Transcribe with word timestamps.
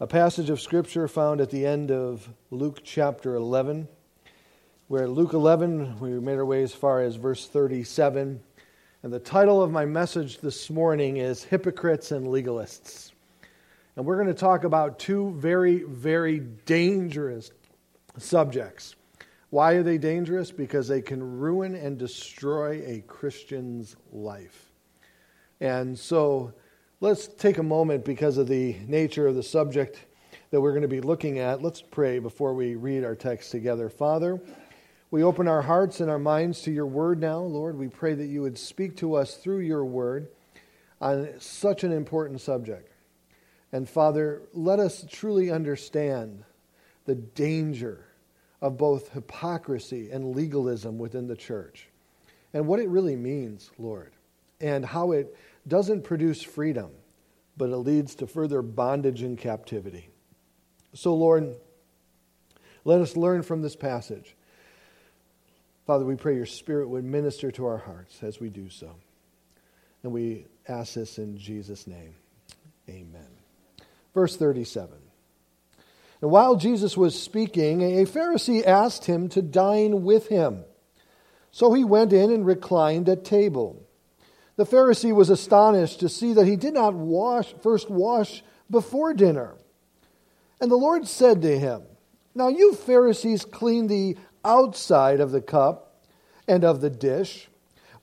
a 0.00 0.06
passage 0.06 0.48
of 0.48 0.60
Scripture 0.60 1.08
found 1.08 1.40
at 1.40 1.50
the 1.50 1.66
end 1.66 1.90
of 1.90 2.28
Luke 2.52 2.82
chapter 2.84 3.34
11, 3.34 3.88
where 4.86 5.08
Luke 5.08 5.32
11, 5.32 5.98
we 5.98 6.10
made 6.20 6.38
our 6.38 6.46
way 6.46 6.62
as 6.62 6.72
far 6.72 7.00
as 7.02 7.16
verse 7.16 7.48
37. 7.48 8.40
And 9.02 9.12
the 9.12 9.18
title 9.18 9.60
of 9.60 9.72
my 9.72 9.84
message 9.84 10.38
this 10.38 10.70
morning 10.70 11.16
is 11.16 11.42
Hypocrites 11.42 12.12
and 12.12 12.28
Legalists. 12.28 13.10
And 13.96 14.06
we're 14.06 14.14
going 14.14 14.28
to 14.28 14.34
talk 14.34 14.62
about 14.62 15.00
two 15.00 15.32
very, 15.32 15.82
very 15.82 16.38
dangerous 16.38 17.50
subjects. 18.18 18.94
Why 19.50 19.72
are 19.72 19.82
they 19.82 19.98
dangerous? 19.98 20.52
Because 20.52 20.86
they 20.86 21.02
can 21.02 21.40
ruin 21.40 21.74
and 21.74 21.98
destroy 21.98 22.84
a 22.86 23.00
Christian's 23.08 23.96
life. 24.12 24.70
And 25.60 25.98
so, 25.98 26.52
Let's 27.00 27.28
take 27.28 27.58
a 27.58 27.62
moment 27.62 28.04
because 28.04 28.38
of 28.38 28.48
the 28.48 28.74
nature 28.88 29.28
of 29.28 29.36
the 29.36 29.42
subject 29.44 30.00
that 30.50 30.60
we're 30.60 30.72
going 30.72 30.82
to 30.82 30.88
be 30.88 31.00
looking 31.00 31.38
at. 31.38 31.62
Let's 31.62 31.80
pray 31.80 32.18
before 32.18 32.54
we 32.54 32.74
read 32.74 33.04
our 33.04 33.14
text 33.14 33.52
together. 33.52 33.88
Father, 33.88 34.40
we 35.12 35.22
open 35.22 35.46
our 35.46 35.62
hearts 35.62 36.00
and 36.00 36.10
our 36.10 36.18
minds 36.18 36.60
to 36.62 36.72
your 36.72 36.86
word 36.86 37.20
now, 37.20 37.38
Lord. 37.38 37.78
We 37.78 37.86
pray 37.86 38.14
that 38.14 38.26
you 38.26 38.42
would 38.42 38.58
speak 38.58 38.96
to 38.96 39.14
us 39.14 39.36
through 39.36 39.60
your 39.60 39.84
word 39.84 40.26
on 41.00 41.28
such 41.38 41.84
an 41.84 41.92
important 41.92 42.40
subject. 42.40 42.90
And 43.70 43.88
Father, 43.88 44.42
let 44.52 44.80
us 44.80 45.06
truly 45.08 45.52
understand 45.52 46.42
the 47.04 47.14
danger 47.14 48.06
of 48.60 48.76
both 48.76 49.12
hypocrisy 49.12 50.10
and 50.10 50.34
legalism 50.34 50.98
within 50.98 51.28
the 51.28 51.36
church 51.36 51.90
and 52.52 52.66
what 52.66 52.80
it 52.80 52.88
really 52.88 53.14
means, 53.14 53.70
Lord, 53.78 54.10
and 54.60 54.84
how 54.84 55.12
it 55.12 55.36
doesn't 55.68 56.02
produce 56.02 56.42
freedom, 56.42 56.90
but 57.56 57.70
it 57.70 57.76
leads 57.76 58.14
to 58.16 58.26
further 58.26 58.62
bondage 58.62 59.22
and 59.22 59.38
captivity. 59.38 60.10
So, 60.94 61.14
Lord, 61.14 61.54
let 62.84 63.00
us 63.00 63.16
learn 63.16 63.42
from 63.42 63.62
this 63.62 63.76
passage. 63.76 64.34
Father, 65.86 66.04
we 66.04 66.16
pray 66.16 66.34
your 66.34 66.46
Spirit 66.46 66.88
would 66.88 67.04
minister 67.04 67.50
to 67.52 67.66
our 67.66 67.78
hearts 67.78 68.22
as 68.22 68.40
we 68.40 68.50
do 68.50 68.68
so. 68.68 68.94
And 70.02 70.12
we 70.12 70.46
ask 70.68 70.94
this 70.94 71.18
in 71.18 71.38
Jesus' 71.38 71.86
name. 71.86 72.14
Amen. 72.88 73.28
Verse 74.14 74.36
37. 74.36 74.96
And 76.20 76.30
while 76.30 76.56
Jesus 76.56 76.96
was 76.96 77.20
speaking, 77.20 77.80
a 77.82 78.04
Pharisee 78.04 78.66
asked 78.66 79.04
him 79.04 79.28
to 79.30 79.42
dine 79.42 80.02
with 80.02 80.28
him. 80.28 80.64
So 81.52 81.72
he 81.72 81.84
went 81.84 82.12
in 82.12 82.30
and 82.30 82.44
reclined 82.44 83.08
at 83.08 83.24
table. 83.24 83.87
The 84.58 84.66
Pharisee 84.66 85.14
was 85.14 85.30
astonished 85.30 86.00
to 86.00 86.08
see 86.08 86.32
that 86.32 86.48
he 86.48 86.56
did 86.56 86.74
not 86.74 86.92
wash, 86.92 87.54
first 87.62 87.88
wash 87.88 88.42
before 88.68 89.14
dinner. 89.14 89.54
And 90.60 90.68
the 90.68 90.76
Lord 90.76 91.06
said 91.06 91.42
to 91.42 91.56
him, 91.56 91.82
Now 92.34 92.48
you 92.48 92.74
Pharisees 92.74 93.44
clean 93.44 93.86
the 93.86 94.16
outside 94.44 95.20
of 95.20 95.30
the 95.30 95.40
cup 95.40 96.02
and 96.48 96.64
of 96.64 96.80
the 96.80 96.90
dish, 96.90 97.48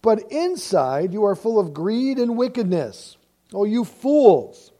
but 0.02 0.32
inside 0.32 1.12
you 1.12 1.26
are 1.26 1.36
full 1.36 1.60
of 1.60 1.74
greed 1.74 2.18
and 2.20 2.38
wickedness. 2.38 3.18
Oh, 3.54 3.66
you 3.66 3.84
fools! 3.84 4.72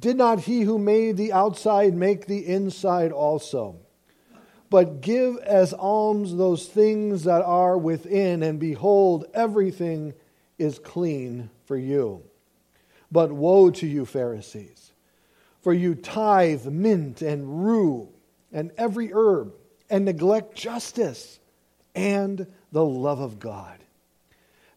Did 0.00 0.16
not 0.16 0.40
he 0.40 0.62
who 0.62 0.78
made 0.78 1.16
the 1.16 1.32
outside 1.32 1.94
make 1.94 2.26
the 2.26 2.44
inside 2.44 3.12
also? 3.12 3.76
But 4.68 5.00
give 5.00 5.36
as 5.36 5.72
alms 5.74 6.34
those 6.34 6.66
things 6.66 7.22
that 7.22 7.42
are 7.42 7.78
within, 7.78 8.42
and 8.42 8.58
behold, 8.58 9.26
everything 9.32 10.14
is 10.60 10.78
clean 10.78 11.50
for 11.64 11.76
you. 11.76 12.22
But 13.10 13.32
woe 13.32 13.70
to 13.70 13.86
you, 13.86 14.04
Pharisees, 14.04 14.92
for 15.62 15.72
you 15.72 15.94
tithe 15.94 16.66
mint 16.66 17.22
and 17.22 17.64
rue 17.64 18.08
and 18.52 18.70
every 18.76 19.12
herb, 19.12 19.54
and 19.88 20.04
neglect 20.04 20.54
justice 20.54 21.38
and 21.94 22.46
the 22.72 22.84
love 22.84 23.20
of 23.20 23.38
God. 23.38 23.78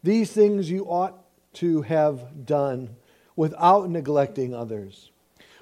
These 0.02 0.32
things 0.32 0.70
you 0.70 0.86
ought 0.86 1.18
to 1.54 1.82
have 1.84 2.46
done 2.46 2.96
without 3.36 3.90
neglecting 3.90 4.54
others. 4.54 5.12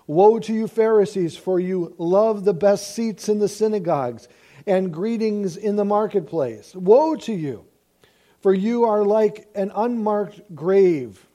Woe 0.08 0.40
to 0.40 0.54
you, 0.54 0.68
Pharisees, 0.68 1.38
for 1.38 1.60
you 1.60 1.94
love 1.98 2.44
the 2.44 2.54
best 2.54 2.96
seats 2.96 3.30
in 3.30 3.40
the 3.40 3.48
synagogues 3.48 4.28
and 4.66 4.94
greetings 4.94 5.58
in 5.58 5.76
the 5.76 5.86
marketplace. 5.86 6.76
Woe 6.76 7.16
to 7.18 7.34
you! 7.34 7.66
For 8.42 8.54
you 8.54 8.86
are 8.86 9.06
like 9.06 9.48
an 9.56 9.72
unmarked 9.76 10.56
grave, 10.56 11.26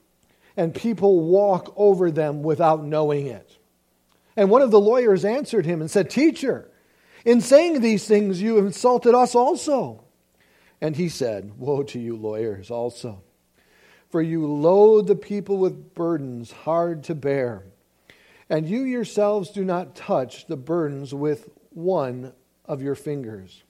and 0.56 0.74
people 0.74 1.20
walk 1.20 1.72
over 1.76 2.10
them 2.10 2.42
without 2.42 2.84
knowing 2.84 3.26
it. 3.26 3.56
And 4.36 4.50
one 4.50 4.62
of 4.62 4.70
the 4.70 4.80
lawyers 4.80 5.24
answered 5.24 5.64
him 5.64 5.80
and 5.80 5.90
said, 5.90 6.10
Teacher, 6.10 6.68
in 7.24 7.40
saying 7.40 7.80
these 7.80 8.06
things, 8.06 8.42
you 8.42 8.58
insulted 8.58 9.14
us 9.14 9.34
also. 9.34 10.04
And 10.80 10.96
he 10.96 11.08
said, 11.08 11.58
Woe 11.58 11.82
to 11.84 11.98
you, 11.98 12.16
lawyers, 12.16 12.70
also. 12.70 13.22
For 14.10 14.20
you 14.20 14.46
load 14.46 15.06
the 15.06 15.16
people 15.16 15.58
with 15.58 15.94
burdens 15.94 16.52
hard 16.52 17.04
to 17.04 17.14
bear, 17.14 17.64
and 18.48 18.68
you 18.68 18.82
yourselves 18.82 19.50
do 19.50 19.64
not 19.64 19.96
touch 19.96 20.46
the 20.46 20.56
burdens 20.56 21.12
with 21.12 21.48
one 21.70 22.32
of 22.64 22.82
your 22.82 22.94
fingers. 22.94 23.62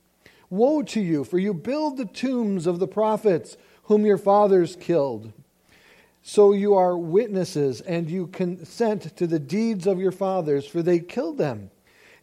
Woe 0.51 0.83
to 0.83 1.01
you, 1.01 1.25
for 1.25 1.39
you 1.39 1.53
build 1.53 1.97
the 1.97 2.05
tombs 2.05 2.67
of 2.67 2.79
the 2.79 2.87
prophets 2.87 3.57
whom 3.85 4.07
your 4.07 4.19
fathers 4.19 4.77
killed. 4.77 5.33
So 6.23 6.53
you 6.53 6.75
are 6.75 6.99
witnesses, 6.99 7.81
and 7.81 8.11
you 8.11 8.27
consent 8.27 9.17
to 9.17 9.27
the 9.27 9.39
deeds 9.39 9.87
of 9.87 10.01
your 10.01 10.13
fathers, 10.13 10.67
for 10.67 10.83
they 10.83 10.99
killed 10.99 11.39
them, 11.39 11.71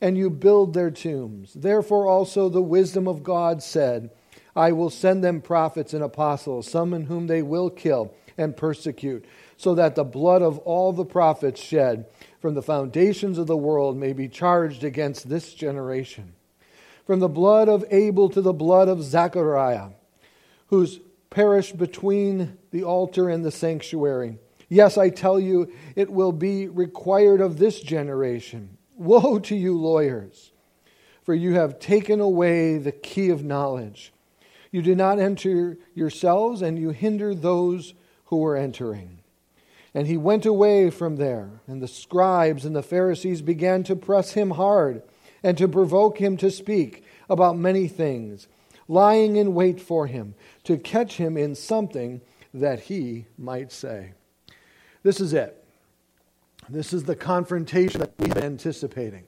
and 0.02 0.18
you 0.18 0.30
build 0.30 0.74
their 0.74 0.92
tombs. 0.92 1.54
Therefore 1.54 2.08
also 2.08 2.50
the 2.50 2.62
wisdom 2.62 3.08
of 3.08 3.24
God 3.24 3.64
said, 3.64 4.10
I 4.56 4.72
will 4.72 4.90
send 4.90 5.24
them 5.24 5.42
prophets 5.42 5.94
and 5.94 6.04
apostles, 6.04 6.70
some 6.70 6.94
in 6.94 7.06
whom 7.06 7.28
they 7.28 7.42
will 7.42 7.70
kill 7.70 8.14
and 8.38 8.56
persecute, 8.56 9.26
so 9.58 9.74
that 9.76 9.96
the 9.96 10.04
blood 10.04 10.42
of 10.42 10.58
all 10.60 10.92
the 10.92 11.06
prophets 11.06 11.62
shed 11.62 12.06
from 12.40 12.54
the 12.54 12.62
foundations 12.62 13.38
of 13.38 13.48
the 13.48 13.58
world 13.58 13.98
may 13.98 14.14
be 14.14 14.28
charged 14.28 14.84
against 14.84 15.30
this 15.30 15.54
generation 15.54 16.34
from 17.06 17.20
the 17.20 17.30
blood 17.30 17.70
of 17.70 17.86
Abel 17.90 18.30
to 18.30 18.42
the 18.42 18.54
blood 18.54 18.88
of 18.88 19.04
Zechariah, 19.04 19.90
who's 20.68 21.00
perished 21.30 21.78
between 21.78 22.58
the 22.72 22.84
altar 22.84 23.30
and 23.30 23.44
the 23.44 23.52
sanctuary. 23.52 24.38
Yes, 24.70 24.98
I 24.98 25.10
tell 25.10 25.40
you, 25.40 25.72
it 25.96 26.10
will 26.10 26.32
be 26.32 26.68
required 26.68 27.42
of 27.42 27.58
this 27.58 27.80
generation. 27.80 28.78
Woe 28.96 29.40
to 29.40 29.56
you, 29.56 29.78
lawyers, 29.78 30.52
for 31.24 31.34
you 31.34 31.54
have 31.54 31.80
taken 31.80 32.20
away 32.20 32.78
the 32.78 32.92
key 32.92 33.30
of 33.30 33.44
knowledge. 33.44 34.14
You 34.72 34.82
did 34.82 34.98
not 34.98 35.20
enter 35.20 35.78
yourselves, 35.94 36.62
and 36.62 36.80
you 36.80 36.90
hinder 36.92 37.36
those 37.36 37.94
who 38.26 38.38
were 38.38 38.56
entering. 38.56 39.20
And 39.94 40.08
he 40.08 40.18
went 40.18 40.46
away 40.46 40.90
from 40.90 41.18
there, 41.18 41.62
and 41.68 41.82
the 41.82 41.88
scribes 41.88 42.66
and 42.66 42.76
the 42.76 42.82
Pharisees 42.82 43.42
began 43.44 43.84
to 43.84 43.96
press 43.96 44.32
him 44.32 44.52
hard 44.52 45.04
and 45.44 45.58
to 45.58 45.68
provoke 45.68 46.18
him 46.18 46.38
to 46.38 46.50
speak 46.50 47.04
about 47.30 47.58
many 47.58 47.88
things, 47.88 48.48
lying 48.88 49.36
in 49.36 49.54
wait 49.54 49.80
for 49.80 50.08
him 50.08 50.36
to 50.64 50.78
catch 50.78 51.18
him 51.18 51.38
in 51.38 51.54
something 51.54 52.22
that 52.54 52.80
he 52.82 53.26
might 53.38 53.72
say. 53.72 54.14
This 55.04 55.20
is 55.20 55.34
it. 55.34 55.64
This 56.70 56.94
is 56.94 57.04
the 57.04 57.16
confrontation 57.16 58.00
that 58.00 58.14
we've 58.18 58.34
been 58.34 58.44
anticipating 58.44 59.26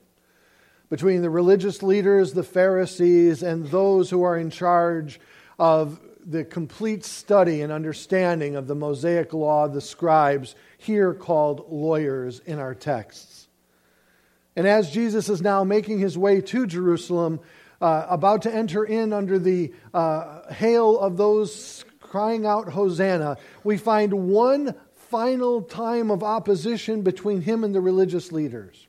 between 0.88 1.20
the 1.20 1.30
religious 1.30 1.82
leaders, 1.82 2.32
the 2.32 2.42
Pharisees, 2.42 3.42
and 3.42 3.66
those 3.66 4.08
who 4.08 4.22
are 4.22 4.38
in 4.38 4.50
charge 4.50 5.20
of 5.58 6.00
the 6.24 6.44
complete 6.44 7.04
study 7.04 7.62
and 7.62 7.72
understanding 7.72 8.56
of 8.56 8.66
the 8.66 8.74
Mosaic 8.74 9.32
law, 9.32 9.68
the 9.68 9.80
scribes, 9.80 10.54
here 10.78 11.14
called 11.14 11.70
lawyers 11.70 12.40
in 12.40 12.58
our 12.58 12.74
texts. 12.74 13.35
And 14.56 14.66
as 14.66 14.90
Jesus 14.90 15.28
is 15.28 15.42
now 15.42 15.62
making 15.64 15.98
his 15.98 16.16
way 16.16 16.40
to 16.40 16.66
Jerusalem, 16.66 17.40
uh, 17.80 18.06
about 18.08 18.42
to 18.42 18.54
enter 18.54 18.84
in 18.84 19.12
under 19.12 19.38
the 19.38 19.72
uh, 19.92 20.50
hail 20.52 20.98
of 20.98 21.16
those 21.18 21.84
crying 22.00 22.46
out, 22.46 22.68
Hosanna, 22.68 23.36
we 23.62 23.76
find 23.76 24.30
one 24.30 24.74
final 24.94 25.62
time 25.62 26.10
of 26.10 26.22
opposition 26.22 27.02
between 27.02 27.42
him 27.42 27.64
and 27.64 27.74
the 27.74 27.80
religious 27.80 28.32
leaders. 28.32 28.85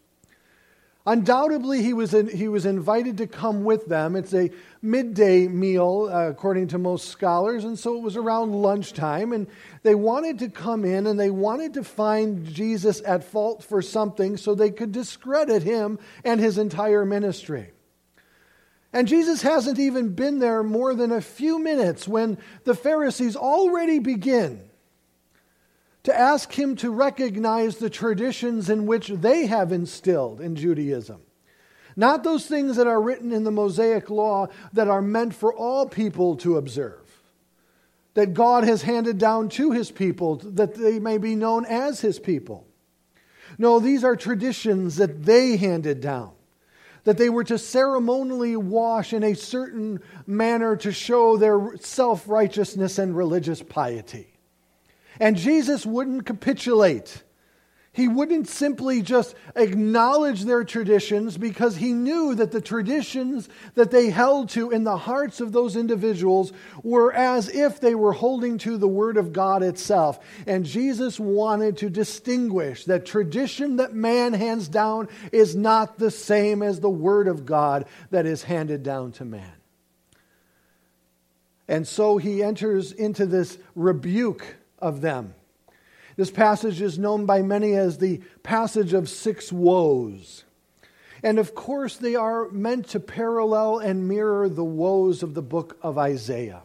Undoubtedly, 1.07 1.81
he 1.81 1.93
was, 1.93 2.13
in, 2.13 2.27
he 2.27 2.49
was 2.49 2.65
invited 2.65 3.19
to 3.19 3.27
come 3.27 3.63
with 3.63 3.85
them. 3.85 4.17
It's 4.17 4.33
a 4.33 4.51
midday 4.81 5.47
meal, 5.47 6.09
uh, 6.11 6.27
according 6.27 6.67
to 6.67 6.77
most 6.77 7.07
scholars, 7.07 7.63
and 7.63 7.79
so 7.79 7.95
it 7.95 8.01
was 8.01 8.17
around 8.17 8.51
lunchtime. 8.51 9.31
And 9.31 9.47
they 9.83 9.95
wanted 9.95 10.39
to 10.39 10.49
come 10.49 10.83
in 10.83 11.07
and 11.07 11.17
they 11.17 11.29
wanted 11.29 11.75
to 11.75 11.85
find 11.85 12.45
Jesus 12.45 13.01
at 13.05 13.23
fault 13.23 13.63
for 13.63 13.81
something 13.81 14.35
so 14.35 14.53
they 14.53 14.69
could 14.69 14.91
discredit 14.91 15.63
him 15.63 15.97
and 16.25 16.41
his 16.41 16.57
entire 16.57 17.05
ministry. 17.05 17.71
And 18.91 19.07
Jesus 19.07 19.41
hasn't 19.43 19.79
even 19.79 20.13
been 20.13 20.39
there 20.39 20.61
more 20.61 20.93
than 20.93 21.13
a 21.13 21.21
few 21.21 21.57
minutes 21.57 22.05
when 22.05 22.37
the 22.65 22.75
Pharisees 22.75 23.37
already 23.37 23.99
begin 23.99 24.66
to 26.07 26.17
ask 26.17 26.53
him 26.53 26.73
to 26.77 26.89
recognize 26.89 27.75
the 27.75 27.89
traditions 27.89 28.69
in 28.69 28.85
which 28.85 29.09
they 29.09 29.45
have 29.45 29.73
instilled 29.73 30.39
in 30.39 30.55
Judaism. 30.55 31.19
Not 31.97 32.23
those 32.23 32.45
things 32.45 32.77
that 32.77 32.87
are 32.87 33.01
written 33.01 33.33
in 33.33 33.43
the 33.43 33.51
Mosaic 33.51 34.09
law 34.09 34.47
that 34.71 34.87
are 34.87 35.01
meant 35.01 35.35
for 35.35 35.53
all 35.53 35.85
people 35.85 36.37
to 36.37 36.55
observe, 36.55 37.05
that 38.13 38.33
God 38.33 38.63
has 38.63 38.83
handed 38.83 39.17
down 39.17 39.49
to 39.49 39.71
his 39.71 39.91
people 39.91 40.37
that 40.37 40.75
they 40.75 40.97
may 40.97 41.17
be 41.17 41.35
known 41.35 41.65
as 41.65 41.99
his 41.99 42.19
people. 42.19 42.65
No, 43.57 43.81
these 43.81 44.05
are 44.05 44.15
traditions 44.15 44.95
that 44.95 45.25
they 45.25 45.57
handed 45.57 45.99
down 45.99 46.31
that 47.03 47.17
they 47.17 47.29
were 47.29 47.43
to 47.43 47.57
ceremonially 47.57 48.55
wash 48.55 49.11
in 49.11 49.23
a 49.23 49.33
certain 49.33 49.99
manner 50.25 50.77
to 50.77 50.93
show 50.93 51.35
their 51.35 51.75
self 51.81 52.29
righteousness 52.29 52.97
and 52.97 53.17
religious 53.17 53.61
piety. 53.61 54.36
And 55.19 55.35
Jesus 55.35 55.85
wouldn't 55.85 56.25
capitulate. 56.25 57.23
He 57.97 58.07
wouldn't 58.07 58.47
simply 58.47 59.01
just 59.01 59.33
acknowledge 59.55 60.43
their 60.43 60.63
traditions 60.63 61.35
because 61.35 61.77
he 61.77 61.93
knew 61.93 62.35
that 62.35 62.51
the 62.51 62.61
traditions 62.61 63.49
that 63.73 63.89
they 63.89 64.11
held 64.11 64.49
to 64.49 64.69
in 64.69 64.83
the 64.83 64.97
hearts 64.97 65.41
of 65.41 65.51
those 65.51 65.75
individuals 65.75 66.53
were 66.83 67.11
as 67.11 67.49
if 67.49 67.79
they 67.79 67.95
were 67.95 68.13
holding 68.13 68.59
to 68.59 68.77
the 68.77 68.87
Word 68.87 69.17
of 69.17 69.33
God 69.33 69.63
itself. 69.63 70.19
And 70.45 70.63
Jesus 70.63 71.19
wanted 71.19 71.77
to 71.77 71.89
distinguish 71.89 72.85
that 72.85 73.07
tradition 73.07 73.77
that 73.77 73.95
man 73.95 74.33
hands 74.33 74.67
down 74.67 75.07
is 75.31 75.55
not 75.55 75.97
the 75.97 76.11
same 76.11 76.61
as 76.61 76.79
the 76.79 76.91
Word 76.91 77.27
of 77.27 77.47
God 77.47 77.85
that 78.11 78.27
is 78.27 78.43
handed 78.43 78.83
down 78.83 79.11
to 79.13 79.25
man. 79.25 79.53
And 81.67 81.87
so 81.87 82.17
he 82.17 82.43
enters 82.43 82.91
into 82.91 83.25
this 83.25 83.57
rebuke 83.73 84.45
of 84.79 85.01
them. 85.01 85.33
This 86.15 86.31
passage 86.31 86.81
is 86.81 86.97
known 86.97 87.25
by 87.25 87.41
many 87.41 87.75
as 87.75 87.97
the 87.97 88.21
passage 88.41 88.93
of 88.93 89.07
six 89.07 89.51
woes. 89.51 90.43
And 91.23 91.39
of 91.39 91.55
course, 91.55 91.97
they 91.97 92.15
are 92.15 92.49
meant 92.49 92.89
to 92.89 92.99
parallel 92.99 93.79
and 93.79 94.07
mirror 94.07 94.49
the 94.49 94.63
woes 94.63 95.23
of 95.23 95.33
the 95.33 95.41
book 95.41 95.77
of 95.81 95.97
Isaiah. 95.97 96.63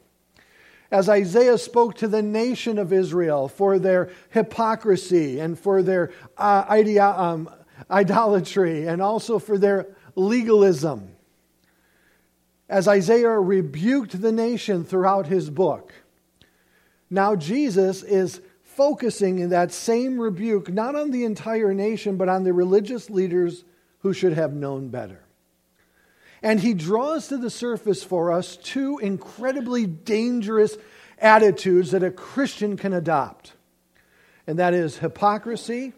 As 0.91 1.09
Isaiah 1.09 1.57
spoke 1.57 1.97
to 1.97 2.09
the 2.09 2.23
nation 2.23 2.79
of 2.79 2.93
Israel 2.93 3.49
for 3.49 3.79
their 3.79 4.11
hypocrisy 4.31 5.41
and 5.41 5.59
for 5.59 5.83
their 5.83 6.13
uh, 6.37 6.65
idea, 6.69 7.07
um, 7.07 7.49
idolatry 7.91 8.87
and 8.87 9.01
also 9.01 9.39
for 9.39 9.59
their 9.59 9.87
legalism. 10.15 11.17
As 12.69 12.89
Isaiah 12.89 13.39
rebuked 13.39 14.21
the 14.21 14.33
nation 14.33 14.85
throughout 14.85 15.27
his 15.27 15.51
book, 15.51 15.93
now 17.13 17.37
Jesus 17.37 18.03
is 18.03 18.41
focusing 18.63 19.39
in 19.39 19.51
that 19.51 19.71
same 19.71 20.19
rebuke 20.19 20.73
not 20.73 20.97
on 20.97 21.11
the 21.11 21.25
entire 21.25 21.75
nation, 21.75 22.17
but 22.17 22.31
on 22.31 22.43
the 22.43 22.55
religious 22.55 23.11
leaders 23.11 23.65
who 23.99 24.15
should 24.15 24.33
have 24.33 24.55
known 24.55 24.89
better. 24.89 25.21
And 26.43 26.59
he 26.59 26.73
draws 26.73 27.29
to 27.29 27.37
the 27.37 27.51
surface 27.51 28.03
for 28.03 28.33
us 28.33 28.57
two 28.57 28.99
incredibly 28.99 29.87
dangerous 29.87 30.77
attitudes 31.19 31.91
that 31.91 32.03
a 32.03 32.11
Christian 32.11 32.79
can 32.79 32.95
adopt, 32.95 33.53
and 34.47 34.59
that 34.59 34.73
is 34.73 34.99
hypocrisy 34.99 35.93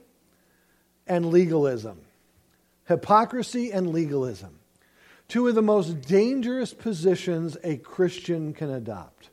and 1.07 1.27
legalism. 1.27 2.01
Hypocrisy 2.89 3.71
and 3.71 3.91
legalism. 3.91 4.59
Two 5.29 5.47
of 5.47 5.55
the 5.55 5.63
most 5.63 6.03
dangerous 6.03 6.75
positions 6.75 7.57
a 7.63 7.77
Christian 7.77 8.53
can 8.53 8.69
adopt. 8.69 9.31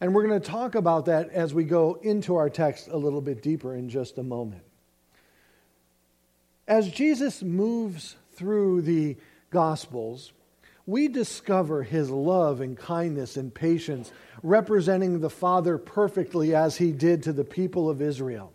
And 0.00 0.14
we're 0.14 0.26
going 0.26 0.40
to 0.40 0.48
talk 0.48 0.74
about 0.74 1.06
that 1.06 1.28
as 1.30 1.52
we 1.52 1.64
go 1.64 1.98
into 2.02 2.36
our 2.36 2.48
text 2.48 2.88
a 2.88 2.96
little 2.96 3.20
bit 3.20 3.42
deeper 3.42 3.74
in 3.74 3.88
just 3.90 4.16
a 4.16 4.22
moment. 4.22 4.62
As 6.66 6.88
Jesus 6.88 7.42
moves 7.42 8.16
through 8.32 8.82
the 8.82 9.16
Gospels, 9.50 10.32
we 10.86 11.08
discover 11.08 11.82
his 11.82 12.08
love 12.10 12.60
and 12.60 12.76
kindness 12.76 13.36
and 13.36 13.52
patience, 13.52 14.10
representing 14.42 15.20
the 15.20 15.28
Father 15.28 15.76
perfectly 15.76 16.54
as 16.54 16.76
he 16.76 16.92
did 16.92 17.22
to 17.24 17.32
the 17.32 17.44
people 17.44 17.90
of 17.90 18.00
Israel. 18.00 18.52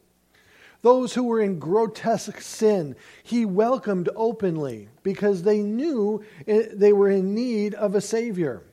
Those 0.81 1.13
who 1.13 1.23
were 1.23 1.41
in 1.41 1.59
grotesque 1.59 2.41
sin, 2.41 2.95
he 3.23 3.45
welcomed 3.45 4.09
openly 4.15 4.89
because 5.03 5.43
they 5.43 5.61
knew 5.61 6.23
they 6.45 6.93
were 6.93 7.09
in 7.09 7.35
need 7.35 7.73
of 7.73 7.95
a 7.95 8.01
Savior. 8.01 8.63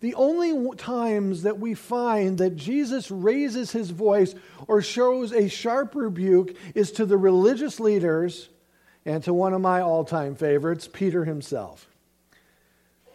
The 0.00 0.14
only 0.14 0.76
times 0.76 1.42
that 1.42 1.58
we 1.58 1.74
find 1.74 2.38
that 2.38 2.54
Jesus 2.54 3.10
raises 3.10 3.72
his 3.72 3.90
voice 3.90 4.34
or 4.68 4.80
shows 4.80 5.32
a 5.32 5.48
sharp 5.48 5.94
rebuke 5.96 6.56
is 6.74 6.92
to 6.92 7.06
the 7.06 7.16
religious 7.16 7.80
leaders 7.80 8.48
and 9.04 9.24
to 9.24 9.34
one 9.34 9.54
of 9.54 9.60
my 9.60 9.80
all 9.80 10.04
time 10.04 10.36
favorites, 10.36 10.88
Peter 10.92 11.24
himself. 11.24 11.88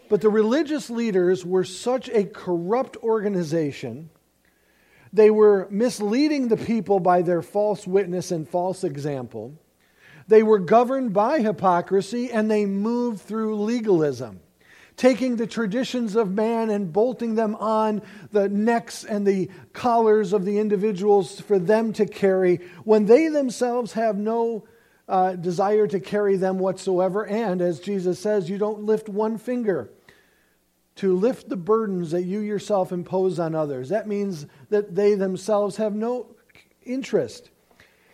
But 0.09 0.19
the 0.19 0.29
religious 0.29 0.89
leaders 0.89 1.45
were 1.45 1.63
such 1.63 2.09
a 2.09 2.25
corrupt 2.25 2.97
organization. 2.97 4.09
They 5.13 5.29
were 5.29 5.67
misleading 5.69 6.49
the 6.49 6.57
people 6.57 6.99
by 6.99 7.21
their 7.21 7.41
false 7.41 7.87
witness 7.87 8.31
and 8.31 8.47
false 8.47 8.83
example. 8.83 9.53
They 10.27 10.43
were 10.43 10.59
governed 10.59 11.13
by 11.13 11.39
hypocrisy 11.39 12.29
and 12.31 12.51
they 12.51 12.65
moved 12.65 13.21
through 13.21 13.55
legalism 13.55 14.41
taking 14.95 15.35
the 15.35 15.47
traditions 15.47 16.15
of 16.15 16.31
man 16.31 16.69
and 16.69 16.93
bolting 16.93 17.35
them 17.35 17.55
on 17.55 18.01
the 18.31 18.49
necks 18.49 19.03
and 19.03 19.25
the 19.25 19.49
collars 19.73 20.33
of 20.33 20.45
the 20.45 20.59
individuals 20.59 21.39
for 21.39 21.59
them 21.59 21.93
to 21.93 22.05
carry 22.05 22.57
when 22.83 23.05
they 23.05 23.27
themselves 23.27 23.93
have 23.93 24.17
no 24.17 24.65
uh, 25.07 25.33
desire 25.33 25.87
to 25.87 25.99
carry 25.99 26.37
them 26.37 26.59
whatsoever. 26.59 27.25
And 27.25 27.61
as 27.61 27.79
Jesus 27.79 28.19
says, 28.19 28.49
you 28.49 28.57
don't 28.57 28.83
lift 28.83 29.09
one 29.09 29.37
finger 29.37 29.89
to 30.95 31.15
lift 31.15 31.49
the 31.49 31.57
burdens 31.57 32.11
that 32.11 32.23
you 32.23 32.39
yourself 32.39 32.91
impose 32.91 33.39
on 33.39 33.55
others. 33.55 33.89
That 33.89 34.07
means 34.07 34.45
that 34.69 34.95
they 34.95 35.15
themselves 35.15 35.77
have 35.77 35.95
no 35.95 36.27
interest 36.83 37.49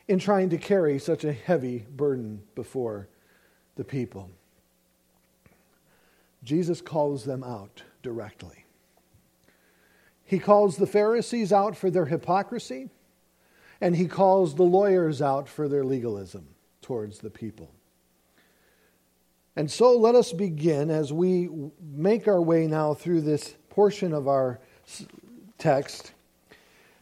in 0.07 0.17
trying 0.17 0.49
to 0.49 0.57
carry 0.57 0.97
such 0.97 1.23
a 1.23 1.33
heavy 1.33 1.85
burden 1.95 2.41
before 2.55 3.09
the 3.75 3.83
people. 3.83 4.29
Jesus 6.43 6.81
calls 6.81 7.25
them 7.25 7.43
out 7.43 7.83
directly. 8.01 8.65
He 10.23 10.39
calls 10.39 10.77
the 10.77 10.87
Pharisees 10.87 11.51
out 11.51 11.75
for 11.75 11.89
their 11.89 12.05
hypocrisy, 12.05 12.89
and 13.81 13.95
he 13.95 14.07
calls 14.07 14.55
the 14.55 14.63
lawyers 14.63 15.21
out 15.21 15.49
for 15.49 15.67
their 15.67 15.83
legalism 15.83 16.49
towards 16.81 17.19
the 17.19 17.29
people. 17.29 17.71
And 19.55 19.69
so 19.69 19.97
let 19.97 20.15
us 20.15 20.31
begin 20.31 20.89
as 20.89 21.11
we 21.11 21.49
make 21.81 22.27
our 22.27 22.41
way 22.41 22.67
now 22.67 22.93
through 22.93 23.21
this 23.21 23.55
portion 23.69 24.13
of 24.13 24.27
our 24.27 24.59
text. 25.57 26.13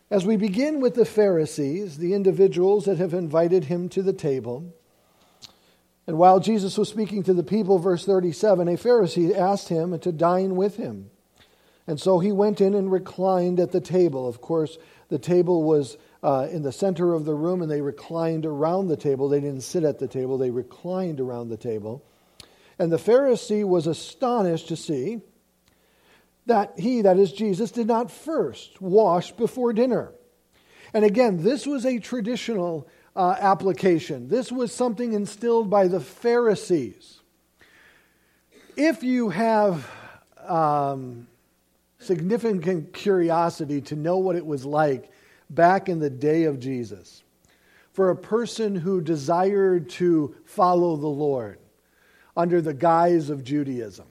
As 0.09 0.25
we 0.25 0.37
begin 0.37 0.79
with 0.79 0.95
the 0.95 1.05
Pharisees, 1.05 1.97
the 1.97 2.13
individuals 2.13 2.85
that 2.85 2.97
have 2.97 3.13
invited 3.13 3.65
him 3.65 3.89
to 3.89 4.01
the 4.01 4.13
table, 4.13 4.73
and 6.07 6.17
while 6.17 6.39
Jesus 6.39 6.77
was 6.77 6.87
speaking 6.87 7.23
to 7.23 7.33
the 7.33 7.43
people, 7.43 7.79
verse 7.79 8.05
37, 8.05 8.69
a 8.69 8.71
Pharisee 8.71 9.37
asked 9.37 9.67
him 9.67 9.99
to 9.99 10.11
dine 10.13 10.55
with 10.55 10.77
him. 10.77 11.09
And 11.85 11.99
so 11.99 12.19
he 12.19 12.31
went 12.31 12.61
in 12.61 12.73
and 12.73 12.89
reclined 12.89 13.59
at 13.59 13.73
the 13.73 13.81
table. 13.81 14.27
Of 14.27 14.39
course, 14.39 14.77
the 15.09 15.19
table 15.19 15.63
was 15.63 15.97
uh, 16.23 16.47
in 16.49 16.61
the 16.61 16.71
center 16.71 17.13
of 17.13 17.25
the 17.25 17.35
room, 17.35 17.61
and 17.61 17.69
they 17.69 17.81
reclined 17.81 18.45
around 18.45 18.87
the 18.87 18.97
table. 18.97 19.27
They 19.27 19.41
didn't 19.41 19.61
sit 19.61 19.83
at 19.83 19.99
the 19.99 20.07
table, 20.07 20.37
they 20.37 20.49
reclined 20.49 21.19
around 21.19 21.49
the 21.49 21.57
table. 21.57 22.03
And 22.79 22.91
the 22.91 22.97
Pharisee 22.97 23.65
was 23.65 23.85
astonished 23.87 24.69
to 24.69 24.75
see 24.77 25.21
that 26.45 26.79
he, 26.79 27.01
that 27.01 27.17
is 27.17 27.33
Jesus, 27.33 27.71
did 27.71 27.87
not 27.87 28.11
first 28.11 28.81
wash 28.81 29.31
before 29.33 29.73
dinner. 29.73 30.13
And 30.93 31.03
again, 31.03 31.43
this 31.43 31.65
was 31.65 31.85
a 31.85 31.99
traditional 31.99 32.87
uh, 33.17 33.35
application. 33.39 34.27
This 34.27 34.51
was 34.51 34.71
something 34.71 35.13
instilled 35.13 35.71
by 35.71 35.87
the 35.87 35.99
Pharisees. 35.99 37.19
If 38.75 39.01
you 39.01 39.29
have 39.29 39.89
um, 40.47 41.27
significant 41.97 42.93
curiosity 42.93 43.81
to 43.81 43.95
know 43.95 44.19
what 44.19 44.35
it 44.35 44.45
was 44.45 44.65
like 44.65 45.11
back 45.49 45.89
in 45.89 45.99
the 45.99 46.11
day 46.11 46.43
of 46.43 46.59
Jesus, 46.59 47.23
for 47.91 48.11
a 48.11 48.15
person 48.15 48.75
who 48.75 49.01
desired 49.01 49.89
to 49.89 50.35
follow 50.45 50.95
the 50.95 51.07
Lord 51.07 51.57
under 52.37 52.61
the 52.61 52.75
guise 52.75 53.31
of 53.31 53.43
Judaism, 53.43 54.05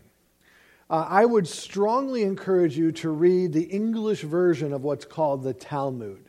uh, 0.90 1.06
I 1.08 1.24
would 1.24 1.46
strongly 1.46 2.24
encourage 2.24 2.76
you 2.76 2.90
to 2.92 3.10
read 3.10 3.52
the 3.52 3.62
English 3.62 4.22
version 4.22 4.72
of 4.72 4.82
what's 4.82 5.04
called 5.04 5.44
the 5.44 5.54
Talmud. 5.54 6.25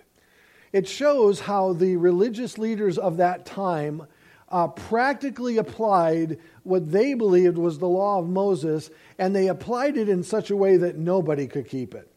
It 0.74 0.88
shows 0.88 1.42
how 1.42 1.74
the 1.74 1.96
religious 1.96 2.58
leaders 2.58 2.98
of 2.98 3.18
that 3.18 3.46
time 3.46 4.04
uh, 4.50 4.68
practically 4.68 5.58
applied 5.58 6.40
what 6.64 6.92
they 6.92 7.14
believed 7.14 7.58
was 7.58 7.80
the 7.80 7.88
law 7.88 8.20
of 8.20 8.30
Moses, 8.30 8.90
and 9.18 9.36
they 9.36 9.48
applied 9.48 9.98
it 9.98 10.08
in 10.08 10.24
such 10.24 10.50
a 10.50 10.56
way 10.56 10.78
that 10.78 10.98
nobody 10.98 11.48
could 11.48 11.68
keep 11.68 11.94
it. 11.94 12.12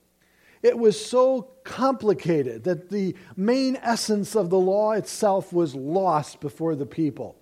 it 0.63 0.79
was 0.79 1.03
so 1.03 1.51
complicated 1.65 2.65
that 2.65 2.91
the 2.91 3.15
main 3.37 3.77
essence 3.77 4.37
of 4.37 4.51
the 4.51 4.59
law 4.59 4.93
itself 4.93 5.53
was 5.53 5.75
lost 5.75 6.41
before 6.41 6.75
the 6.75 6.87
people. 6.87 7.40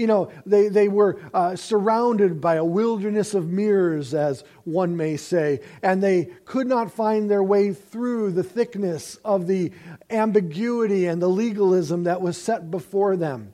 You 0.00 0.06
know, 0.06 0.32
they, 0.46 0.68
they 0.68 0.88
were 0.88 1.20
uh, 1.34 1.56
surrounded 1.56 2.40
by 2.40 2.54
a 2.54 2.64
wilderness 2.64 3.34
of 3.34 3.50
mirrors, 3.50 4.14
as 4.14 4.44
one 4.64 4.96
may 4.96 5.18
say, 5.18 5.60
and 5.82 6.02
they 6.02 6.30
could 6.46 6.66
not 6.66 6.90
find 6.90 7.30
their 7.30 7.42
way 7.42 7.74
through 7.74 8.30
the 8.30 8.42
thickness 8.42 9.16
of 9.26 9.46
the 9.46 9.72
ambiguity 10.08 11.04
and 11.04 11.20
the 11.20 11.28
legalism 11.28 12.04
that 12.04 12.22
was 12.22 12.40
set 12.40 12.70
before 12.70 13.14
them. 13.18 13.52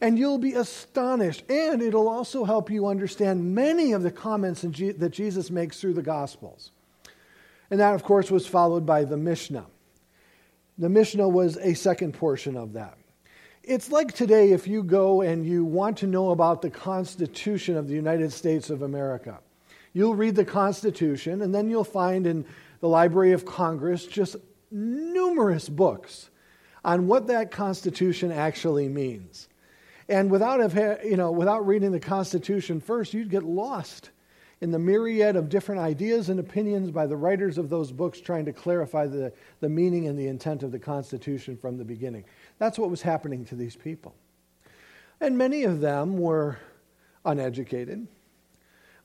And 0.00 0.16
you'll 0.16 0.38
be 0.38 0.52
astonished, 0.52 1.42
and 1.50 1.82
it'll 1.82 2.08
also 2.08 2.44
help 2.44 2.70
you 2.70 2.86
understand 2.86 3.56
many 3.56 3.90
of 3.90 4.04
the 4.04 4.12
comments 4.12 4.60
that 4.60 5.10
Jesus 5.10 5.50
makes 5.50 5.80
through 5.80 5.94
the 5.94 6.02
Gospels. 6.02 6.70
And 7.72 7.80
that, 7.80 7.96
of 7.96 8.04
course, 8.04 8.30
was 8.30 8.46
followed 8.46 8.86
by 8.86 9.02
the 9.02 9.16
Mishnah. 9.16 9.66
The 10.78 10.88
Mishnah 10.88 11.28
was 11.28 11.56
a 11.56 11.74
second 11.74 12.14
portion 12.14 12.56
of 12.56 12.74
that. 12.74 12.97
It's 13.68 13.92
like 13.92 14.14
today 14.14 14.52
if 14.52 14.66
you 14.66 14.82
go 14.82 15.20
and 15.20 15.44
you 15.44 15.62
want 15.62 15.98
to 15.98 16.06
know 16.06 16.30
about 16.30 16.62
the 16.62 16.70
Constitution 16.70 17.76
of 17.76 17.86
the 17.86 17.92
United 17.94 18.32
States 18.32 18.70
of 18.70 18.80
America. 18.80 19.40
You'll 19.92 20.14
read 20.14 20.36
the 20.36 20.44
Constitution, 20.46 21.42
and 21.42 21.54
then 21.54 21.68
you'll 21.68 21.84
find 21.84 22.26
in 22.26 22.46
the 22.80 22.88
Library 22.88 23.32
of 23.32 23.44
Congress 23.44 24.06
just 24.06 24.36
numerous 24.70 25.68
books 25.68 26.30
on 26.82 27.08
what 27.08 27.26
that 27.26 27.50
Constitution 27.50 28.32
actually 28.32 28.88
means. 28.88 29.50
And 30.08 30.30
without, 30.30 30.74
you 31.04 31.18
know, 31.18 31.30
without 31.30 31.66
reading 31.66 31.92
the 31.92 32.00
Constitution 32.00 32.80
first, 32.80 33.12
you'd 33.12 33.28
get 33.28 33.42
lost 33.42 34.08
in 34.60 34.70
the 34.72 34.78
myriad 34.78 35.36
of 35.36 35.48
different 35.48 35.80
ideas 35.80 36.28
and 36.28 36.40
opinions 36.40 36.90
by 36.90 37.06
the 37.06 37.16
writers 37.16 37.58
of 37.58 37.68
those 37.68 37.92
books 37.92 38.20
trying 38.20 38.44
to 38.44 38.52
clarify 38.52 39.06
the, 39.06 39.32
the 39.60 39.68
meaning 39.68 40.08
and 40.08 40.18
the 40.18 40.26
intent 40.26 40.62
of 40.62 40.72
the 40.72 40.78
Constitution 40.78 41.56
from 41.56 41.78
the 41.78 41.84
beginning. 41.84 42.24
That's 42.58 42.78
what 42.78 42.90
was 42.90 43.02
happening 43.02 43.44
to 43.46 43.54
these 43.54 43.76
people. 43.76 44.14
And 45.20 45.38
many 45.38 45.62
of 45.64 45.80
them 45.80 46.18
were 46.18 46.58
uneducated. 47.24 48.08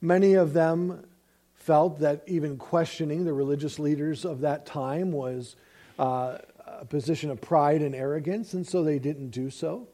Many 0.00 0.34
of 0.34 0.52
them 0.52 1.06
felt 1.54 2.00
that 2.00 2.22
even 2.26 2.56
questioning 2.56 3.24
the 3.24 3.32
religious 3.32 3.78
leaders 3.78 4.24
of 4.24 4.40
that 4.40 4.66
time 4.66 5.12
was 5.12 5.56
uh, 5.98 6.38
a 6.66 6.84
position 6.84 7.30
of 7.30 7.40
pride 7.40 7.80
and 7.80 7.94
arrogance, 7.94 8.54
and 8.54 8.66
so 8.66 8.82
they 8.82 8.98
didn't 8.98 9.30
do 9.30 9.50
so. 9.50 9.88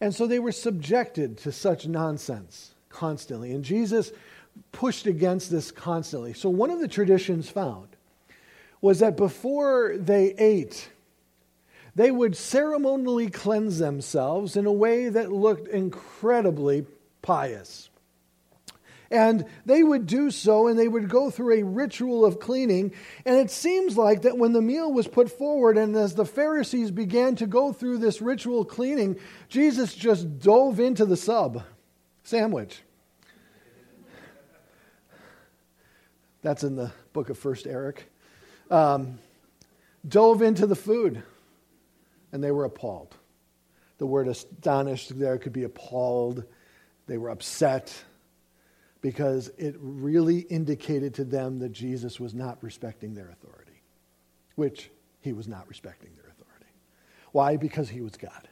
And 0.00 0.14
so 0.14 0.26
they 0.26 0.38
were 0.38 0.52
subjected 0.52 1.38
to 1.38 1.52
such 1.52 1.86
nonsense 1.86 2.74
constantly. 2.88 3.52
And 3.52 3.64
Jesus 3.64 4.12
pushed 4.72 5.06
against 5.06 5.50
this 5.50 5.70
constantly. 5.70 6.32
So, 6.32 6.48
one 6.50 6.70
of 6.70 6.80
the 6.80 6.88
traditions 6.88 7.48
found 7.48 7.88
was 8.80 9.00
that 9.00 9.16
before 9.16 9.96
they 9.98 10.34
ate, 10.38 10.90
they 11.94 12.10
would 12.10 12.36
ceremonially 12.36 13.30
cleanse 13.30 13.78
themselves 13.78 14.56
in 14.56 14.66
a 14.66 14.72
way 14.72 15.08
that 15.08 15.32
looked 15.32 15.68
incredibly 15.68 16.84
pious. 17.22 17.88
And 19.10 19.46
they 19.64 19.82
would 19.82 20.06
do 20.06 20.30
so 20.30 20.66
and 20.66 20.78
they 20.78 20.88
would 20.88 21.08
go 21.08 21.30
through 21.30 21.60
a 21.60 21.62
ritual 21.62 22.24
of 22.24 22.40
cleaning. 22.40 22.92
And 23.24 23.36
it 23.36 23.50
seems 23.50 23.96
like 23.96 24.22
that 24.22 24.36
when 24.36 24.52
the 24.52 24.60
meal 24.60 24.92
was 24.92 25.06
put 25.06 25.30
forward 25.30 25.78
and 25.78 25.96
as 25.96 26.14
the 26.14 26.24
Pharisees 26.24 26.90
began 26.90 27.36
to 27.36 27.46
go 27.46 27.72
through 27.72 27.98
this 27.98 28.20
ritual 28.20 28.64
cleaning, 28.64 29.18
Jesus 29.48 29.94
just 29.94 30.40
dove 30.40 30.80
into 30.80 31.06
the 31.06 31.16
sub 31.16 31.62
sandwich. 32.24 32.82
That's 36.46 36.62
in 36.62 36.76
the 36.76 36.92
book 37.12 37.28
of 37.28 37.36
First 37.36 37.66
Eric. 37.66 38.08
Um, 38.70 39.18
dove 40.06 40.42
into 40.42 40.68
the 40.68 40.76
food, 40.76 41.20
and 42.30 42.40
they 42.40 42.52
were 42.52 42.64
appalled. 42.64 43.16
The 43.98 44.06
word 44.06 44.28
astonished 44.28 45.18
there 45.18 45.38
could 45.38 45.52
be 45.52 45.64
appalled. 45.64 46.44
They 47.08 47.18
were 47.18 47.30
upset 47.30 47.92
because 49.00 49.48
it 49.58 49.74
really 49.80 50.38
indicated 50.38 51.14
to 51.14 51.24
them 51.24 51.58
that 51.58 51.72
Jesus 51.72 52.20
was 52.20 52.32
not 52.32 52.62
respecting 52.62 53.12
their 53.14 53.28
authority, 53.28 53.82
which 54.54 54.88
he 55.22 55.32
was 55.32 55.48
not 55.48 55.66
respecting 55.66 56.10
their 56.14 56.30
authority. 56.30 56.70
Why? 57.32 57.56
Because 57.56 57.88
he 57.88 58.02
was 58.02 58.12
God. 58.12 58.46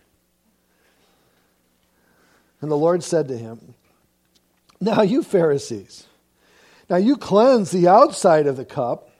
And 2.60 2.72
the 2.72 2.76
Lord 2.76 3.04
said 3.04 3.28
to 3.28 3.38
him, 3.38 3.76
Now, 4.80 5.02
you 5.02 5.22
Pharisees, 5.22 6.08
now 6.88 6.96
you 6.96 7.16
cleanse 7.16 7.70
the 7.70 7.88
outside 7.88 8.46
of 8.46 8.56
the 8.56 8.64
cup 8.64 9.10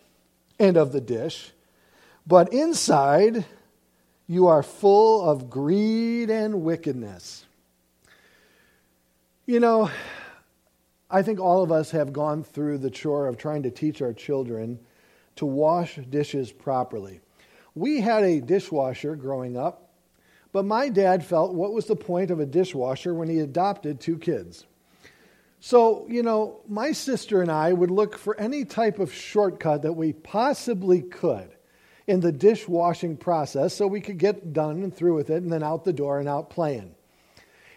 and 0.59 0.77
of 0.77 0.93
the 0.93 1.01
dish, 1.01 1.53
but 2.27 2.53
inside 2.53 3.45
you 4.27 4.47
are 4.47 4.63
full 4.63 5.29
of 5.29 5.51
greed 5.51 6.31
and 6.31 6.63
wickedness. 6.63 7.45
You 9.47 9.61
know, 9.61 9.91
I 11.11 11.23
think 11.23 11.39
all 11.39 11.63
of 11.63 11.71
us 11.71 11.91
have 11.91 12.13
gone 12.13 12.43
through 12.43 12.79
the 12.79 12.91
chore 12.91 13.27
of 13.27 13.37
trying 13.37 13.63
to 13.65 13.71
teach 13.71 14.01
our 14.01 14.13
children 14.13 14.79
to 15.37 15.47
wash 15.47 15.97
dishes 15.97 16.51
properly. 16.51 17.21
We 17.75 18.01
had 18.01 18.25
a 18.25 18.41
dishwasher 18.41 19.17
growing 19.17 19.57
up, 19.57 19.91
but 20.53 20.65
my 20.65 20.89
dad 20.89 21.25
felt 21.25 21.55
what 21.55 21.73
was 21.73 21.87
the 21.87 21.97
point 21.97 22.31
of 22.31 22.41
a 22.41 22.47
dishwasher 22.47 23.13
when 23.13 23.29
he 23.29 23.41
adopted 23.41 24.01
two 24.01 24.17
kids? 24.17 24.65
So, 25.67 26.07
you 26.11 26.23
know, 26.23 26.61
my 26.69 26.93
sister 26.93 27.41
and 27.41 27.51
I 27.51 27.73
would 27.73 27.91
look 27.91 28.19
for 28.19 28.39
any 28.39 28.67
type 28.67 28.99
of 28.99 29.11
shortcut 29.11 29.81
that 29.81 29.95
we 29.95 30.13
possibly 30.13 31.01
could 31.01 31.57
in 32.07 32.21
the 32.21 32.33
dishwashing 32.33 33.17
process 33.17 33.73
so 33.73 33.87
we 33.87 34.03
could 34.03 34.19
get 34.19 34.53
done 34.53 34.83
and 34.83 34.95
through 34.95 35.15
with 35.15 35.31
it 35.31 35.43
and 35.43 35.51
then 35.51 35.63
out 35.63 35.85
the 35.85 35.93
door 35.95 36.21
and 36.21 36.29
out 36.29 36.51
playing. 36.51 36.95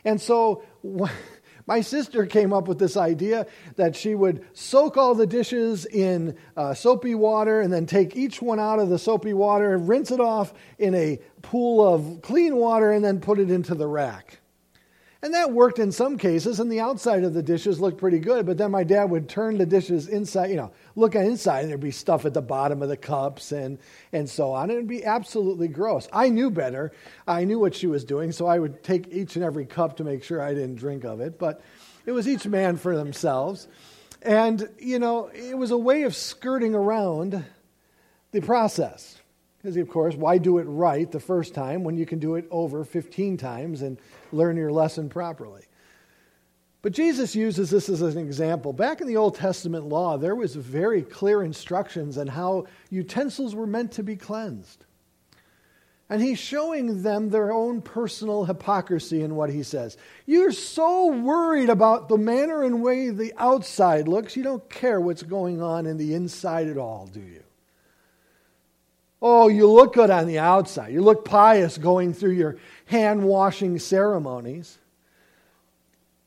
And 0.03 0.19
so 0.19 0.63
my 1.65 1.79
sister 1.79 2.25
came 2.25 2.51
up 2.51 2.67
with 2.67 2.77
this 2.77 2.97
idea 2.97 3.47
that 3.77 3.95
she 3.95 4.15
would 4.15 4.45
soak 4.51 4.97
all 4.97 5.15
the 5.15 5.25
dishes 5.25 5.85
in 5.85 6.35
uh, 6.57 6.73
soapy 6.73 7.15
water 7.15 7.61
and 7.61 7.71
then 7.71 7.85
take 7.85 8.17
each 8.17 8.41
one 8.41 8.59
out 8.59 8.79
of 8.79 8.89
the 8.89 8.99
soapy 8.99 9.31
water, 9.31 9.77
rinse 9.77 10.11
it 10.11 10.19
off 10.19 10.53
in 10.77 10.93
a 10.93 11.21
pool 11.41 11.87
of 11.87 12.21
clean 12.21 12.57
water, 12.57 12.91
and 12.91 13.05
then 13.05 13.21
put 13.21 13.39
it 13.39 13.49
into 13.49 13.75
the 13.75 13.87
rack. 13.87 14.41
And 15.21 15.33
that 15.33 15.51
worked 15.51 15.79
in 15.79 15.91
some 15.91 16.17
cases, 16.17 16.59
and 16.59 16.71
the 16.71 16.79
outside 16.79 17.23
of 17.23 17.33
the 17.33 17.41
dishes 17.41 17.79
looked 17.79 17.97
pretty 17.97 18.19
good. 18.19 18.45
But 18.45 18.59
then 18.59 18.69
my 18.69 18.83
dad 18.83 19.05
would 19.05 19.27
turn 19.27 19.57
the 19.57 19.65
dishes 19.65 20.07
inside, 20.07 20.51
you 20.51 20.57
know, 20.57 20.71
look 20.95 21.15
inside, 21.15 21.61
and 21.61 21.69
there'd 21.69 21.79
be 21.79 21.89
stuff 21.89 22.25
at 22.25 22.35
the 22.35 22.41
bottom 22.41 22.83
of 22.83 22.89
the 22.89 22.97
cups 22.97 23.51
and, 23.51 23.79
and 24.13 24.29
so 24.29 24.51
on. 24.51 24.69
It 24.69 24.75
would 24.75 24.87
be 24.87 25.03
absolutely 25.03 25.69
gross. 25.69 26.07
I 26.13 26.29
knew 26.29 26.51
better. 26.51 26.91
I 27.27 27.45
knew 27.45 27.57
what 27.57 27.73
she 27.73 27.87
was 27.87 28.03
doing, 28.03 28.31
so 28.31 28.45
I 28.45 28.59
would 28.59 28.83
take 28.83 29.07
each 29.11 29.35
and 29.35 29.43
every 29.43 29.65
cup 29.65 29.97
to 29.97 30.03
make 30.03 30.23
sure 30.23 30.39
I 30.39 30.53
didn't 30.53 30.75
drink 30.75 31.03
of 31.03 31.19
it. 31.19 31.39
But 31.39 31.61
it 32.05 32.11
was 32.11 32.27
each 32.27 32.45
man 32.45 32.77
for 32.77 32.95
themselves. 32.95 33.67
And, 34.21 34.69
you 34.77 34.99
know, 34.99 35.31
it 35.33 35.57
was 35.57 35.71
a 35.71 35.77
way 35.77 36.03
of 36.03 36.15
skirting 36.15 36.75
around 36.75 37.43
the 38.31 38.41
process. 38.41 39.16
Because, 39.57 39.77
of 39.77 39.89
course, 39.89 40.15
why 40.15 40.37
do 40.37 40.59
it 40.59 40.63
right 40.63 41.11
the 41.11 41.19
first 41.19 41.53
time 41.53 41.83
when 41.83 41.97
you 41.97 42.05
can 42.05 42.19
do 42.19 42.35
it 42.35 42.47
over 42.51 42.83
15 42.83 43.37
times 43.37 43.81
and 43.81 43.97
learn 44.31 44.55
your 44.55 44.71
lesson 44.71 45.09
properly? 45.09 45.63
But 46.83 46.93
Jesus 46.93 47.35
uses 47.35 47.69
this 47.69 47.89
as 47.89 48.01
an 48.01 48.17
example. 48.17 48.71
Back 48.71 49.01
in 49.01 49.07
the 49.07 49.17
Old 49.17 49.35
Testament 49.35 49.85
law, 49.85 50.17
there 50.17 50.35
was 50.35 50.55
very 50.55 51.01
clear 51.01 51.43
instructions 51.43 52.17
on 52.17 52.27
how 52.27 52.67
utensils 52.89 53.55
were 53.55 53.67
meant 53.67 53.93
to 53.93 54.03
be 54.03 54.15
cleansed. 54.15 54.85
And 56.09 56.21
he's 56.21 56.39
showing 56.39 57.01
them 57.01 57.29
their 57.29 57.51
own 57.51 57.81
personal 57.81 58.45
hypocrisy 58.45 59.21
in 59.23 59.35
what 59.35 59.49
he 59.49 59.63
says. 59.63 59.97
You're 60.25 60.53
so 60.53 61.07
worried 61.07 61.69
about 61.69 62.07
the 62.07 62.17
manner 62.17 62.63
and 62.63 62.81
way 62.81 63.09
the 63.09 63.33
outside 63.37 64.07
looks, 64.07 64.37
you 64.37 64.43
don't 64.43 64.69
care 64.69 65.01
what's 65.01 65.23
going 65.23 65.61
on 65.61 65.85
in 65.85 65.97
the 65.97 66.13
inside 66.13 66.67
at 66.67 66.77
all, 66.77 67.07
do 67.07 67.19
you? 67.19 67.43
Oh, 69.21 69.47
you 69.47 69.69
look 69.69 69.93
good 69.93 70.09
on 70.09 70.27
the 70.27 70.39
outside. 70.39 70.93
You 70.93 71.01
look 71.01 71.25
pious 71.25 71.77
going 71.77 72.13
through 72.13 72.31
your 72.31 72.57
hand 72.85 73.23
washing 73.23 73.79
ceremonies. 73.79 74.77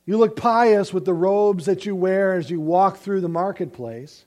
You 0.07 0.19
look 0.19 0.35
pious 0.35 0.93
with 0.93 1.05
the 1.05 1.15
robes 1.15 1.67
that 1.67 1.87
you 1.87 1.95
wear 1.95 2.35
as 2.35 2.51
you 2.51 2.61
walk 2.61 2.99
through 2.99 3.21
the 3.21 3.29
marketplace. 3.29 4.25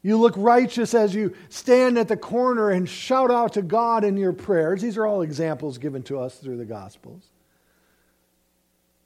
You 0.00 0.16
look 0.16 0.34
righteous 0.36 0.94
as 0.94 1.14
you 1.14 1.34
stand 1.50 1.98
at 1.98 2.08
the 2.08 2.16
corner 2.16 2.70
and 2.70 2.88
shout 2.88 3.30
out 3.30 3.54
to 3.54 3.62
God 3.62 4.04
in 4.04 4.16
your 4.16 4.32
prayers. 4.32 4.80
These 4.80 4.96
are 4.96 5.06
all 5.06 5.22
examples 5.22 5.76
given 5.76 6.02
to 6.04 6.18
us 6.18 6.36
through 6.36 6.56
the 6.56 6.64
Gospels. 6.64 7.24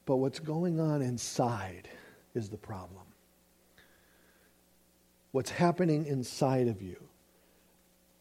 But 0.07 0.17
what's 0.17 0.39
going 0.39 0.79
on 0.79 1.03
inside 1.03 1.89
is 2.35 2.51
the 2.51 2.57
problem. 2.57 3.03
What's 5.33 5.51
happening 5.51 6.07
inside 6.07 6.69
of 6.69 6.83
you 6.83 6.97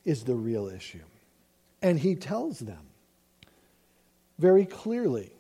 is 0.06 0.24
the 0.24 0.36
real 0.36 0.68
issue. 0.68 1.04
And 1.82 2.00
he 2.00 2.16
tells 2.16 2.60
them 2.60 2.88
very 4.38 4.66
clearly 4.66 5.32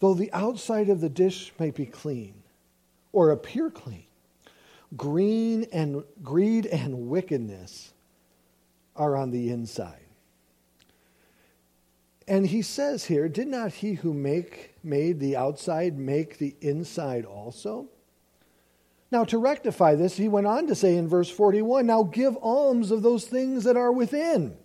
though 0.00 0.14
the 0.14 0.32
outside 0.32 0.88
of 0.88 1.00
the 1.00 1.08
dish 1.08 1.52
may 1.58 1.70
be 1.70 1.86
clean 1.86 2.34
or 3.12 3.30
appear 3.30 3.70
clean, 3.70 4.04
green 4.96 5.66
and 5.72 6.02
greed 6.22 6.66
and 6.66 7.08
wickedness 7.08 7.92
are 8.96 9.16
on 9.16 9.30
the 9.30 9.50
inside. 9.50 9.96
And 12.26 12.46
he 12.46 12.62
says 12.62 13.04
here, 13.04 13.28
did 13.28 13.48
not 13.48 13.72
he 13.72 13.94
who 13.94 14.14
make 14.14 14.74
made 14.82 15.18
the 15.18 15.36
outside 15.36 15.98
make 15.98 16.38
the 16.38 16.54
inside 16.60 17.24
also? 17.24 17.88
Now, 19.12 19.24
to 19.24 19.38
rectify 19.38 19.96
this, 19.96 20.16
he 20.16 20.28
went 20.28 20.46
on 20.46 20.68
to 20.68 20.74
say 20.74 20.96
in 20.96 21.08
verse 21.08 21.28
41 21.28 21.86
Now 21.86 22.04
give 22.04 22.36
alms 22.40 22.90
of 22.90 23.02
those 23.02 23.24
things 23.24 23.64
that 23.64 23.76
are 23.76 23.92
within. 23.92 24.56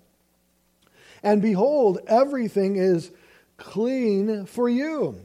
And 1.23 1.41
behold, 1.41 1.99
everything 2.07 2.75
is 2.75 3.11
clean 3.57 4.45
for 4.45 4.69
you. 4.69 5.19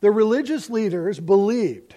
The 0.00 0.10
religious 0.10 0.70
leaders 0.70 1.20
believed 1.20 1.94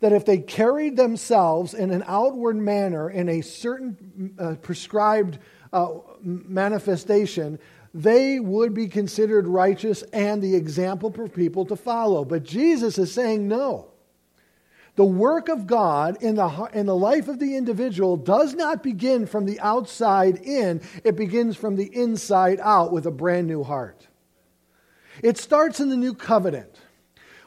that 0.00 0.12
if 0.12 0.24
they 0.24 0.38
carried 0.38 0.96
themselves 0.96 1.74
in 1.74 1.90
an 1.90 2.04
outward 2.06 2.56
manner 2.56 3.10
in 3.10 3.28
a 3.28 3.40
certain 3.40 4.34
uh, 4.38 4.54
prescribed 4.56 5.38
uh, 5.72 5.94
manifestation, 6.22 7.58
they 7.94 8.38
would 8.38 8.74
be 8.74 8.88
considered 8.88 9.46
righteous 9.46 10.02
and 10.12 10.42
the 10.42 10.54
example 10.54 11.12
for 11.12 11.28
people 11.28 11.64
to 11.66 11.76
follow. 11.76 12.24
But 12.24 12.44
Jesus 12.44 12.98
is 12.98 13.12
saying 13.12 13.48
no. 13.48 13.92
The 14.98 15.04
work 15.04 15.48
of 15.48 15.68
God 15.68 16.20
in 16.24 16.34
the, 16.34 16.68
in 16.72 16.86
the 16.86 16.96
life 16.96 17.28
of 17.28 17.38
the 17.38 17.54
individual 17.54 18.16
does 18.16 18.54
not 18.54 18.82
begin 18.82 19.26
from 19.26 19.44
the 19.44 19.60
outside 19.60 20.38
in, 20.38 20.80
it 21.04 21.14
begins 21.14 21.56
from 21.56 21.76
the 21.76 21.86
inside 21.96 22.58
out 22.60 22.90
with 22.90 23.06
a 23.06 23.12
brand 23.12 23.46
new 23.46 23.62
heart. 23.62 24.08
It 25.22 25.38
starts 25.38 25.78
in 25.78 25.88
the 25.88 25.96
new 25.96 26.14
covenant, 26.14 26.80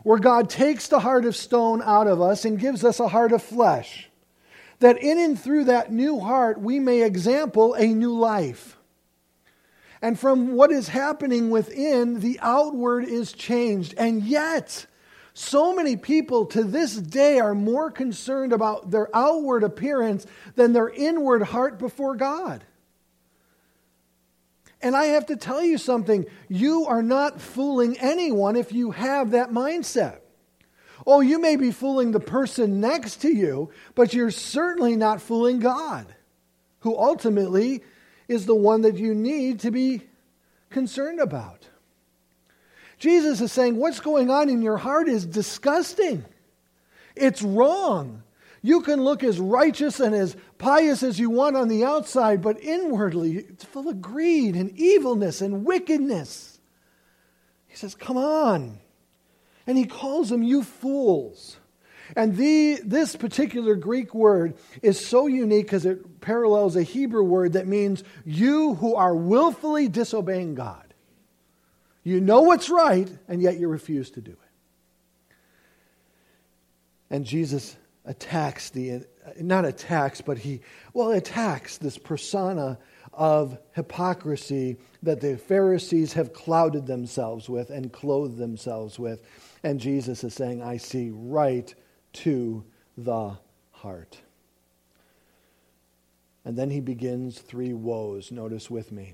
where 0.03 0.17
God 0.17 0.49
takes 0.49 0.87
the 0.87 1.01
heart 1.01 1.25
of 1.25 1.35
stone 1.35 1.81
out 1.83 2.07
of 2.07 2.21
us 2.21 2.45
and 2.45 2.57
gives 2.57 2.85
us 2.85 3.01
a 3.01 3.09
heart 3.09 3.33
of 3.33 3.43
flesh. 3.43 4.09
That 4.79 5.03
in 5.03 5.19
and 5.19 5.37
through 5.37 5.65
that 5.65 5.91
new 5.91 6.21
heart, 6.21 6.61
we 6.61 6.79
may 6.79 7.01
example 7.01 7.73
a 7.73 7.87
new 7.87 8.17
life. 8.17 8.77
And 10.01 10.17
from 10.17 10.53
what 10.53 10.71
is 10.71 10.87
happening 10.87 11.49
within, 11.49 12.21
the 12.21 12.39
outward 12.41 13.03
is 13.03 13.33
changed. 13.33 13.93
And 13.97 14.23
yet, 14.23 14.85
so 15.33 15.73
many 15.73 15.95
people 15.95 16.45
to 16.47 16.63
this 16.63 16.95
day 16.95 17.39
are 17.39 17.55
more 17.55 17.89
concerned 17.89 18.51
about 18.51 18.91
their 18.91 19.09
outward 19.15 19.63
appearance 19.63 20.25
than 20.55 20.73
their 20.73 20.89
inward 20.89 21.43
heart 21.43 21.79
before 21.79 22.15
God. 22.15 22.63
And 24.81 24.95
I 24.95 25.05
have 25.05 25.27
to 25.27 25.35
tell 25.35 25.63
you 25.63 25.77
something 25.77 26.25
you 26.49 26.85
are 26.85 27.03
not 27.03 27.39
fooling 27.39 27.97
anyone 27.99 28.55
if 28.55 28.73
you 28.73 28.91
have 28.91 29.31
that 29.31 29.51
mindset. 29.51 30.19
Oh, 31.05 31.21
you 31.21 31.39
may 31.39 31.55
be 31.55 31.71
fooling 31.71 32.11
the 32.11 32.19
person 32.19 32.79
next 32.79 33.21
to 33.21 33.29
you, 33.29 33.71
but 33.95 34.13
you're 34.13 34.31
certainly 34.31 34.95
not 34.95 35.21
fooling 35.21 35.59
God, 35.59 36.07
who 36.79 36.97
ultimately 36.97 37.83
is 38.27 38.45
the 38.45 38.55
one 38.55 38.81
that 38.81 38.97
you 38.97 39.15
need 39.15 39.61
to 39.61 39.71
be 39.71 40.01
concerned 40.69 41.19
about. 41.19 41.67
Jesus 43.01 43.41
is 43.41 43.51
saying, 43.51 43.77
What's 43.77 43.99
going 43.99 44.29
on 44.29 44.47
in 44.47 44.61
your 44.61 44.77
heart 44.77 45.09
is 45.09 45.25
disgusting. 45.25 46.23
It's 47.15 47.41
wrong. 47.41 48.21
You 48.61 48.81
can 48.81 49.03
look 49.03 49.23
as 49.23 49.39
righteous 49.39 49.99
and 49.99 50.13
as 50.13 50.37
pious 50.59 51.01
as 51.01 51.19
you 51.19 51.31
want 51.31 51.57
on 51.57 51.67
the 51.67 51.83
outside, 51.83 52.43
but 52.43 52.61
inwardly 52.61 53.37
it's 53.37 53.63
full 53.63 53.89
of 53.89 54.03
greed 54.03 54.55
and 54.55 54.77
evilness 54.77 55.41
and 55.41 55.65
wickedness. 55.65 56.59
He 57.65 57.75
says, 57.75 57.95
Come 57.95 58.17
on. 58.17 58.77
And 59.65 59.79
he 59.79 59.85
calls 59.85 60.29
them, 60.29 60.43
You 60.43 60.61
fools. 60.61 61.57
And 62.15 62.37
the, 62.37 62.81
this 62.83 63.15
particular 63.15 63.73
Greek 63.73 64.13
word 64.13 64.53
is 64.83 65.03
so 65.03 65.25
unique 65.25 65.65
because 65.65 65.87
it 65.87 66.21
parallels 66.21 66.75
a 66.75 66.83
Hebrew 66.83 67.23
word 67.23 67.53
that 67.53 67.65
means 67.65 68.03
you 68.25 68.75
who 68.75 68.93
are 68.93 69.15
willfully 69.15 69.87
disobeying 69.87 70.53
God. 70.53 70.80
You 72.03 72.19
know 72.19 72.41
what's 72.41 72.69
right, 72.69 73.09
and 73.27 73.41
yet 73.41 73.59
you 73.59 73.67
refuse 73.67 74.11
to 74.11 74.21
do 74.21 74.31
it. 74.31 75.35
And 77.09 77.25
Jesus 77.25 77.75
attacks 78.05 78.69
the, 78.69 79.05
not 79.39 79.65
attacks, 79.65 80.21
but 80.21 80.37
he, 80.37 80.61
well, 80.93 81.11
attacks 81.11 81.77
this 81.77 81.97
persona 81.97 82.79
of 83.13 83.57
hypocrisy 83.73 84.77
that 85.03 85.21
the 85.21 85.37
Pharisees 85.37 86.13
have 86.13 86.33
clouded 86.33 86.87
themselves 86.87 87.49
with 87.49 87.69
and 87.69 87.91
clothed 87.91 88.37
themselves 88.37 88.97
with. 88.97 89.21
And 89.63 89.79
Jesus 89.79 90.23
is 90.23 90.33
saying, 90.33 90.63
I 90.63 90.77
see 90.77 91.11
right 91.13 91.73
to 92.13 92.63
the 92.97 93.37
heart. 93.71 94.17
And 96.43 96.57
then 96.57 96.71
he 96.71 96.79
begins 96.79 97.39
three 97.39 97.73
woes. 97.73 98.31
Notice 98.31 98.71
with 98.71 98.91
me. 98.91 99.13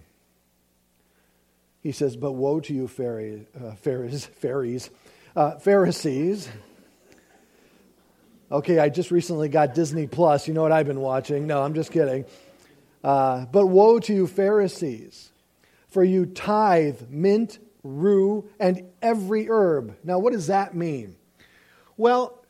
He 1.88 1.94
says, 1.94 2.18
But 2.18 2.34
woe 2.34 2.60
to 2.60 2.74
you, 2.74 2.90
Pharisees, 2.90 3.48
uh, 3.64 3.76
Pharisees, 3.76 4.90
uh, 5.38 5.52
Pharisees 5.60 6.50
Okay, 8.52 8.78
I 8.80 8.90
just 8.90 9.10
recently 9.10 9.48
got 9.48 9.74
Disney 9.74 10.06
Plus. 10.06 10.50
You 10.50 10.54
know 10.54 10.62
what 10.62 10.74
I've 10.74 10.88
been 10.88 11.00
watching. 11.00 11.48
No, 11.48 11.62
I'm 11.64 11.74
just 11.74 11.92
kidding. 11.92 12.26
Uh, 13.02 13.46
but 13.46 13.68
woe 13.68 14.00
to 14.00 14.14
you, 14.14 14.28
Pharisees, 14.28 15.32
for 15.88 16.04
you 16.04 16.26
tithe 16.26 17.10
mint, 17.10 17.60
rue, 17.84 18.50
and 18.60 18.84
every 19.02 19.50
herb. 19.50 19.96
Now, 20.04 20.20
what 20.20 20.34
does 20.34 20.48
that 20.48 20.76
mean? 20.76 21.16
Well, 21.96 22.44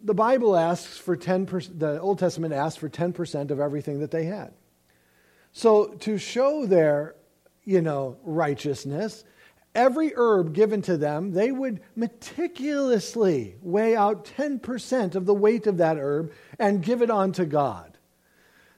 the 0.00 0.14
Bible 0.14 0.56
asks 0.56 0.96
for 0.96 1.18
10%, 1.18 1.78
the 1.78 2.00
Old 2.00 2.18
Testament 2.18 2.54
asks 2.54 2.76
for 2.76 2.88
10% 2.88 3.50
of 3.50 3.60
everything 3.60 4.00
that 4.00 4.10
they 4.10 4.24
had. 4.24 4.54
So 5.52 5.88
to 6.00 6.16
show 6.16 6.64
their, 6.64 7.14
you 7.70 7.80
know, 7.80 8.18
righteousness, 8.24 9.24
every 9.76 10.12
herb 10.16 10.52
given 10.52 10.82
to 10.82 10.96
them, 10.96 11.30
they 11.30 11.52
would 11.52 11.80
meticulously 11.94 13.54
weigh 13.62 13.94
out 13.94 14.24
10% 14.24 15.14
of 15.14 15.24
the 15.24 15.34
weight 15.34 15.68
of 15.68 15.76
that 15.76 15.96
herb 15.96 16.32
and 16.58 16.82
give 16.82 17.00
it 17.00 17.10
on 17.10 17.30
to 17.32 17.46
God. 17.46 17.96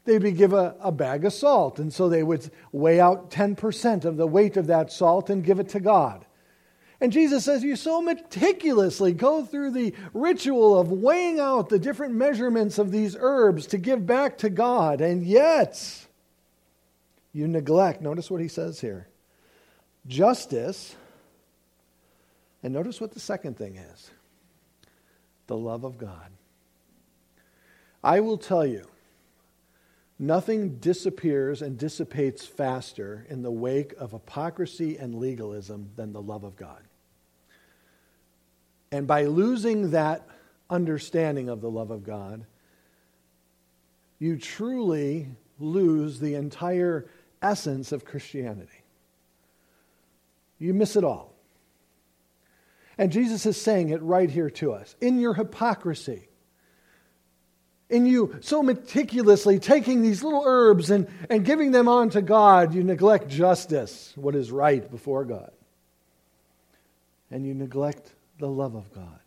They'd 0.05 0.21
be 0.21 0.33
give 0.33 0.53
a, 0.53 0.77
a 0.81 0.93
bag 0.93 1.25
of 1.25 1.33
salt, 1.33 1.79
and 1.79 1.91
so 1.91 2.09
they 2.09 2.23
would 2.23 2.51
weigh 2.71 3.01
out 3.01 3.31
10% 3.31 4.05
of 4.05 4.19
the 4.19 4.27
weight 4.27 4.59
of 4.59 4.67
that 4.67 4.93
salt 4.93 5.31
and 5.31 5.43
give 5.43 5.59
it 5.59 5.71
to 5.71 5.81
God. 5.81 6.27
And 7.01 7.13
Jesus 7.13 7.45
says, 7.45 7.63
You 7.63 7.77
so 7.77 8.03
meticulously 8.03 9.13
go 9.13 9.45
through 9.45 9.71
the 9.71 9.95
ritual 10.13 10.79
of 10.79 10.93
weighing 10.93 11.41
out 11.41 11.71
the 11.71 11.79
different 11.79 12.15
measurements 12.15 12.79
of 12.79 12.91
these 12.91 13.17
herbs 13.19 13.67
to 13.69 13.79
give 13.79 14.05
back 14.05 14.39
to 14.39 14.51
God, 14.51 15.01
and 15.01 15.25
yet 15.25 16.07
you 17.33 17.49
neglect. 17.49 18.03
Notice 18.03 18.31
what 18.31 18.41
he 18.41 18.49
says 18.49 18.81
here 18.81 19.09
justice, 20.07 20.97
and 22.63 22.73
notice 22.73 23.01
what 23.01 23.13
the 23.13 23.21
second 23.21 23.57
thing 23.57 23.77
is 23.77 24.11
the 25.47 25.57
love 25.57 25.85
of 25.85 25.99
God. 25.99 26.31
I 28.05 28.21
will 28.21 28.39
tell 28.39 28.67
you, 28.67 28.87
nothing 30.19 30.79
disappears 30.79 31.63
and 31.63 31.79
dissipates 31.79 32.45
faster 32.45 33.27
in 33.29 33.43
the 33.43 33.51
wake 33.51 33.93
of 33.99 34.13
hypocrisy 34.13 34.97
and 34.97 35.15
legalism 35.15 35.91
than 35.97 36.13
the 36.13 36.23
love 36.23 36.45
of 36.45 36.57
God. 36.57 36.83
And 38.91 39.07
by 39.07 39.25
losing 39.25 39.93
that 39.93 40.27
understanding 40.69 41.49
of 41.49 41.61
the 41.61 41.71
love 41.71 41.91
of 41.91 42.05
God, 42.05 42.45
you 44.19 44.37
truly 44.37 45.29
lose 45.59 46.21
the 46.21 46.35
entire 46.35 47.09
essence 47.43 47.93
of 47.93 48.05
Christianity 48.05 48.83
you 50.63 50.73
miss 50.73 50.95
it 50.95 51.05
all. 51.05 51.35
And 52.97 53.11
Jesus 53.11 53.47
is 53.47 53.61
saying 53.61 53.89
it 53.89 54.01
right 54.01 54.31
here 54.31 54.51
to 54.51 54.73
us. 54.73 54.95
In 55.01 55.19
your 55.19 55.35
hypocrisy, 55.35 56.29
in 57.91 58.07
you 58.07 58.37
so 58.41 58.63
meticulously 58.63 59.59
taking 59.59 60.03
these 60.03 60.23
little 60.23 60.45
herbs 60.47 60.91
and, 60.91 61.09
and 61.29 61.45
giving 61.45 61.73
them 61.73 61.89
on 61.89 62.11
to 62.11 62.23
God, 62.23 62.75
you 62.75 62.85
neglect 62.85 63.29
justice, 63.29 64.13
what 64.15 64.37
is 64.37 64.53
right 64.53 64.89
before 64.89 65.25
God. 65.25 65.51
And 67.31 67.45
you 67.45 67.55
neglect 67.55 68.13
the 68.39 68.49
love 68.49 68.77
of 68.77 68.93
God. 68.95 69.19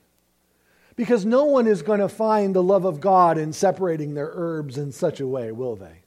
Because 0.96 1.26
no 1.26 1.44
one 1.46 1.68
is 1.68 1.82
going 1.82 2.00
to 2.00 2.08
find 2.08 2.56
the 2.56 2.64
love 2.64 2.86
of 2.86 3.02
God 3.02 3.38
in 3.38 3.52
separating 3.52 4.14
their 4.14 4.32
herbs 4.34 4.78
in 4.78 4.94
such 4.94 5.20
a 5.20 5.28
way, 5.28 5.52
will 5.52 5.76
they? 5.76 6.05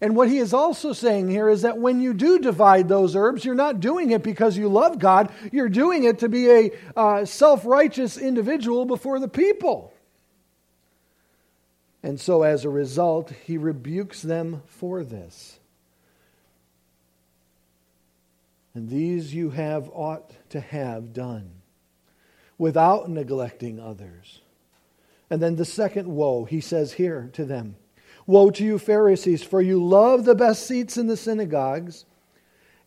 And 0.00 0.14
what 0.14 0.28
he 0.28 0.38
is 0.38 0.52
also 0.52 0.92
saying 0.92 1.28
here 1.28 1.48
is 1.48 1.62
that 1.62 1.78
when 1.78 2.00
you 2.00 2.12
do 2.12 2.38
divide 2.38 2.88
those 2.88 3.16
herbs, 3.16 3.44
you're 3.44 3.54
not 3.54 3.80
doing 3.80 4.10
it 4.10 4.22
because 4.22 4.56
you 4.56 4.68
love 4.68 4.98
God. 4.98 5.32
You're 5.52 5.70
doing 5.70 6.04
it 6.04 6.18
to 6.18 6.28
be 6.28 6.50
a 6.50 6.70
uh, 6.94 7.24
self 7.24 7.64
righteous 7.64 8.18
individual 8.18 8.84
before 8.84 9.18
the 9.18 9.28
people. 9.28 9.92
And 12.02 12.20
so, 12.20 12.42
as 12.42 12.64
a 12.64 12.70
result, 12.70 13.32
he 13.46 13.56
rebukes 13.56 14.22
them 14.22 14.62
for 14.66 15.02
this. 15.02 15.58
And 18.74 18.90
these 18.90 19.32
you 19.32 19.50
have 19.50 19.88
ought 19.94 20.30
to 20.50 20.60
have 20.60 21.14
done 21.14 21.50
without 22.58 23.08
neglecting 23.08 23.80
others. 23.80 24.42
And 25.30 25.42
then 25.42 25.56
the 25.56 25.64
second 25.64 26.06
woe, 26.06 26.44
he 26.44 26.60
says 26.60 26.92
here 26.92 27.30
to 27.32 27.46
them 27.46 27.76
Woe 28.26 28.50
to 28.50 28.64
you, 28.64 28.78
Pharisees, 28.78 29.42
for 29.42 29.60
you 29.60 29.82
love 29.82 30.24
the 30.24 30.34
best 30.34 30.66
seats 30.66 30.96
in 30.96 31.06
the 31.06 31.16
synagogues 31.16 32.04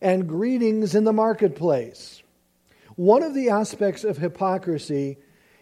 and 0.00 0.28
greetings 0.28 0.94
in 0.94 1.04
the 1.04 1.12
marketplace. 1.12 2.22
One 2.96 3.22
of 3.22 3.34
the 3.34 3.48
aspects 3.48 4.04
of 4.04 4.18
hypocrisy 4.18 5.16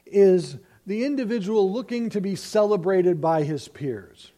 is 0.04 0.56
the 0.86 1.04
individual 1.04 1.70
looking 1.72 2.10
to 2.10 2.20
be 2.20 2.34
celebrated 2.34 3.20
by 3.20 3.44
his 3.44 3.68
peers. 3.68 4.32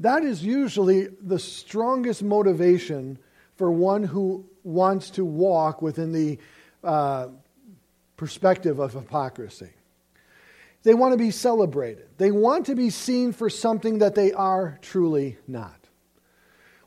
That 0.00 0.24
is 0.24 0.44
usually 0.44 1.06
the 1.22 1.38
strongest 1.38 2.22
motivation 2.22 3.18
for 3.56 3.70
one 3.70 4.02
who 4.02 4.44
wants 4.64 5.10
to 5.10 5.24
walk 5.24 5.80
within 5.80 6.12
the 6.12 6.38
uh, 6.82 7.28
perspective 8.16 8.78
of 8.78 8.92
hypocrisy. 8.92 9.70
They 10.82 10.94
want 10.94 11.12
to 11.12 11.18
be 11.18 11.30
celebrated. 11.30 12.08
They 12.18 12.30
want 12.30 12.66
to 12.66 12.74
be 12.74 12.90
seen 12.90 13.32
for 13.32 13.48
something 13.48 13.98
that 13.98 14.14
they 14.14 14.32
are 14.32 14.78
truly 14.82 15.38
not. 15.46 15.78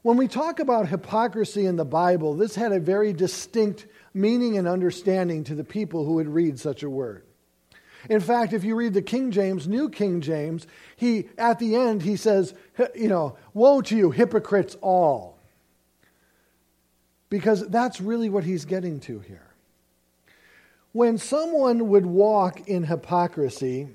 When 0.02 0.18
we 0.18 0.28
talk 0.28 0.60
about 0.60 0.88
hypocrisy 0.88 1.66
in 1.66 1.78
the 1.78 1.86
Bible, 1.86 2.36
this 2.36 2.56
had 2.56 2.72
a 2.72 2.80
very 2.80 3.14
distinct 3.14 3.88
meaning 4.14 4.58
and 4.58 4.68
understanding 4.68 5.44
to 5.46 5.56
the 5.56 5.64
people 5.64 6.06
who 6.06 6.14
would 6.16 6.28
read 6.28 6.60
such 6.60 6.84
a 6.84 6.90
word. 6.90 7.26
In 8.10 8.20
fact, 8.20 8.54
if 8.54 8.64
you 8.64 8.76
read 8.76 8.94
the 8.94 9.02
King 9.02 9.32
James, 9.32 9.68
New 9.68 9.90
King 9.90 10.22
James, 10.22 10.68
he 10.96 11.30
at 11.38 11.58
the 11.58 11.76
end 11.76 12.04
he 12.04 12.18
says, 12.18 12.54
you 12.94 13.08
know, 13.08 13.38
woe 13.54 13.82
to 13.82 13.96
you 13.96 14.12
hypocrites 14.12 14.78
all. 14.82 15.40
Because 17.30 17.68
that's 17.68 18.00
really 18.00 18.30
what 18.30 18.44
he's 18.44 18.66
getting 18.66 19.00
to 19.02 19.20
here. 19.20 19.45
When 20.96 21.18
someone 21.18 21.90
would 21.90 22.06
walk 22.06 22.70
in 22.70 22.86
hypocrisy, 22.86 23.90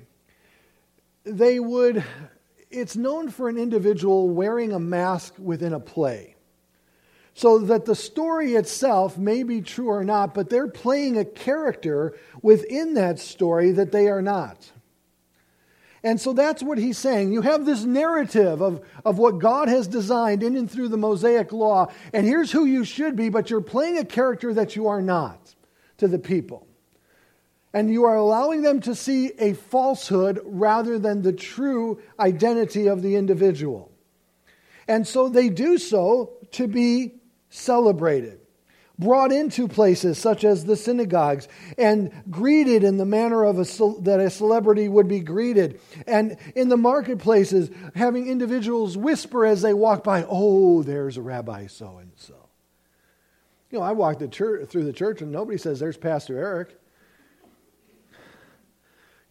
they 1.23 1.59
would, 1.59 2.03
it's 2.69 2.95
known 2.95 3.31
for 3.31 3.49
an 3.49 3.57
individual 3.57 4.29
wearing 4.29 4.71
a 4.71 4.77
mask 4.77 5.33
within 5.39 5.73
a 5.73 5.79
play. 5.79 6.35
So 7.33 7.57
that 7.57 7.85
the 7.85 7.95
story 7.95 8.53
itself 8.53 9.17
may 9.17 9.41
be 9.41 9.61
true 9.61 9.87
or 9.87 10.03
not, 10.03 10.35
but 10.35 10.51
they're 10.51 10.67
playing 10.67 11.17
a 11.17 11.25
character 11.25 12.15
within 12.43 12.93
that 12.93 13.17
story 13.17 13.71
that 13.71 13.91
they 13.91 14.07
are 14.07 14.21
not. 14.21 14.71
And 16.03 16.21
so 16.21 16.33
that's 16.33 16.61
what 16.61 16.77
he's 16.77 16.99
saying. 16.99 17.33
You 17.33 17.41
have 17.41 17.65
this 17.65 17.83
narrative 17.83 18.61
of, 18.61 18.85
of 19.03 19.17
what 19.17 19.39
God 19.39 19.69
has 19.69 19.87
designed 19.87 20.43
in 20.43 20.55
and 20.55 20.69
through 20.69 20.89
the 20.89 20.97
Mosaic 20.97 21.51
law, 21.51 21.91
and 22.13 22.27
here's 22.27 22.51
who 22.51 22.65
you 22.65 22.83
should 22.83 23.15
be, 23.15 23.29
but 23.29 23.49
you're 23.49 23.59
playing 23.59 23.97
a 23.97 24.05
character 24.05 24.53
that 24.53 24.75
you 24.75 24.87
are 24.87 25.01
not 25.01 25.55
to 25.97 26.07
the 26.07 26.19
people 26.19 26.67
and 27.73 27.91
you 27.91 28.03
are 28.03 28.15
allowing 28.15 28.61
them 28.61 28.81
to 28.81 28.93
see 28.95 29.31
a 29.39 29.53
falsehood 29.53 30.39
rather 30.43 30.99
than 30.99 31.21
the 31.21 31.33
true 31.33 32.01
identity 32.19 32.87
of 32.87 33.01
the 33.01 33.15
individual. 33.15 33.91
And 34.87 35.07
so 35.07 35.29
they 35.29 35.49
do 35.49 35.77
so 35.77 36.33
to 36.51 36.67
be 36.67 37.21
celebrated, 37.49 38.39
brought 38.99 39.31
into 39.31 39.67
places 39.67 40.17
such 40.17 40.43
as 40.43 40.65
the 40.65 40.75
synagogues, 40.75 41.47
and 41.77 42.11
greeted 42.29 42.83
in 42.83 42.97
the 42.97 43.05
manner 43.05 43.45
of 43.45 43.57
a, 43.57 43.63
that 44.01 44.19
a 44.19 44.29
celebrity 44.29 44.89
would 44.89 45.07
be 45.07 45.21
greeted, 45.21 45.79
and 46.07 46.37
in 46.55 46.67
the 46.67 46.77
marketplaces, 46.77 47.71
having 47.95 48.27
individuals 48.27 48.97
whisper 48.97 49.45
as 49.45 49.61
they 49.61 49.73
walk 49.73 50.03
by, 50.03 50.25
"Oh, 50.27 50.83
there's 50.83 51.15
a 51.15 51.21
Rabbi 51.21 51.67
so 51.67 51.97
and 51.97 52.11
so." 52.15 52.35
You 53.69 53.79
know, 53.79 53.85
I 53.85 53.93
walk 53.93 54.19
the 54.19 54.27
church, 54.27 54.67
through 54.67 54.83
the 54.83 54.93
church, 54.93 55.21
and 55.21 55.31
nobody 55.31 55.57
says, 55.57 55.79
"There's 55.79 55.97
Pastor 55.97 56.37
Eric." 56.37 56.77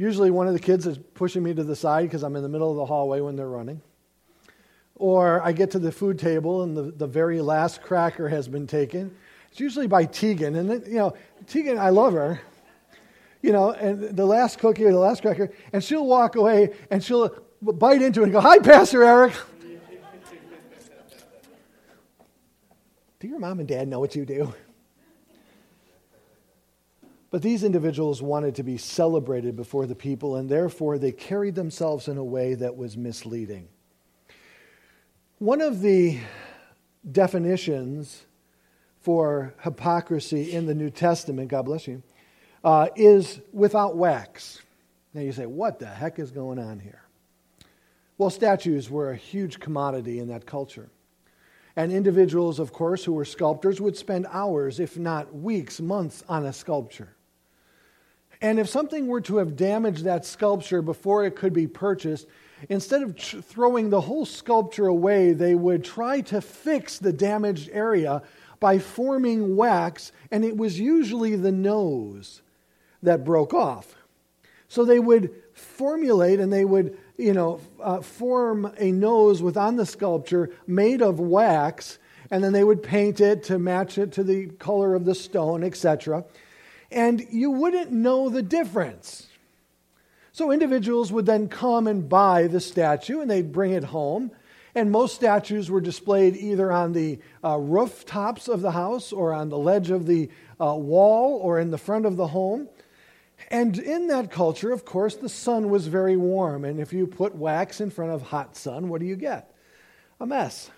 Usually, 0.01 0.31
one 0.31 0.47
of 0.47 0.55
the 0.55 0.61
kids 0.61 0.87
is 0.87 0.97
pushing 1.13 1.43
me 1.43 1.53
to 1.53 1.63
the 1.63 1.77
side 1.77 2.05
because 2.05 2.23
I'm 2.23 2.35
in 2.35 2.43
the 2.43 2.49
middle 2.49 2.71
of 2.71 2.79
the 2.79 2.87
hallway 2.87 3.21
when 3.21 3.37
they're 3.37 3.47
running. 3.47 3.83
Or 4.95 5.43
I 5.43 5.53
get 5.53 5.73
to 5.73 5.79
the 5.79 5.93
food 5.93 6.19
table 6.19 6.63
and 6.63 6.75
the, 6.75 6.85
the 6.85 7.07
very 7.07 7.43
last 7.43 7.83
cracker 7.83 8.27
has 8.27 8.49
been 8.49 8.67
taken. 8.67 9.15
It's 9.51 9.61
usually 9.61 9.87
by 9.87 10.07
Tegan. 10.07 10.57
And, 10.57 10.71
then, 10.71 10.85
you 10.87 10.97
know, 10.97 11.13
Tegan, 11.47 11.79
I 11.79 11.91
love 11.91 12.15
her. 12.15 12.41
You 13.43 13.53
know, 13.53 13.73
and 13.73 14.17
the 14.17 14.25
last 14.25 14.59
cookie 14.59 14.87
or 14.87 14.93
the 14.93 14.99
last 14.99 15.21
cracker, 15.21 15.53
and 15.71 15.85
she'll 15.85 16.07
walk 16.07 16.35
away 16.35 16.75
and 16.91 17.05
she'll 17.05 17.37
bite 17.61 18.01
into 18.01 18.21
it 18.21 18.25
and 18.25 18.33
go, 18.33 18.41
Hi, 18.41 18.59
Pastor 18.59 19.05
Eric. 19.05 19.35
do 23.21 23.29
your 23.29 23.39
mom 23.39 23.59
and 23.59 23.69
dad 23.69 23.87
know 23.87 24.01
what 24.01 24.17
you 24.17 24.25
do? 24.25 24.55
But 27.31 27.43
these 27.43 27.63
individuals 27.63 28.21
wanted 28.21 28.57
to 28.57 28.65
be 28.65 28.77
celebrated 28.77 29.55
before 29.55 29.87
the 29.87 29.95
people, 29.95 30.37
and 30.37 30.49
therefore 30.49 30.99
they 30.99 31.13
carried 31.13 31.55
themselves 31.55 32.09
in 32.09 32.19
a 32.19 32.25
way 32.25 32.55
that 32.55 32.77
was 32.77 32.97
misleading. 32.97 33.69
One 35.39 35.61
of 35.61 35.81
the 35.81 36.19
definitions 37.11 38.27
for 39.01 39.55
hypocrisy 39.63 40.53
in 40.53 40.67
the 40.67 40.75
New 40.75 40.91
Testament, 40.91 41.49
God 41.49 41.63
bless 41.63 41.87
you, 41.87 42.03
uh, 42.65 42.89
is 42.97 43.41
without 43.53 43.97
wax. 43.97 44.61
Now 45.15 45.23
you 45.23 45.33
say, 45.33 45.47
what 45.47 45.79
the 45.79 45.87
heck 45.87 46.19
is 46.19 46.33
going 46.33 46.59
on 46.59 46.81
here? 46.81 47.03
Well, 48.19 48.29
statues 48.29 48.91
were 48.91 49.13
a 49.13 49.17
huge 49.17 49.61
commodity 49.61 50.19
in 50.19 50.29
that 50.29 50.47
culture. 50.47 50.91
And 51.77 51.93
individuals, 51.93 52.59
of 52.59 52.73
course, 52.73 53.05
who 53.05 53.13
were 53.13 53.25
sculptors 53.25 53.81
would 53.81 53.97
spend 53.97 54.27
hours, 54.31 54.81
if 54.81 54.99
not 54.99 55.35
weeks, 55.35 55.81
months 55.81 56.23
on 56.29 56.45
a 56.45 56.53
sculpture. 56.53 57.15
And 58.41 58.59
if 58.59 58.69
something 58.69 59.07
were 59.07 59.21
to 59.23 59.37
have 59.37 59.57
damaged 59.57 60.05
that 60.05 60.25
sculpture 60.25 60.81
before 60.81 61.25
it 61.25 61.37
could 61.37 61.53
be 61.53 61.67
purchased, 61.67 62.27
instead 62.69 63.03
of 63.03 63.19
throwing 63.19 63.91
the 63.91 64.01
whole 64.01 64.25
sculpture 64.25 64.87
away, 64.87 65.33
they 65.33 65.55
would 65.55 65.85
try 65.85 66.23
to 66.23 66.41
fix 66.41 66.99
the 66.99 67.13
damaged 67.13 67.69
area 67.73 68.23
by 68.59 68.79
forming 68.79 69.57
wax, 69.57 70.13
and 70.31 70.45
it 70.45 70.57
was 70.57 70.81
usually 70.81 71.37
the 71.37 71.53
nose 71.53 72.41
that 73.03 73.25
broke 73.25 73.53
off. 73.53 73.95
So 74.69 74.85
they 74.85 74.99
would 74.99 75.35
formulate 75.53 76.41
and 76.41 76.53
they 76.53 76.65
would, 76.65 76.97
you 77.19 77.35
know, 77.35 77.61
uh, 77.83 78.01
form 78.01 78.73
a 78.79 78.93
nose 78.93 79.43
within 79.43 79.77
the 79.77 79.87
sculpture 79.87 80.51
made 80.67 81.03
of 81.03 81.21
wax, 81.21 81.99
and 82.31 82.43
then 82.43 82.53
they 82.53 82.65
would 82.65 82.83
paint 82.83 83.21
it 83.21 83.45
to 83.45 83.59
match 83.59 83.99
it 83.99 84.13
to 84.13 84.23
the 84.23 84.47
color 84.47 84.95
of 84.95 85.05
the 85.05 85.15
stone, 85.15 85.63
etc 85.63 86.25
and 86.91 87.27
you 87.31 87.51
wouldn't 87.51 87.93
know 87.93 88.29
the 88.29 88.43
difference. 88.43 89.27
So 90.33 90.51
individuals 90.51 91.13
would 91.13 91.27
then 91.27 91.49
come 91.49 91.87
and 91.87 92.09
buy 92.09 92.47
the 92.47 92.61
statue 92.61 93.21
and 93.21 93.31
they'd 93.31 93.53
bring 93.53 93.73
it 93.73 93.85
home. 93.85 94.31
And 94.75 94.91
most 94.91 95.17
statues 95.17 95.69
were 95.69 95.81
displayed 95.81 96.37
either 96.37 96.71
on 96.71 96.93
the 96.93 97.19
uh, 97.45 97.59
rooftops 97.59 98.47
of 98.47 98.61
the 98.61 98.71
house 98.71 99.13
or 99.13 99.33
on 99.33 99.49
the 99.49 99.59
ledge 99.59 99.91
of 99.91 100.07
the 100.07 100.31
uh, 100.61 100.75
wall 100.75 101.39
or 101.43 101.59
in 101.59 101.71
the 101.71 101.79
front 101.79 102.07
of 102.07 102.17
the 102.17 102.29
home. 102.29 102.69
And 103.51 103.77
in 103.79 104.07
that 104.09 104.31
culture, 104.31 104.71
of 104.71 104.85
course, 104.85 105.17
the 105.17 105.29
sun 105.29 105.71
was 105.71 105.89
very 105.89 106.17
warm. 106.17 106.65
And 106.65 106.79
if 106.79 106.93
you 106.93 107.07
put 107.07 107.35
wax 107.35 107.81
in 107.81 107.91
front 107.91 108.13
of 108.13 108.23
hot 108.23 108.57
sun, 108.57 108.89
what 108.89 109.01
do 109.01 109.07
you 109.07 109.17
get? 109.17 109.53
A 110.21 110.27
mess. 110.27 110.71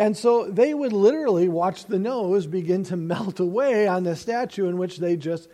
And 0.00 0.16
so 0.16 0.50
they 0.50 0.72
would 0.72 0.94
literally 0.94 1.50
watch 1.50 1.84
the 1.84 1.98
nose 1.98 2.46
begin 2.46 2.84
to 2.84 2.96
melt 2.96 3.38
away 3.38 3.86
on 3.86 4.02
the 4.02 4.16
statue 4.16 4.66
in 4.66 4.78
which 4.78 4.96
they 4.96 5.14
just 5.14 5.48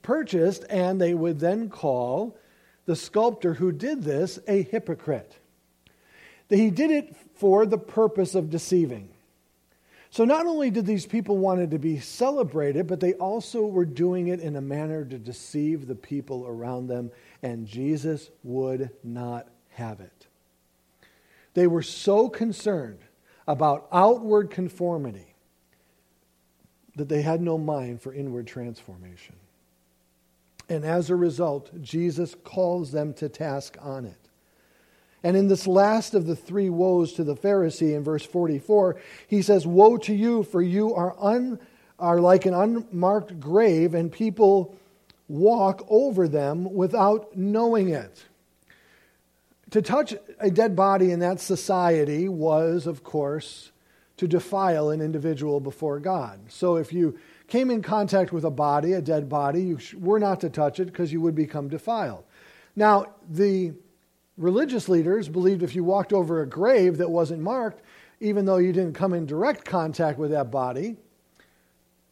purchased, 0.00 0.64
and 0.70 0.98
they 0.98 1.12
would 1.12 1.38
then 1.38 1.68
call 1.68 2.34
the 2.86 2.96
sculptor 2.96 3.52
who 3.54 3.70
did 3.70 4.02
this 4.02 4.38
a 4.48 4.62
hypocrite. 4.62 5.36
He 6.48 6.70
did 6.70 6.90
it 6.90 7.14
for 7.34 7.66
the 7.66 7.76
purpose 7.76 8.34
of 8.34 8.48
deceiving. 8.48 9.10
So 10.08 10.24
not 10.24 10.46
only 10.46 10.70
did 10.70 10.86
these 10.86 11.06
people 11.06 11.36
wanted 11.36 11.70
to 11.72 11.78
be 11.78 12.00
celebrated, 12.00 12.86
but 12.86 13.00
they 13.00 13.12
also 13.14 13.66
were 13.66 13.84
doing 13.84 14.28
it 14.28 14.40
in 14.40 14.56
a 14.56 14.62
manner 14.62 15.04
to 15.04 15.18
deceive 15.18 15.86
the 15.86 15.94
people 15.94 16.46
around 16.48 16.86
them, 16.86 17.12
and 17.42 17.66
Jesus 17.66 18.30
would 18.44 18.90
not 19.04 19.46
have 19.72 20.00
it. 20.00 20.26
They 21.52 21.66
were 21.66 21.82
so 21.82 22.30
concerned 22.30 23.00
about 23.50 23.88
outward 23.90 24.48
conformity 24.50 25.34
that 26.94 27.08
they 27.08 27.22
had 27.22 27.40
no 27.40 27.58
mind 27.58 28.00
for 28.00 28.14
inward 28.14 28.46
transformation. 28.46 29.34
And 30.68 30.84
as 30.84 31.10
a 31.10 31.16
result, 31.16 31.70
Jesus 31.82 32.36
calls 32.44 32.92
them 32.92 33.12
to 33.14 33.28
task 33.28 33.76
on 33.80 34.04
it. 34.04 34.28
And 35.24 35.36
in 35.36 35.48
this 35.48 35.66
last 35.66 36.14
of 36.14 36.26
the 36.26 36.36
three 36.36 36.70
woes 36.70 37.12
to 37.14 37.24
the 37.24 37.34
Pharisee 37.34 37.94
in 37.94 38.04
verse 38.04 38.24
44, 38.24 38.96
he 39.26 39.42
says, 39.42 39.66
Woe 39.66 39.96
to 39.98 40.14
you, 40.14 40.44
for 40.44 40.62
you 40.62 40.94
are, 40.94 41.16
un, 41.18 41.58
are 41.98 42.20
like 42.20 42.46
an 42.46 42.54
unmarked 42.54 43.40
grave, 43.40 43.94
and 43.94 44.12
people 44.12 44.76
walk 45.28 45.84
over 45.88 46.28
them 46.28 46.72
without 46.72 47.36
knowing 47.36 47.88
it. 47.88 48.24
To 49.70 49.82
touch 49.82 50.14
a 50.38 50.50
dead 50.50 50.74
body 50.74 51.12
in 51.12 51.20
that 51.20 51.40
society 51.40 52.28
was, 52.28 52.86
of 52.86 53.04
course, 53.04 53.70
to 54.16 54.26
defile 54.26 54.90
an 54.90 55.00
individual 55.00 55.60
before 55.60 56.00
God. 56.00 56.40
So 56.48 56.76
if 56.76 56.92
you 56.92 57.18
came 57.46 57.70
in 57.70 57.80
contact 57.82 58.32
with 58.32 58.44
a 58.44 58.50
body, 58.50 58.92
a 58.92 59.00
dead 59.00 59.28
body, 59.28 59.62
you 59.62 59.78
were 59.98 60.18
not 60.18 60.40
to 60.40 60.50
touch 60.50 60.80
it 60.80 60.86
because 60.86 61.12
you 61.12 61.20
would 61.20 61.34
become 61.34 61.68
defiled. 61.68 62.24
Now, 62.74 63.06
the 63.28 63.72
religious 64.36 64.88
leaders 64.88 65.28
believed 65.28 65.62
if 65.62 65.74
you 65.74 65.84
walked 65.84 66.12
over 66.12 66.42
a 66.42 66.48
grave 66.48 66.98
that 66.98 67.10
wasn't 67.10 67.40
marked, 67.40 67.82
even 68.20 68.44
though 68.44 68.58
you 68.58 68.72
didn't 68.72 68.94
come 68.94 69.14
in 69.14 69.26
direct 69.26 69.64
contact 69.64 70.18
with 70.18 70.30
that 70.30 70.50
body, 70.50 70.96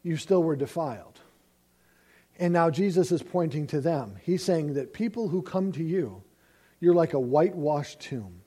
you 0.02 0.16
still 0.16 0.42
were 0.42 0.56
defiled. 0.56 1.20
And 2.38 2.52
now 2.52 2.70
Jesus 2.70 3.10
is 3.10 3.22
pointing 3.22 3.66
to 3.68 3.80
them. 3.80 4.16
He's 4.22 4.44
saying 4.44 4.74
that 4.74 4.92
people 4.92 5.28
who 5.28 5.42
come 5.42 5.72
to 5.72 5.82
you, 5.82 6.22
you're 6.80 6.94
like 6.94 7.14
a 7.14 7.20
whitewashed 7.20 8.00
tomb. 8.00 8.42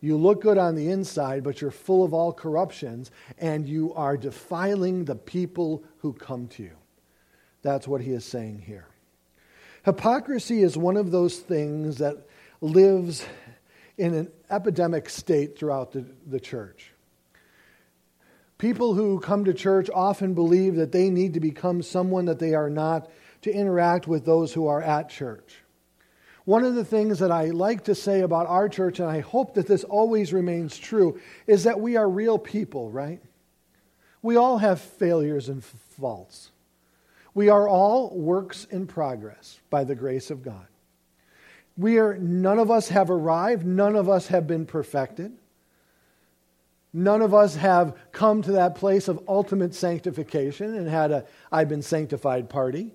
You 0.00 0.16
look 0.16 0.42
good 0.42 0.58
on 0.58 0.74
the 0.74 0.88
inside, 0.88 1.44
but 1.44 1.60
you're 1.60 1.70
full 1.70 2.04
of 2.04 2.12
all 2.12 2.32
corruptions, 2.32 3.10
and 3.38 3.68
you 3.68 3.94
are 3.94 4.16
defiling 4.16 5.04
the 5.04 5.14
people 5.14 5.84
who 5.98 6.12
come 6.12 6.48
to 6.48 6.62
you. 6.64 6.76
That's 7.62 7.86
what 7.86 8.00
he 8.00 8.10
is 8.10 8.24
saying 8.24 8.62
here. 8.66 8.88
Hypocrisy 9.84 10.62
is 10.62 10.76
one 10.76 10.96
of 10.96 11.12
those 11.12 11.38
things 11.38 11.98
that 11.98 12.26
lives 12.60 13.24
in 13.96 14.14
an 14.14 14.32
epidemic 14.50 15.08
state 15.08 15.56
throughout 15.56 15.92
the, 15.92 16.04
the 16.26 16.40
church. 16.40 16.92
People 18.58 18.94
who 18.94 19.18
come 19.18 19.44
to 19.44 19.54
church 19.54 19.90
often 19.92 20.34
believe 20.34 20.76
that 20.76 20.92
they 20.92 21.10
need 21.10 21.34
to 21.34 21.40
become 21.40 21.82
someone 21.82 22.26
that 22.26 22.38
they 22.38 22.54
are 22.54 22.70
not 22.70 23.10
to 23.42 23.52
interact 23.52 24.06
with 24.06 24.24
those 24.24 24.52
who 24.52 24.68
are 24.68 24.80
at 24.82 25.08
church. 25.08 25.61
One 26.44 26.64
of 26.64 26.74
the 26.74 26.84
things 26.84 27.20
that 27.20 27.30
I 27.30 27.46
like 27.46 27.84
to 27.84 27.94
say 27.94 28.20
about 28.20 28.48
our 28.48 28.68
church, 28.68 28.98
and 28.98 29.08
I 29.08 29.20
hope 29.20 29.54
that 29.54 29.66
this 29.66 29.84
always 29.84 30.32
remains 30.32 30.76
true, 30.76 31.20
is 31.46 31.64
that 31.64 31.80
we 31.80 31.96
are 31.96 32.08
real 32.08 32.38
people, 32.38 32.90
right? 32.90 33.20
We 34.22 34.36
all 34.36 34.58
have 34.58 34.80
failures 34.80 35.48
and 35.48 35.62
faults. 35.62 36.50
We 37.34 37.48
are 37.48 37.68
all 37.68 38.16
works 38.16 38.66
in 38.70 38.86
progress 38.86 39.60
by 39.70 39.84
the 39.84 39.94
grace 39.94 40.30
of 40.30 40.42
God. 40.42 40.66
We 41.76 41.98
are 41.98 42.18
none 42.18 42.58
of 42.58 42.70
us 42.70 42.88
have 42.88 43.10
arrived, 43.10 43.64
none 43.64 43.96
of 43.96 44.08
us 44.08 44.26
have 44.28 44.46
been 44.46 44.66
perfected. 44.66 45.32
None 46.92 47.22
of 47.22 47.32
us 47.32 47.56
have 47.56 47.96
come 48.12 48.42
to 48.42 48.52
that 48.52 48.74
place 48.74 49.08
of 49.08 49.24
ultimate 49.26 49.74
sanctification 49.74 50.74
and 50.74 50.86
had 50.86 51.10
a 51.10 51.24
I've 51.50 51.68
been 51.68 51.82
sanctified 51.82 52.50
party. 52.50 52.92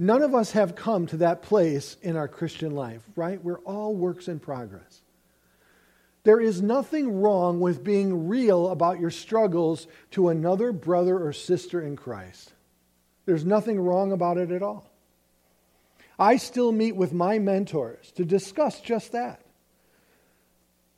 None 0.00 0.22
of 0.22 0.32
us 0.32 0.52
have 0.52 0.76
come 0.76 1.06
to 1.08 1.16
that 1.18 1.42
place 1.42 1.96
in 2.02 2.16
our 2.16 2.28
Christian 2.28 2.74
life, 2.76 3.02
right? 3.16 3.42
We're 3.42 3.58
all 3.58 3.94
works 3.94 4.28
in 4.28 4.38
progress. 4.38 5.02
There 6.22 6.40
is 6.40 6.62
nothing 6.62 7.20
wrong 7.20 7.58
with 7.58 7.82
being 7.82 8.28
real 8.28 8.68
about 8.68 9.00
your 9.00 9.10
struggles 9.10 9.88
to 10.12 10.28
another 10.28 10.70
brother 10.70 11.18
or 11.18 11.32
sister 11.32 11.80
in 11.80 11.96
Christ. 11.96 12.52
There's 13.26 13.44
nothing 13.44 13.80
wrong 13.80 14.12
about 14.12 14.38
it 14.38 14.52
at 14.52 14.62
all. 14.62 14.88
I 16.18 16.36
still 16.36 16.70
meet 16.70 16.96
with 16.96 17.12
my 17.12 17.38
mentors 17.38 18.12
to 18.12 18.24
discuss 18.24 18.80
just 18.80 19.12
that. 19.12 19.40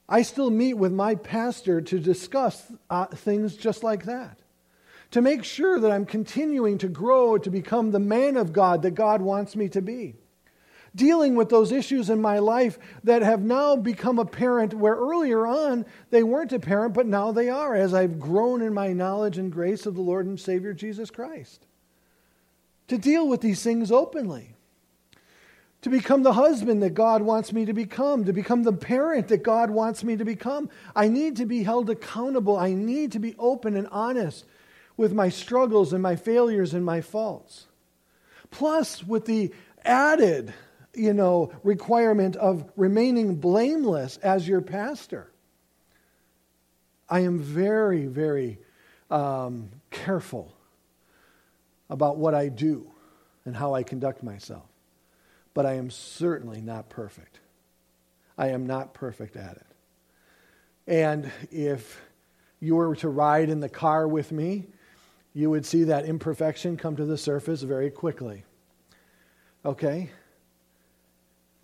I 0.09 0.23
still 0.23 0.51
meet 0.51 0.75
with 0.75 0.93
my 0.93 1.15
pastor 1.15 1.81
to 1.81 1.99
discuss 1.99 2.71
uh, 2.91 3.07
things 3.07 3.57
just 3.57 3.85
like 3.85 4.05
that. 4.05 4.39
To 5.13 5.21
make 5.21 5.43
sure 5.43 5.81
that 5.81 5.91
I'm 5.91 6.07
continuing 6.07 6.79
to 6.79 6.89
grow 6.89 7.37
to 7.39 7.51
become 7.51 7.91
the 7.91 7.99
man 7.99 8.37
of 8.37 8.53
God 8.53 8.83
that 8.83 8.93
God 8.93 9.21
wants 9.21 9.57
me 9.57 9.69
to 9.71 9.83
be. 9.83 10.15
Dealing 10.95 11.37
with 11.37 11.49
those 11.49 11.71
issues 11.71 12.11
in 12.11 12.21
my 12.21 12.39
life 12.39 12.79
that 13.05 13.23
have 13.23 13.43
now 13.43 13.77
become 13.77 14.19
apparent, 14.19 14.75
where 14.75 14.97
earlier 14.97 15.47
on 15.47 15.87
they 16.11 16.23
weren't 16.23 16.53
apparent, 16.53 16.95
but 16.95 17.07
now 17.07 17.31
they 17.31 17.49
are 17.49 17.75
as 17.75 17.95
I've 17.95 18.19
grown 18.19 18.61
in 18.61 18.75
my 18.75 18.93
knowledge 18.93 19.39
and 19.39 19.53
grace 19.53 19.87
of 19.87 19.95
the 19.95 20.01
Lord 20.01 20.27
and 20.27 20.39
Savior 20.39 20.73
Jesus 20.73 21.11
Christ. 21.11 21.67
To 22.89 22.99
deal 22.99 23.29
with 23.29 23.41
these 23.41 23.63
things 23.63 23.93
openly 23.93 24.55
to 25.83 25.89
become 25.89 26.23
the 26.23 26.35
husband 26.35 26.83
that 26.83 26.95
God 26.95 27.23
wants 27.23 27.53
me 27.53 27.65
to 27.65 27.73
become, 27.73 28.25
to 28.25 28.33
become 28.33 28.65
the 28.65 28.73
parent 28.73 29.29
that 29.29 29.43
God 29.43 29.71
wants 29.71 30.05
me 30.05 30.17
to 30.17 30.25
become. 30.25 30.69
I 30.95 31.09
need 31.09 31.37
to 31.37 31.47
be 31.47 31.63
held 31.63 31.89
accountable. 31.89 32.59
I 32.59 32.75
need 32.75 33.13
to 33.13 33.19
be 33.19 33.35
open 33.39 33.77
and 33.77 33.89
honest 33.91 34.45
with 35.01 35.15
my 35.15 35.31
struggles 35.31 35.95
and 35.95 36.03
my 36.03 36.15
failures 36.15 36.75
and 36.75 36.85
my 36.85 37.01
faults. 37.01 37.67
Plus, 38.51 39.03
with 39.03 39.25
the 39.25 39.51
added, 39.83 40.53
you 40.93 41.15
know, 41.15 41.51
requirement 41.63 42.37
of 42.37 42.71
remaining 42.77 43.37
blameless 43.37 44.19
as 44.19 44.47
your 44.47 44.61
pastor. 44.61 45.33
I 47.09 47.21
am 47.21 47.39
very, 47.39 48.05
very 48.05 48.59
um, 49.11 49.71
careful 49.91 50.53
about 51.89 52.19
what 52.19 52.35
I 52.35 52.51
do 52.51 52.93
and 53.47 53.57
how 53.57 53.73
I 53.73 53.83
conduct 53.83 54.23
myself 54.23 54.67
but 55.55 55.67
I 55.67 55.75
am 55.75 55.91
certainly 55.91 56.61
not 56.61 56.89
perfect. 56.89 57.41
I 58.39 58.49
am 58.49 58.67
not 58.67 58.95
perfect 58.95 59.37
at 59.37 59.57
it. 59.57 59.67
And 60.87 61.31
if 61.51 62.01
you 62.61 62.77
were 62.77 62.95
to 62.97 63.09
ride 63.09 63.49
in 63.51 63.61
the 63.61 63.69
car 63.69 64.07
with 64.07 64.31
me, 64.33 64.69
you 65.33 65.51
would 65.51 65.65
see 65.65 65.85
that 65.85 66.05
imperfection 66.05 66.77
come 66.77 66.97
to 66.97 67.05
the 67.05 67.19
surface 67.19 67.63
very 67.63 67.91
quickly. 67.91 68.45
Okay? 69.65 70.11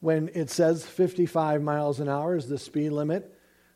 When 0.00 0.30
it 0.34 0.50
says 0.50 0.84
55 0.84 1.62
miles 1.62 2.00
an 2.00 2.08
hour 2.08 2.36
is 2.36 2.48
the 2.48 2.58
speed 2.58 2.90
limit, 2.90 3.32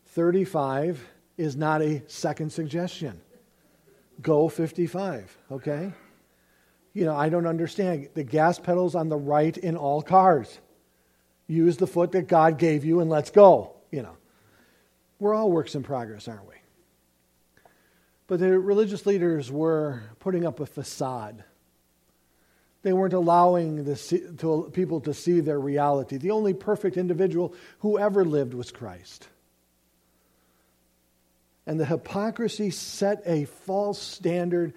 35 0.06 1.04
is 1.36 1.56
not 1.56 1.82
a 1.82 2.02
second 2.06 2.52
suggestion. 2.52 3.20
Go 4.20 4.48
55, 4.48 5.36
okay? 5.50 5.92
you 6.92 7.04
know, 7.04 7.16
I 7.16 7.28
don't 7.28 7.46
understand. 7.46 8.08
The 8.14 8.24
gas 8.24 8.58
pedal's 8.58 8.94
on 8.94 9.08
the 9.08 9.16
right 9.16 9.56
in 9.56 9.76
all 9.76 10.02
cars. 10.02 10.58
Use 11.46 11.76
the 11.76 11.86
foot 11.86 12.12
that 12.12 12.28
God 12.28 12.58
gave 12.58 12.84
you 12.84 13.00
and 13.00 13.10
let's 13.10 13.30
go, 13.30 13.72
you 13.90 14.02
know. 14.02 14.16
We're 15.18 15.34
all 15.34 15.50
works 15.50 15.74
in 15.74 15.82
progress, 15.82 16.28
aren't 16.28 16.48
we? 16.48 16.54
But 18.30 18.38
the 18.38 18.60
religious 18.60 19.06
leaders 19.06 19.50
were 19.50 20.04
putting 20.20 20.46
up 20.46 20.60
a 20.60 20.66
facade. 20.66 21.42
They 22.82 22.92
weren't 22.92 23.12
allowing 23.12 23.82
the, 23.82 23.96
to, 24.38 24.70
people 24.72 25.00
to 25.00 25.12
see 25.12 25.40
their 25.40 25.58
reality. 25.58 26.16
The 26.16 26.30
only 26.30 26.54
perfect 26.54 26.96
individual 26.96 27.52
who 27.80 27.98
ever 27.98 28.24
lived 28.24 28.54
was 28.54 28.70
Christ. 28.70 29.26
And 31.66 31.80
the 31.80 31.84
hypocrisy 31.84 32.70
set 32.70 33.20
a 33.26 33.46
false 33.46 34.00
standard 34.00 34.74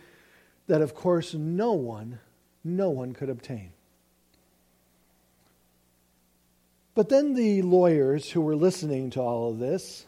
that, 0.66 0.82
of 0.82 0.96
course, 0.96 1.36
no 1.36 1.74
one, 1.74 2.18
no 2.64 2.90
one 2.90 3.14
could 3.14 3.30
obtain. 3.30 3.70
But 6.96 7.10
then 7.10 7.36
the 7.36 7.62
lawyers 7.62 8.32
who 8.32 8.42
were 8.42 8.56
listening 8.56 9.12
to 9.12 9.22
all 9.22 9.52
of 9.52 9.60
this, 9.60 10.08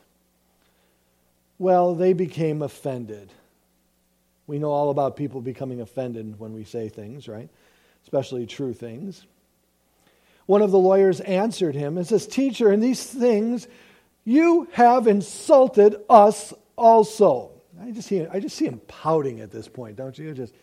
well, 1.58 1.96
they 1.96 2.14
became 2.14 2.62
offended. 2.62 3.32
We 4.48 4.60
know 4.60 4.72
all 4.72 4.90
about 4.90 5.16
people 5.16 5.42
becoming 5.42 5.82
offended 5.82 6.40
when 6.40 6.54
we 6.54 6.64
say 6.64 6.90
things, 6.90 7.28
right? 7.28 7.50
Especially 8.04 8.46
true 8.46 8.74
things. 8.74 9.26
One 10.46 10.62
of 10.62 10.72
the 10.72 10.78
lawyers 10.78 11.22
answered 11.22 11.74
him 11.74 11.98
and 11.98 12.06
says, 12.06 12.28
Teacher, 12.28 12.72
in 12.72 12.80
these 12.80 13.04
things 13.04 13.68
you 14.26 14.68
have 14.74 15.08
insulted 15.08 15.96
us 16.10 16.54
also. 16.76 17.52
I 17.80 17.92
just 17.92 18.08
see, 18.08 18.26
I 18.26 18.40
just 18.40 18.56
see 18.56 18.66
him 18.66 18.82
pouting 18.88 19.40
at 19.40 19.52
this 19.52 19.68
point, 19.68 19.96
don't 19.96 20.18
you? 20.18 20.34
Just 20.34 20.54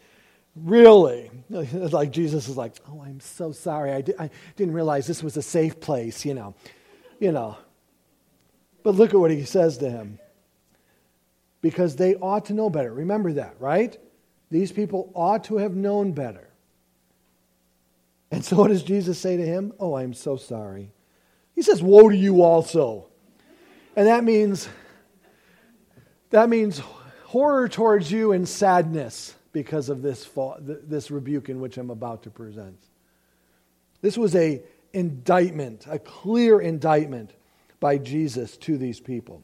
really, 0.57 1.31
like 1.51 2.11
Jesus 2.11 2.49
is 2.49 2.57
like, 2.57 2.75
"Oh, 2.89 3.03
I'm 3.03 3.21
so 3.21 3.53
sorry. 3.53 3.93
I, 3.93 4.01
di- 4.01 4.15
I 4.19 4.31
didn't 4.57 4.75
realize 4.75 5.07
this 5.07 5.23
was 5.23 5.37
a 5.37 5.43
safe 5.43 5.79
place," 5.81 6.25
you 6.25 6.35
know, 6.35 6.55
you 7.21 7.33
know. 7.33 7.57
But 8.83 8.97
look 8.97 9.15
at 9.15 9.21
what 9.21 9.31
he 9.31 9.45
says 9.45 9.79
to 9.79 9.91
him. 9.91 10.19
Because 11.62 11.96
they 11.96 12.16
ought 12.16 12.44
to 12.46 12.53
know 12.53 12.68
better. 12.68 12.92
Remember 12.92 13.33
that, 13.35 13.55
right? 13.59 13.98
These 14.51 14.72
people 14.72 15.11
ought 15.14 15.44
to 15.44 15.57
have 15.57 15.75
known 15.75 16.12
better. 16.12 16.51
And 18.31 18.44
so 18.44 18.57
what 18.57 18.68
does 18.68 18.83
Jesus 18.83 19.18
say 19.18 19.37
to 19.37 19.46
him? 19.46 19.72
Oh, 19.81 19.94
I'm 19.94 20.12
so 20.12 20.37
sorry. 20.37 20.90
He 21.55 21.62
says, 21.62 21.83
Woe 21.83 22.11
to 22.11 22.16
you 22.16 22.42
also. 22.42 23.07
And 23.96 24.07
that 24.07 24.25
means 24.25 24.68
that 26.31 26.48
means 26.48 26.81
horror 27.25 27.68
towards 27.68 28.11
you 28.11 28.33
and 28.33 28.48
sadness 28.48 29.35
because 29.53 29.90
of 29.90 30.01
this, 30.01 30.29
this 30.61 31.11
rebuke 31.11 31.51
in 31.51 31.61
which 31.61 31.77
I'm 31.77 31.90
about 31.90 32.22
to 32.22 32.31
present. 32.31 32.79
This 34.01 34.16
was 34.16 34.35
a 34.35 34.62
indictment, 34.94 35.87
a 35.88 35.98
clear 35.98 36.61
indictment 36.61 37.33
by 37.81 37.98
Jesus 37.98 38.57
to 38.59 38.79
these 38.79 38.98
people. 38.98 39.42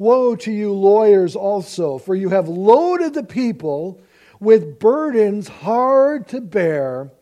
Woe 0.00 0.34
to 0.34 0.50
you, 0.50 0.72
lawyers, 0.72 1.36
also, 1.36 1.98
for 1.98 2.14
you 2.14 2.30
have 2.30 2.48
loaded 2.48 3.12
the 3.12 3.22
people 3.22 4.00
with 4.40 4.78
burdens 4.78 5.46
hard 5.46 6.26
to 6.28 6.40
bear, 6.40 7.12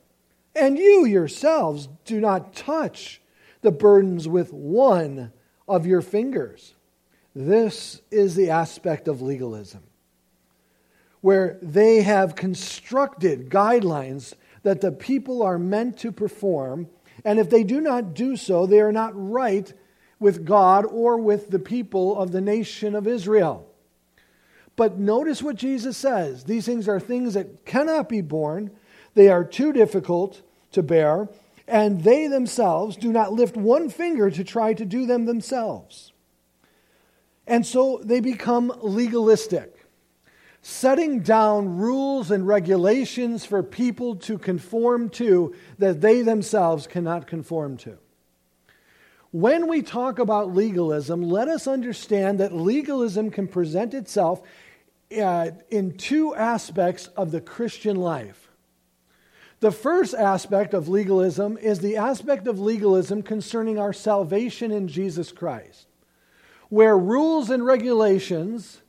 and 0.54 0.78
you 0.78 1.04
yourselves 1.04 1.88
do 2.04 2.20
not 2.20 2.54
touch 2.54 3.20
the 3.62 3.72
burdens 3.72 4.28
with 4.28 4.52
one 4.52 5.32
of 5.66 5.86
your 5.86 6.00
fingers. 6.02 6.74
This 7.34 8.00
is 8.12 8.36
the 8.36 8.50
aspect 8.50 9.08
of 9.08 9.22
legalism, 9.22 9.82
where 11.20 11.58
they 11.60 12.02
have 12.02 12.36
constructed 12.36 13.50
guidelines 13.50 14.34
that 14.62 14.80
the 14.80 14.92
people 14.92 15.42
are 15.42 15.58
meant 15.58 15.98
to 15.98 16.12
perform, 16.12 16.88
And 17.24 17.38
if 17.38 17.50
they 17.50 17.64
do 17.64 17.80
not 17.80 18.14
do 18.14 18.36
so, 18.36 18.66
they 18.66 18.80
are 18.80 18.92
not 18.92 19.12
right 19.14 19.72
with 20.20 20.44
God 20.44 20.85
or 20.85 21.18
with 21.18 21.50
the 21.50 21.59
people 21.59 22.18
of 22.18 22.33
the 22.33 22.40
nation 22.40 22.94
of 22.94 23.07
Israel. 23.07 23.68
But 24.76 24.98
notice 24.98 25.42
what 25.42 25.57
Jesus 25.57 25.96
says 25.96 26.44
these 26.44 26.66
things 26.66 26.88
are 26.88 27.00
things 27.00 27.35
that 27.35 27.64
cannot 27.64 28.09
be 28.09 28.20
borne, 28.20 28.70
they 29.14 29.28
are 29.28 29.44
too 29.44 29.72
difficult 29.72 30.42
to 30.72 30.83
bear, 30.83 31.28
and 31.66 32.02
they 32.02 32.28
themselves 32.28 32.96
do 32.96 33.12
not 33.12 33.33
lift 33.33 33.57
one 33.57 33.90
finger 33.90 34.31
to 34.31 34.44
try 34.44 34.74
to 34.74 34.85
do 34.85 35.07
them 35.07 35.26
themselves. 35.26 36.12
And 37.46 37.66
so 37.66 38.00
they 38.04 38.20
become 38.20 38.72
legalistic, 38.81 39.85
setting 40.62 41.20
down 41.20 41.78
rules 41.78 42.31
and 42.31 42.46
regulations 42.46 43.44
for 43.44 43.62
people 43.62 44.16
to 44.16 44.38
conform 44.38 45.09
to 45.11 45.54
that 45.78 46.00
they 46.00 46.22
themselves 46.22 46.87
cannot 46.87 47.26
conform 47.26 47.78
to. 47.78 47.98
When 49.30 49.68
we 49.68 49.82
talk 49.82 50.18
about 50.18 50.54
legalism, 50.54 51.22
let 51.22 51.48
us 51.48 51.66
understand 51.66 52.40
that 52.40 52.54
legalism 52.54 53.30
can 53.30 53.46
present 53.46 53.92
itself 53.92 54.40
uh, 55.20 55.50
in 55.70 55.98
two 55.98 56.34
aspects 56.34 57.08
of 57.08 57.30
the 57.30 57.40
Christian 57.40 57.96
life. 57.96 58.48
The 59.60 59.70
first 59.70 60.14
aspect 60.14 60.72
of 60.72 60.88
legalism 60.88 61.58
is 61.58 61.80
the 61.80 61.96
aspect 61.96 62.46
of 62.46 62.58
legalism 62.58 63.22
concerning 63.22 63.78
our 63.78 63.92
salvation 63.92 64.70
in 64.70 64.88
Jesus 64.88 65.30
Christ, 65.30 65.88
where 66.70 66.96
rules 66.96 67.50
and 67.50 67.66
regulations 67.66 68.80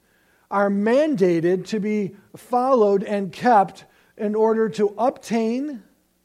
are 0.50 0.70
mandated 0.70 1.66
to 1.68 1.82
be 1.82 2.16
followed 2.38 3.04
and 3.04 3.34
kept 3.34 3.84
in 4.16 4.36
order 4.36 4.70
to 4.70 4.94
obtain 4.98 5.84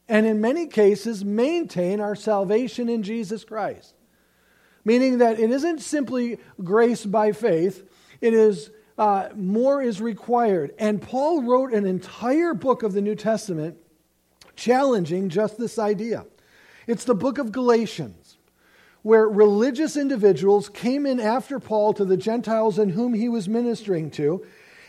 and, 0.08 0.26
in 0.26 0.40
many 0.40 0.66
cases, 0.66 1.24
maintain 1.24 2.00
our 2.00 2.14
salvation 2.14 2.88
in 2.88 3.02
Jesus 3.02 3.42
Christ 3.42 3.94
meaning 4.84 5.18
that 5.18 5.38
it 5.38 5.50
isn't 5.50 5.80
simply 5.80 6.38
grace 6.62 7.04
by 7.04 7.32
faith, 7.32 7.88
it 8.20 8.34
is 8.34 8.70
uh, 8.96 9.28
more 9.34 9.82
is 9.82 10.00
required. 10.00 10.72
And 10.78 11.02
Paul 11.02 11.42
wrote 11.42 11.72
an 11.72 11.86
entire 11.86 12.54
book 12.54 12.82
of 12.82 12.92
the 12.92 13.00
New 13.00 13.14
Testament 13.14 13.76
challenging 14.56 15.28
just 15.28 15.58
this 15.58 15.78
idea. 15.78 16.26
It's 16.86 17.04
the 17.04 17.14
book 17.14 17.38
of 17.38 17.50
Galatians, 17.50 18.36
where 19.02 19.28
religious 19.28 19.96
individuals 19.96 20.68
came 20.68 21.06
in 21.06 21.18
after 21.18 21.58
Paul 21.58 21.92
to 21.94 22.04
the 22.04 22.16
Gentiles 22.16 22.78
in 22.78 22.90
whom 22.90 23.14
he 23.14 23.28
was 23.28 23.48
ministering 23.48 24.10
to 24.12 24.44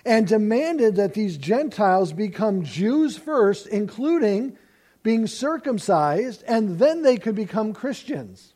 and 0.06 0.28
demanded 0.28 0.96
that 0.96 1.16
these 1.16 1.38
Gentiles 1.38 2.14
become 2.14 2.64
Jews 2.64 3.18
first, 3.18 3.66
including 3.68 4.58
being 5.02 5.26
circumcised, 5.26 6.44
and 6.48 6.78
then 6.78 7.02
they 7.02 7.18
could 7.18 7.36
become 7.36 7.74
Christians. 7.74 8.55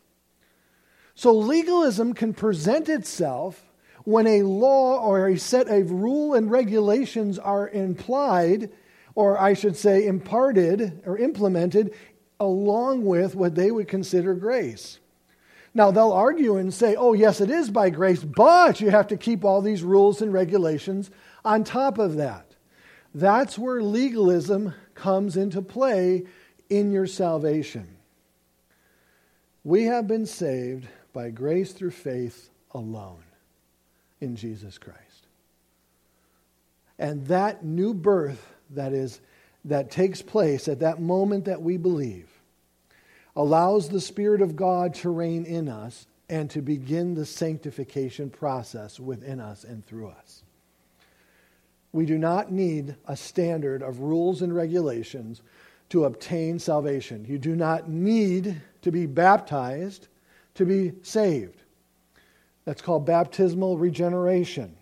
So 1.19 1.33
legalism 1.33 2.13
can 2.13 2.33
present 2.33 2.87
itself 2.87 3.61
when 4.05 4.25
a 4.25 4.43
law 4.43 5.05
or 5.05 5.27
a 5.27 5.37
set 5.37 5.67
of 5.67 5.91
rule 5.91 6.33
and 6.33 6.49
regulations 6.49 7.37
are 7.37 7.67
implied, 7.67 8.69
or 9.15 9.37
I 9.37 9.53
should 9.53 9.75
say 9.75 10.07
imparted 10.07 11.01
or 11.05 11.17
implemented, 11.17 11.93
along 12.39 13.03
with 13.03 13.35
what 13.35 13.55
they 13.55 13.69
would 13.69 13.89
consider 13.89 14.33
grace. 14.33 14.99
Now, 15.73 15.91
they'll 15.91 16.13
argue 16.13 16.55
and 16.55 16.73
say, 16.73 16.95
oh, 16.95 17.11
yes, 17.11 17.41
it 17.41 17.49
is 17.49 17.69
by 17.69 17.89
grace, 17.89 18.23
but 18.23 18.79
you 18.79 18.89
have 18.89 19.07
to 19.07 19.17
keep 19.17 19.43
all 19.43 19.61
these 19.61 19.83
rules 19.83 20.21
and 20.21 20.31
regulations 20.31 21.11
on 21.43 21.65
top 21.65 21.97
of 21.97 22.15
that. 22.15 22.55
That's 23.13 23.59
where 23.59 23.81
legalism 23.81 24.73
comes 24.95 25.35
into 25.35 25.61
play 25.61 26.27
in 26.69 26.93
your 26.93 27.07
salvation. 27.07 27.97
We 29.65 29.83
have 29.83 30.07
been 30.07 30.25
saved 30.25 30.87
by 31.13 31.29
grace 31.29 31.71
through 31.71 31.91
faith 31.91 32.49
alone 32.71 33.23
in 34.21 34.35
Jesus 34.35 34.77
Christ. 34.77 35.27
And 36.97 37.25
that 37.27 37.63
new 37.63 37.93
birth 37.93 38.53
that 38.71 38.93
is 38.93 39.21
that 39.65 39.91
takes 39.91 40.21
place 40.21 40.67
at 40.67 40.79
that 40.79 41.01
moment 41.01 41.45
that 41.45 41.61
we 41.61 41.77
believe 41.77 42.29
allows 43.35 43.89
the 43.89 44.01
spirit 44.01 44.41
of 44.41 44.55
God 44.55 44.93
to 44.95 45.09
reign 45.09 45.45
in 45.45 45.67
us 45.67 46.07
and 46.29 46.49
to 46.51 46.61
begin 46.61 47.15
the 47.15 47.25
sanctification 47.25 48.29
process 48.29 48.99
within 48.99 49.39
us 49.39 49.63
and 49.63 49.85
through 49.85 50.09
us. 50.09 50.43
We 51.91 52.05
do 52.05 52.17
not 52.17 52.51
need 52.51 52.95
a 53.07 53.17
standard 53.17 53.81
of 53.81 53.99
rules 53.99 54.41
and 54.41 54.53
regulations 54.53 55.41
to 55.89 56.05
obtain 56.05 56.59
salvation. 56.59 57.25
You 57.27 57.39
do 57.39 57.55
not 57.55 57.89
need 57.89 58.61
to 58.83 58.91
be 58.91 59.07
baptized 59.07 60.07
to 60.59 60.65
be 60.65 60.91
saved. 61.03 61.63
That's 62.65 62.81
called 62.81 63.05
baptismal 63.05 63.77
regeneration. 63.77 64.75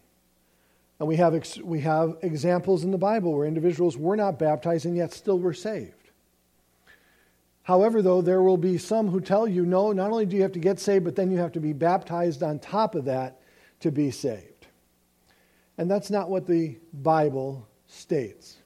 And 0.99 1.07
we 1.07 1.17
have, 1.17 1.35
ex- 1.35 1.59
we 1.59 1.81
have 1.81 2.17
examples 2.23 2.83
in 2.83 2.89
the 2.89 2.97
Bible 2.97 3.31
where 3.33 3.45
individuals 3.45 3.95
were 3.95 4.15
not 4.15 4.39
baptized 4.39 4.87
and 4.87 4.97
yet 4.97 5.13
still 5.13 5.37
were 5.37 5.53
saved. 5.53 5.93
However, 7.61 8.01
though, 8.01 8.23
there 8.23 8.41
will 8.41 8.57
be 8.57 8.79
some 8.79 9.09
who 9.09 9.21
tell 9.21 9.47
you 9.47 9.67
no, 9.67 9.91
not 9.91 10.09
only 10.09 10.25
do 10.25 10.35
you 10.35 10.41
have 10.41 10.53
to 10.53 10.59
get 10.59 10.79
saved, 10.79 11.05
but 11.05 11.15
then 11.15 11.29
you 11.29 11.37
have 11.37 11.51
to 11.51 11.59
be 11.59 11.73
baptized 11.73 12.41
on 12.41 12.57
top 12.57 12.95
of 12.95 13.05
that 13.05 13.39
to 13.81 13.91
be 13.91 14.09
saved. 14.09 14.65
And 15.77 15.91
that's 15.91 16.09
not 16.09 16.31
what 16.31 16.47
the 16.47 16.79
Bible 16.91 17.67
states. 17.85 18.57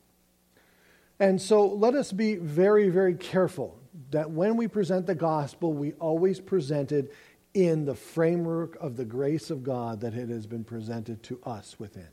And 1.20 1.42
so 1.42 1.68
let 1.68 1.94
us 1.94 2.14
be 2.14 2.36
very, 2.36 2.88
very 2.88 3.16
careful 3.16 3.81
that 4.12 4.30
when 4.32 4.58
we 4.58 4.68
present 4.68 5.06
the 5.06 5.16
gospel, 5.16 5.74
we 5.74 5.94
always 5.94 6.40
present 6.40 6.92
it 6.92 7.14
in 7.54 7.86
the 7.86 7.96
framework 7.96 8.78
of 8.80 8.96
the 8.96 9.06
grace 9.06 9.50
of 9.50 9.64
God 9.64 10.02
that 10.02 10.14
it 10.14 10.30
has 10.30 10.46
been 10.46 10.64
presented 10.64 11.22
to 11.24 11.40
us 11.44 11.78
within. 11.80 12.08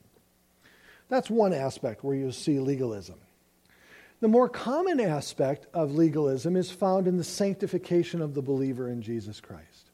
That's 1.08 1.30
one 1.30 1.52
aspect 1.52 2.04
where 2.04 2.16
you 2.16 2.32
see 2.32 2.58
legalism. 2.58 3.18
The 4.20 4.28
more 4.28 4.48
common 4.48 5.00
aspect 5.00 5.66
of 5.72 5.94
legalism 5.94 6.56
is 6.56 6.70
found 6.70 7.06
in 7.06 7.16
the 7.16 7.24
sanctification 7.24 8.20
of 8.20 8.34
the 8.34 8.42
believer 8.42 8.88
in 8.88 9.00
Jesus 9.00 9.40
Christ. 9.40 9.90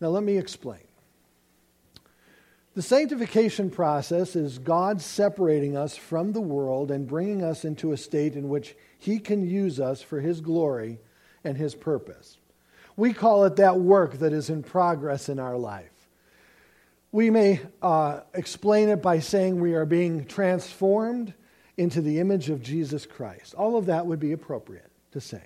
Now, 0.00 0.08
let 0.08 0.24
me 0.24 0.36
explain. 0.36 0.80
The 2.74 2.82
sanctification 2.82 3.70
process 3.70 4.34
is 4.34 4.58
God 4.58 5.02
separating 5.02 5.76
us 5.76 5.96
from 5.96 6.32
the 6.32 6.40
world 6.40 6.90
and 6.90 7.06
bringing 7.06 7.42
us 7.42 7.64
into 7.64 7.92
a 7.92 7.98
state 7.98 8.34
in 8.34 8.48
which 8.48 8.74
he 9.02 9.18
can 9.18 9.44
use 9.44 9.80
us 9.80 10.00
for 10.00 10.20
His 10.20 10.40
glory 10.40 11.00
and 11.42 11.56
His 11.56 11.74
purpose. 11.74 12.38
We 12.96 13.12
call 13.12 13.44
it 13.46 13.56
that 13.56 13.80
work 13.80 14.20
that 14.20 14.32
is 14.32 14.48
in 14.48 14.62
progress 14.62 15.28
in 15.28 15.40
our 15.40 15.58
life. 15.58 15.90
We 17.10 17.28
may 17.28 17.60
uh, 17.82 18.20
explain 18.32 18.90
it 18.90 19.02
by 19.02 19.18
saying 19.18 19.60
we 19.60 19.74
are 19.74 19.84
being 19.84 20.24
transformed 20.24 21.34
into 21.76 22.00
the 22.00 22.20
image 22.20 22.48
of 22.48 22.62
Jesus 22.62 23.04
Christ. 23.04 23.54
All 23.54 23.76
of 23.76 23.86
that 23.86 24.06
would 24.06 24.20
be 24.20 24.30
appropriate 24.30 24.90
to 25.10 25.20
say 25.20 25.42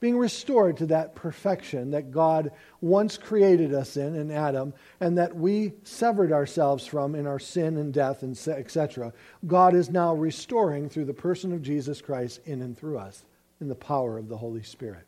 being 0.00 0.18
restored 0.18 0.76
to 0.78 0.86
that 0.86 1.14
perfection 1.14 1.90
that 1.92 2.10
God 2.10 2.50
once 2.80 3.16
created 3.16 3.72
us 3.72 3.96
in, 3.96 4.14
in 4.14 4.30
Adam, 4.30 4.74
and 5.00 5.18
that 5.18 5.34
we 5.34 5.72
severed 5.84 6.32
ourselves 6.32 6.86
from 6.86 7.14
in 7.14 7.26
our 7.26 7.38
sin 7.38 7.76
and 7.76 7.92
death, 7.92 8.22
and 8.22 8.36
etc. 8.48 9.12
God 9.46 9.74
is 9.74 9.90
now 9.90 10.14
restoring 10.14 10.88
through 10.88 11.06
the 11.06 11.14
person 11.14 11.52
of 11.52 11.62
Jesus 11.62 12.00
Christ 12.00 12.40
in 12.44 12.62
and 12.62 12.76
through 12.76 12.98
us 12.98 13.24
in 13.60 13.68
the 13.68 13.74
power 13.74 14.18
of 14.18 14.28
the 14.28 14.36
Holy 14.36 14.62
Spirit. 14.62 15.06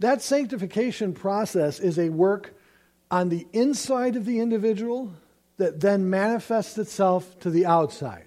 That 0.00 0.22
sanctification 0.22 1.12
process 1.12 1.80
is 1.80 1.98
a 1.98 2.08
work 2.08 2.54
on 3.10 3.28
the 3.28 3.46
inside 3.52 4.16
of 4.16 4.24
the 4.24 4.40
individual 4.40 5.12
that 5.56 5.80
then 5.80 6.10
manifests 6.10 6.78
itself 6.78 7.38
to 7.40 7.50
the 7.50 7.66
outside. 7.66 8.26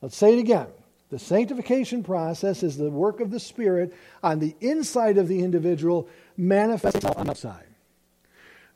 Let's 0.00 0.16
say 0.16 0.34
it 0.34 0.38
again. 0.38 0.68
The 1.10 1.18
sanctification 1.18 2.04
process 2.04 2.62
is 2.62 2.76
the 2.76 2.90
work 2.90 3.20
of 3.20 3.30
the 3.30 3.40
Spirit 3.40 3.92
on 4.22 4.38
the 4.38 4.54
inside 4.60 5.18
of 5.18 5.26
the 5.26 5.42
individual, 5.42 6.08
manifesting 6.36 7.10
on 7.10 7.26
the 7.26 7.32
outside. 7.32 7.66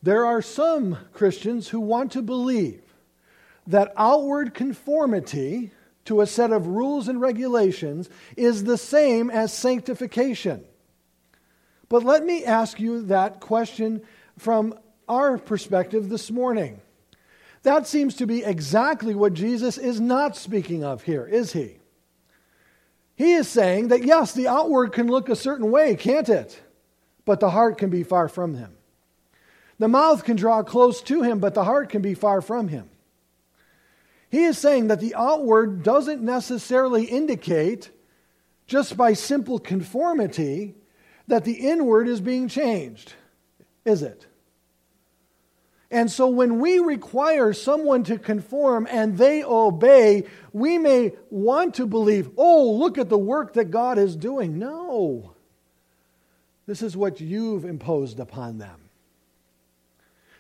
There 0.03 0.27
are 0.27 0.43
some 0.43 0.99
Christians 1.13 1.69
who 1.69 1.81
want 1.81 2.13
to 2.13 2.23
believe 2.23 2.83
that 3.67 3.93
outward 3.97 4.53
conformity 4.53 5.71
to 6.05 6.21
a 6.21 6.27
set 6.27 6.53
of 6.53 6.67
rules 6.67 7.09
and 7.09 7.21
regulations 7.21 8.11
is 8.37 8.65
the 8.65 8.77
same 8.77 9.31
as 9.31 9.53
sanctification. 9.53 10.65
But 11.89 12.03
let 12.03 12.25
me 12.25 12.45
ask 12.45 12.81
you 12.81 13.03
that 13.03 13.41
question 13.41 14.03
from 14.37 14.79
our 15.09 15.39
perspective 15.39 16.09
this 16.09 16.31
morning. 16.31 16.81
That 17.63 17.87
seems 17.87 18.17
to 18.17 18.27
be 18.27 18.45
exactly 18.45 19.15
what 19.15 19.33
Jesus 19.33 19.79
is 19.79 20.01
not 20.01 20.37
speaking 20.37 20.85
of 20.85 21.05
here, 21.05 21.25
is 21.25 21.53
he? 21.53 21.79
He 23.17 23.35
is 23.35 23.49
saying 23.49 23.89
that 23.89 24.05
yes, 24.05 24.33
the 24.33 24.49
outward 24.49 24.93
can 24.93 25.07
look 25.07 25.29
a 25.29 25.37
certain 25.37 25.71
way, 25.71 25.95
can't 25.95 26.29
it? 26.29 26.61
But 27.25 27.41
the 27.41 27.51
heart 27.51 27.79
can 27.79 27.91
be 27.91 28.03
far 28.03 28.29
from 28.29 28.55
him. 28.55 28.77
The 29.79 29.89
mouth 29.89 30.25
can 30.25 30.37
draw 30.37 30.63
close 30.63 31.01
to 31.03 31.23
him, 31.23 31.39
but 31.39 31.55
the 31.55 31.65
heart 31.65 31.89
can 31.89 32.03
be 32.03 32.15
far 32.15 32.41
from 32.41 32.69
him. 32.69 32.91
He 34.31 34.45
is 34.45 34.59
saying 34.59 34.89
that 34.89 35.01
the 35.01 35.15
outward 35.15 35.83
doesn't 35.83 36.23
necessarily 36.23 37.05
indicate, 37.05 37.91
just 38.67 38.97
by 38.97 39.13
simple 39.13 39.59
conformity, 39.59 40.75
that 41.29 41.45
the 41.45 41.53
inward 41.53 42.09
is 42.09 42.21
being 42.21 42.49
changed, 42.49 43.15
is 43.85 44.03
it? 44.03 44.27
And 45.95 46.11
so 46.11 46.27
when 46.27 46.59
we 46.59 46.81
require 46.81 47.53
someone 47.53 48.03
to 48.05 48.19
conform 48.19 48.89
and 48.91 49.17
they 49.17 49.45
obey, 49.45 50.25
we 50.53 50.77
may 50.77 51.13
want 51.31 51.75
to 51.75 51.87
believe, 51.87 52.33
oh, 52.37 52.73
look 52.73 52.99
at 52.99 53.09
the 53.09 53.17
work 53.17 53.53
that 53.53 53.71
God 53.71 53.97
is 53.97 54.17
doing. 54.17 54.59
No. 54.59 55.35
This 56.67 56.83
is 56.83 56.97
what 56.97 57.21
you've 57.21 57.65
imposed 57.65 58.19
upon 58.19 58.59
them. 58.59 58.81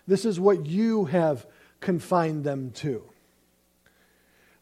This 0.08 0.24
is 0.24 0.40
what 0.40 0.66
you 0.66 1.04
have 1.04 1.46
confined 1.78 2.42
them 2.42 2.72
to. 2.72 3.04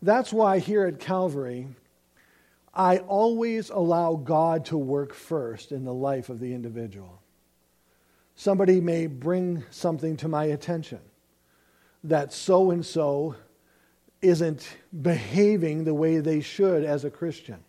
That's 0.02 0.30
why 0.30 0.58
here 0.58 0.84
at 0.84 1.00
Calvary, 1.00 1.68
I 2.74 2.98
always 2.98 3.70
allow 3.70 4.16
God 4.16 4.66
to 4.66 4.76
work 4.76 5.14
first 5.14 5.72
in 5.72 5.86
the 5.86 5.94
life 5.94 6.28
of 6.28 6.38
the 6.38 6.52
individual. 6.52 7.21
Somebody 8.42 8.80
may 8.80 9.06
bring 9.06 9.62
something 9.70 10.16
to 10.16 10.26
my 10.26 10.46
attention 10.46 10.98
that 12.02 12.32
so 12.32 12.72
and 12.72 12.84
so 12.84 13.36
isn't 14.20 14.68
behaving 15.00 15.84
the 15.84 15.94
way 15.94 16.18
they 16.18 16.40
should 16.40 16.82
as 16.82 17.04
a 17.04 17.10
Christian. 17.10 17.62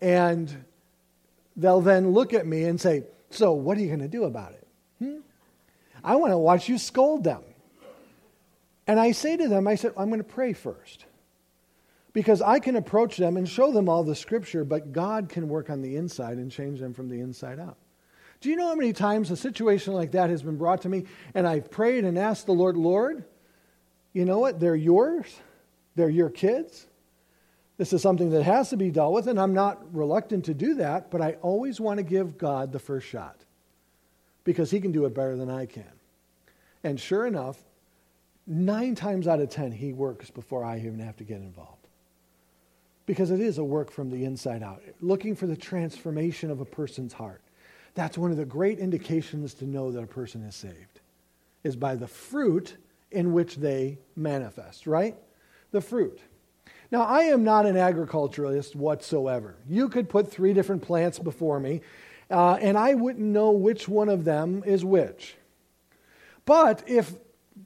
And 0.00 0.64
they'll 1.56 1.82
then 1.82 2.12
look 2.12 2.32
at 2.32 2.46
me 2.46 2.64
and 2.64 2.80
say, 2.80 3.04
So, 3.28 3.52
what 3.52 3.76
are 3.76 3.82
you 3.82 3.88
going 3.88 3.98
to 4.00 4.08
do 4.08 4.24
about 4.24 4.52
it? 4.52 4.66
Hmm? 4.98 5.18
I 6.02 6.16
want 6.16 6.32
to 6.32 6.38
watch 6.38 6.70
you 6.70 6.78
scold 6.78 7.22
them. 7.22 7.42
And 8.86 8.98
I 8.98 9.12
say 9.12 9.36
to 9.36 9.46
them, 9.46 9.68
I 9.68 9.74
said, 9.74 9.92
I'm 9.98 10.08
going 10.08 10.20
to 10.20 10.24
pray 10.24 10.54
first. 10.54 11.04
Because 12.14 12.40
I 12.40 12.60
can 12.60 12.76
approach 12.76 13.18
them 13.18 13.36
and 13.36 13.46
show 13.46 13.72
them 13.72 13.90
all 13.90 14.04
the 14.04 14.16
scripture, 14.16 14.64
but 14.64 14.94
God 14.94 15.28
can 15.28 15.50
work 15.50 15.68
on 15.68 15.82
the 15.82 15.96
inside 15.96 16.38
and 16.38 16.50
change 16.50 16.80
them 16.80 16.94
from 16.94 17.10
the 17.10 17.20
inside 17.20 17.60
out. 17.60 17.76
Do 18.40 18.50
you 18.50 18.56
know 18.56 18.68
how 18.68 18.74
many 18.74 18.92
times 18.92 19.30
a 19.30 19.36
situation 19.36 19.94
like 19.94 20.12
that 20.12 20.30
has 20.30 20.42
been 20.42 20.56
brought 20.56 20.82
to 20.82 20.88
me 20.88 21.04
and 21.34 21.46
I've 21.46 21.70
prayed 21.70 22.04
and 22.04 22.18
asked 22.18 22.46
the 22.46 22.52
Lord, 22.52 22.76
Lord, 22.76 23.24
you 24.12 24.24
know 24.24 24.38
what? 24.38 24.60
They're 24.60 24.76
yours, 24.76 25.26
they're 25.94 26.08
your 26.08 26.30
kids. 26.30 26.86
This 27.78 27.92
is 27.92 28.00
something 28.00 28.30
that 28.30 28.42
has 28.42 28.70
to 28.70 28.76
be 28.76 28.90
dealt 28.90 29.12
with, 29.12 29.26
and 29.26 29.38
I'm 29.38 29.52
not 29.52 29.94
reluctant 29.94 30.46
to 30.46 30.54
do 30.54 30.76
that, 30.76 31.10
but 31.10 31.20
I 31.20 31.32
always 31.42 31.78
want 31.78 31.98
to 31.98 32.02
give 32.02 32.38
God 32.38 32.72
the 32.72 32.78
first 32.78 33.06
shot 33.06 33.36
because 34.44 34.70
He 34.70 34.80
can 34.80 34.92
do 34.92 35.04
it 35.04 35.14
better 35.14 35.36
than 35.36 35.50
I 35.50 35.66
can. 35.66 35.84
And 36.82 36.98
sure 36.98 37.26
enough, 37.26 37.58
nine 38.46 38.94
times 38.94 39.28
out 39.28 39.40
of 39.40 39.50
ten, 39.50 39.72
He 39.72 39.92
works 39.92 40.30
before 40.30 40.64
I 40.64 40.78
even 40.78 41.00
have 41.00 41.16
to 41.18 41.24
get 41.24 41.38
involved. 41.38 41.86
Because 43.04 43.30
it 43.30 43.40
is 43.40 43.58
a 43.58 43.64
work 43.64 43.90
from 43.90 44.10
the 44.10 44.24
inside 44.24 44.62
out, 44.62 44.82
looking 45.00 45.36
for 45.36 45.46
the 45.46 45.56
transformation 45.56 46.50
of 46.50 46.60
a 46.60 46.64
person's 46.64 47.12
heart. 47.12 47.42
That's 47.96 48.18
one 48.18 48.30
of 48.30 48.36
the 48.36 48.44
great 48.44 48.78
indications 48.78 49.54
to 49.54 49.64
know 49.64 49.90
that 49.90 50.04
a 50.04 50.06
person 50.06 50.44
is 50.44 50.54
saved, 50.54 51.00
is 51.64 51.76
by 51.76 51.96
the 51.96 52.06
fruit 52.06 52.76
in 53.10 53.32
which 53.32 53.56
they 53.56 53.98
manifest, 54.14 54.86
right? 54.86 55.16
The 55.70 55.80
fruit. 55.80 56.20
Now, 56.92 57.04
I 57.04 57.22
am 57.22 57.42
not 57.42 57.64
an 57.64 57.78
agriculturalist 57.78 58.76
whatsoever. 58.76 59.56
You 59.66 59.88
could 59.88 60.10
put 60.10 60.30
three 60.30 60.52
different 60.52 60.82
plants 60.82 61.18
before 61.18 61.58
me, 61.58 61.80
uh, 62.30 62.58
and 62.60 62.76
I 62.76 62.92
wouldn't 62.92 63.24
know 63.24 63.52
which 63.52 63.88
one 63.88 64.10
of 64.10 64.24
them 64.24 64.62
is 64.66 64.84
which. 64.84 65.34
But 66.44 66.84
if 66.86 67.14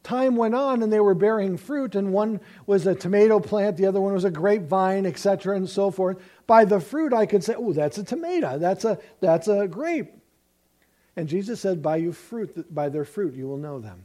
time 0.05 0.37
went 0.37 0.55
on 0.55 0.85
and 0.85 0.93
they 0.93 1.01
were 1.01 1.15
bearing 1.15 1.57
fruit, 1.57 1.97
and 1.97 2.13
one 2.13 2.41
was 2.67 2.87
a 2.87 2.95
tomato 2.95 3.41
plant, 3.41 3.77
the 3.77 3.87
other 3.87 4.01
one 4.01 4.15
was 4.15 4.25
a 4.25 4.31
grapevine, 4.31 5.07
etc., 5.07 5.57
and 5.57 5.69
so 5.69 5.91
forth, 5.91 6.19
by 6.47 6.65
the 6.65 6.79
fruit 6.79 7.13
I 7.13 7.27
could 7.27 7.43
say, 7.43 7.55
oh, 7.59 7.73
that's 7.73 7.99
a 7.99 8.05
tomato, 8.05 8.59
that's 8.59 8.85
a, 8.85 8.97
that's 9.21 9.49
a 9.49 9.67
grape. 9.67 10.20
And 11.17 11.29
Jesus 11.29 11.61
said, 11.61 11.83
by, 11.83 11.97
you 11.97 12.13
fruit, 12.13 12.73
by 12.75 12.89
their 12.89 13.05
fruit 13.05 13.35
you 13.35 13.47
will 13.47 13.57
know 13.57 13.79
them. 13.79 14.05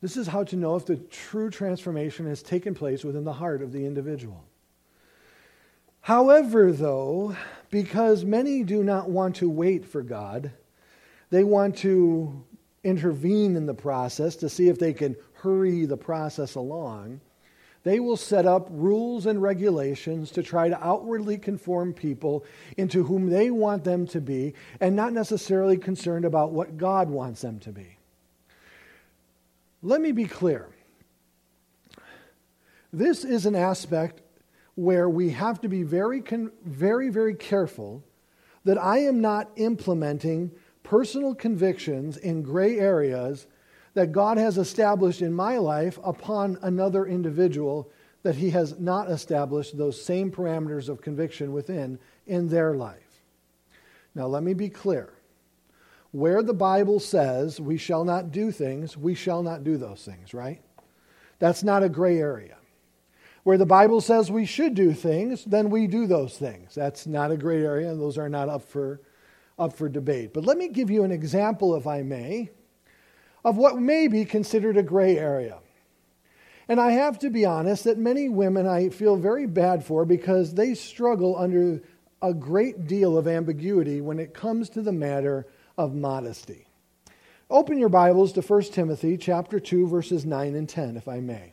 This 0.00 0.16
is 0.16 0.26
how 0.26 0.44
to 0.44 0.56
know 0.56 0.76
if 0.76 0.86
the 0.86 0.96
true 0.96 1.50
transformation 1.50 2.26
has 2.26 2.42
taken 2.42 2.74
place 2.74 3.04
within 3.04 3.24
the 3.24 3.32
heart 3.32 3.62
of 3.62 3.72
the 3.72 3.84
individual. 3.84 4.44
However, 6.00 6.70
though, 6.70 7.36
because 7.70 8.24
many 8.24 8.62
do 8.62 8.84
not 8.84 9.10
want 9.10 9.36
to 9.36 9.50
wait 9.50 9.84
for 9.84 10.02
God, 10.02 10.52
they 11.30 11.42
want 11.42 11.76
to 11.78 12.44
intervene 12.84 13.56
in 13.56 13.66
the 13.66 13.74
process 13.74 14.36
to 14.36 14.48
see 14.48 14.68
if 14.68 14.78
they 14.78 14.92
can 14.92 15.16
hurry 15.32 15.84
the 15.84 15.96
process 15.96 16.54
along 16.54 17.20
they 17.86 18.00
will 18.00 18.16
set 18.16 18.46
up 18.46 18.66
rules 18.68 19.26
and 19.26 19.40
regulations 19.40 20.32
to 20.32 20.42
try 20.42 20.68
to 20.68 20.84
outwardly 20.84 21.38
conform 21.38 21.92
people 21.92 22.44
into 22.76 23.04
whom 23.04 23.30
they 23.30 23.48
want 23.48 23.84
them 23.84 24.08
to 24.08 24.20
be 24.20 24.54
and 24.80 24.96
not 24.96 25.12
necessarily 25.12 25.76
concerned 25.76 26.24
about 26.24 26.50
what 26.50 26.76
God 26.76 27.08
wants 27.08 27.42
them 27.42 27.60
to 27.60 27.70
be. 27.70 27.96
Let 29.84 30.00
me 30.00 30.10
be 30.10 30.24
clear. 30.24 30.66
This 32.92 33.24
is 33.24 33.46
an 33.46 33.54
aspect 33.54 34.20
where 34.74 35.08
we 35.08 35.30
have 35.30 35.60
to 35.60 35.68
be 35.68 35.84
very, 35.84 36.24
very, 36.64 37.08
very 37.08 37.36
careful 37.36 38.02
that 38.64 38.78
I 38.78 38.98
am 38.98 39.20
not 39.20 39.52
implementing 39.54 40.50
personal 40.82 41.36
convictions 41.36 42.16
in 42.16 42.42
gray 42.42 42.80
areas 42.80 43.46
that 43.96 44.12
God 44.12 44.36
has 44.36 44.58
established 44.58 45.22
in 45.22 45.32
my 45.32 45.56
life 45.56 45.98
upon 46.04 46.58
another 46.60 47.06
individual 47.06 47.90
that 48.24 48.34
he 48.34 48.50
has 48.50 48.78
not 48.78 49.10
established 49.10 49.78
those 49.78 50.00
same 50.00 50.30
parameters 50.30 50.90
of 50.90 51.00
conviction 51.00 51.50
within 51.50 51.98
in 52.26 52.46
their 52.46 52.74
life. 52.74 53.22
Now, 54.14 54.26
let 54.26 54.42
me 54.42 54.52
be 54.52 54.68
clear. 54.68 55.14
Where 56.10 56.42
the 56.42 56.52
Bible 56.52 57.00
says 57.00 57.58
we 57.58 57.78
shall 57.78 58.04
not 58.04 58.32
do 58.32 58.52
things, 58.52 58.98
we 58.98 59.14
shall 59.14 59.42
not 59.42 59.64
do 59.64 59.78
those 59.78 60.04
things, 60.04 60.34
right? 60.34 60.60
That's 61.38 61.62
not 61.62 61.82
a 61.82 61.88
gray 61.88 62.18
area. 62.18 62.58
Where 63.44 63.56
the 63.56 63.64
Bible 63.64 64.02
says 64.02 64.30
we 64.30 64.44
should 64.44 64.74
do 64.74 64.92
things, 64.92 65.42
then 65.46 65.70
we 65.70 65.86
do 65.86 66.06
those 66.06 66.36
things. 66.36 66.74
That's 66.74 67.06
not 67.06 67.30
a 67.30 67.36
gray 67.38 67.64
area, 67.64 67.90
and 67.90 67.98
those 67.98 68.18
are 68.18 68.28
not 68.28 68.50
up 68.50 68.62
for, 68.62 69.00
up 69.58 69.72
for 69.72 69.88
debate. 69.88 70.34
But 70.34 70.44
let 70.44 70.58
me 70.58 70.68
give 70.68 70.90
you 70.90 71.02
an 71.02 71.12
example, 71.12 71.76
if 71.76 71.86
I 71.86 72.02
may, 72.02 72.50
of 73.46 73.56
what 73.56 73.78
may 73.78 74.08
be 74.08 74.24
considered 74.24 74.76
a 74.76 74.82
gray 74.82 75.16
area. 75.16 75.58
And 76.68 76.80
I 76.80 76.90
have 76.90 77.20
to 77.20 77.30
be 77.30 77.44
honest 77.44 77.84
that 77.84 77.96
many 77.96 78.28
women 78.28 78.66
I 78.66 78.88
feel 78.88 79.16
very 79.16 79.46
bad 79.46 79.84
for 79.84 80.04
because 80.04 80.52
they 80.52 80.74
struggle 80.74 81.38
under 81.38 81.80
a 82.20 82.34
great 82.34 82.88
deal 82.88 83.16
of 83.16 83.28
ambiguity 83.28 84.00
when 84.00 84.18
it 84.18 84.34
comes 84.34 84.68
to 84.70 84.82
the 84.82 84.90
matter 84.90 85.46
of 85.78 85.94
modesty. 85.94 86.66
Open 87.48 87.78
your 87.78 87.88
Bibles 87.88 88.32
to 88.32 88.40
1 88.40 88.62
Timothy 88.62 89.16
chapter 89.16 89.60
2 89.60 89.86
verses 89.86 90.26
9 90.26 90.56
and 90.56 90.68
10 90.68 90.96
if 90.96 91.06
I 91.06 91.20
may. 91.20 91.52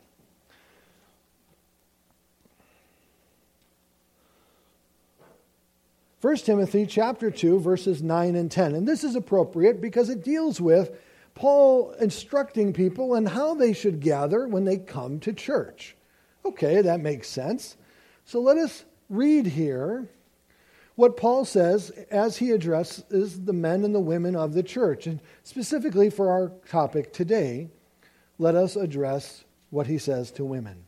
First 6.20 6.48
Timothy 6.48 6.88
chapter 6.88 7.30
2 7.30 7.60
verses 7.60 8.02
9 8.02 8.36
and 8.36 8.50
10 8.50 8.74
and 8.74 8.88
this 8.88 9.04
is 9.04 9.16
appropriate 9.16 9.80
because 9.80 10.10
it 10.10 10.24
deals 10.24 10.60
with 10.60 10.90
Paul 11.36 11.92
instructing 12.00 12.74
people 12.74 13.14
on 13.14 13.26
how 13.26 13.54
they 13.56 13.74
should 13.74 14.00
gather 14.00 14.48
when 14.48 14.66
they 14.66 14.78
come 14.78 15.20
to 15.22 15.34
church. 15.34 15.96
Okay, 16.46 16.82
that 16.82 17.00
makes 17.00 17.28
sense. 17.28 17.78
So 18.26 18.40
let 18.40 18.58
us 18.58 18.86
read 19.10 19.48
here 19.48 20.08
what 20.96 21.18
Paul 21.18 21.46
says 21.46 21.90
as 22.12 22.38
he 22.38 22.52
addresses 22.52 23.46
the 23.46 23.54
men 23.54 23.84
and 23.84 23.96
the 23.96 24.00
women 24.00 24.36
of 24.36 24.54
the 24.54 24.64
church. 24.64 25.08
And 25.08 25.20
specifically 25.44 26.10
for 26.10 26.30
our 26.30 26.52
topic 26.70 27.14
today, 27.14 27.70
let 28.38 28.56
us 28.56 28.76
address 28.76 29.44
what 29.70 29.88
he 29.88 29.98
says 29.98 30.32
to 30.32 30.46
women. 30.46 30.86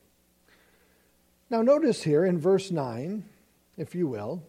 Now, 1.50 1.62
notice 1.62 2.04
here 2.04 2.26
in 2.26 2.40
verse 2.40 2.72
9, 2.72 3.24
if 3.78 3.96
you 3.96 4.08
will, 4.08 4.44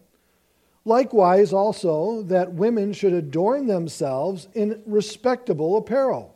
Likewise, 0.87 1.51
also, 1.51 2.23
that 2.23 2.53
women 2.53 2.93
should 2.93 3.11
adorn 3.11 3.67
themselves 3.67 4.47
in 4.53 4.81
respectable 4.85 5.75
apparel, 5.75 6.33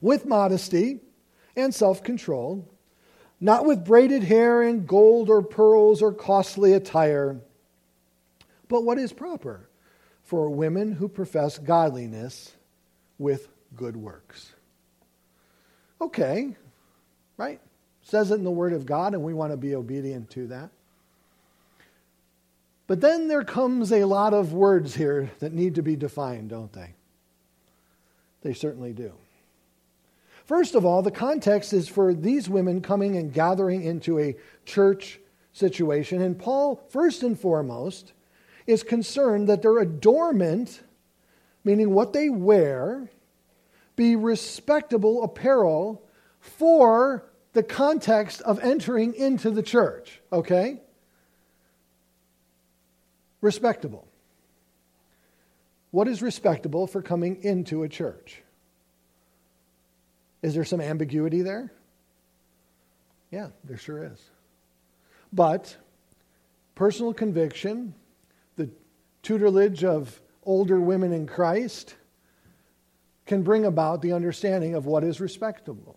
with 0.00 0.24
modesty 0.24 1.00
and 1.54 1.74
self 1.74 2.02
control, 2.02 2.66
not 3.38 3.66
with 3.66 3.84
braided 3.84 4.22
hair 4.22 4.62
and 4.62 4.88
gold 4.88 5.28
or 5.28 5.42
pearls 5.42 6.00
or 6.00 6.14
costly 6.14 6.72
attire, 6.72 7.38
but 8.68 8.84
what 8.84 8.96
is 8.96 9.12
proper 9.12 9.68
for 10.22 10.48
women 10.48 10.90
who 10.90 11.06
profess 11.06 11.58
godliness 11.58 12.54
with 13.18 13.48
good 13.76 13.98
works. 13.98 14.54
Okay, 16.00 16.56
right? 17.36 17.60
Says 18.00 18.30
it 18.30 18.36
in 18.36 18.44
the 18.44 18.50
Word 18.50 18.72
of 18.72 18.86
God, 18.86 19.12
and 19.12 19.22
we 19.22 19.34
want 19.34 19.52
to 19.52 19.58
be 19.58 19.74
obedient 19.74 20.30
to 20.30 20.46
that. 20.46 20.70
But 22.90 23.00
then 23.00 23.28
there 23.28 23.44
comes 23.44 23.92
a 23.92 24.02
lot 24.02 24.34
of 24.34 24.52
words 24.52 24.96
here 24.96 25.30
that 25.38 25.52
need 25.52 25.76
to 25.76 25.80
be 25.80 25.94
defined, 25.94 26.50
don't 26.50 26.72
they? 26.72 26.96
They 28.42 28.52
certainly 28.52 28.92
do. 28.92 29.12
First 30.44 30.74
of 30.74 30.84
all, 30.84 31.00
the 31.00 31.12
context 31.12 31.72
is 31.72 31.86
for 31.86 32.12
these 32.12 32.50
women 32.50 32.80
coming 32.80 33.16
and 33.16 33.32
gathering 33.32 33.84
into 33.84 34.18
a 34.18 34.34
church 34.66 35.20
situation. 35.52 36.20
And 36.20 36.36
Paul, 36.36 36.84
first 36.88 37.22
and 37.22 37.38
foremost, 37.38 38.12
is 38.66 38.82
concerned 38.82 39.48
that 39.48 39.62
their 39.62 39.78
adornment, 39.78 40.82
meaning 41.62 41.92
what 41.92 42.12
they 42.12 42.28
wear, 42.28 43.08
be 43.94 44.16
respectable 44.16 45.22
apparel 45.22 46.02
for 46.40 47.24
the 47.52 47.62
context 47.62 48.40
of 48.40 48.58
entering 48.58 49.14
into 49.14 49.52
the 49.52 49.62
church, 49.62 50.20
okay? 50.32 50.80
Respectable. 53.40 54.06
What 55.90 56.08
is 56.08 56.22
respectable 56.22 56.86
for 56.86 57.02
coming 57.02 57.42
into 57.42 57.82
a 57.82 57.88
church? 57.88 58.42
Is 60.42 60.54
there 60.54 60.64
some 60.64 60.80
ambiguity 60.80 61.42
there? 61.42 61.72
Yeah, 63.30 63.48
there 63.64 63.76
sure 63.76 64.04
is. 64.04 64.20
But 65.32 65.76
personal 66.74 67.12
conviction, 67.12 67.94
the 68.56 68.70
tutelage 69.22 69.84
of 69.84 70.20
older 70.44 70.80
women 70.80 71.12
in 71.12 71.26
Christ, 71.26 71.94
can 73.26 73.42
bring 73.42 73.64
about 73.64 74.02
the 74.02 74.12
understanding 74.12 74.74
of 74.74 74.86
what 74.86 75.04
is 75.04 75.20
respectable. 75.20 75.96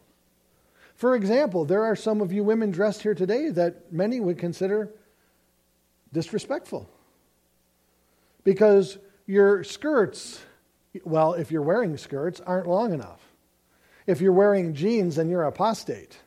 For 0.95 1.15
example, 1.15 1.65
there 1.65 1.83
are 1.83 1.95
some 1.95 2.21
of 2.21 2.31
you 2.31 2.43
women 2.43 2.69
dressed 2.71 3.01
here 3.01 3.15
today 3.15 3.49
that 3.49 3.91
many 3.91 4.19
would 4.19 4.37
consider 4.37 4.89
disrespectful. 6.11 6.87
Because 8.43 8.97
your 9.25 9.63
skirts, 9.63 10.41
well, 11.03 11.33
if 11.33 11.51
you're 11.51 11.61
wearing 11.61 11.97
skirts, 11.97 12.41
aren't 12.41 12.67
long 12.67 12.93
enough. 12.93 13.21
If 14.05 14.19
you're 14.21 14.33
wearing 14.33 14.73
jeans, 14.73 15.15
then 15.15 15.29
you're 15.29 15.43
apostate. 15.43 16.17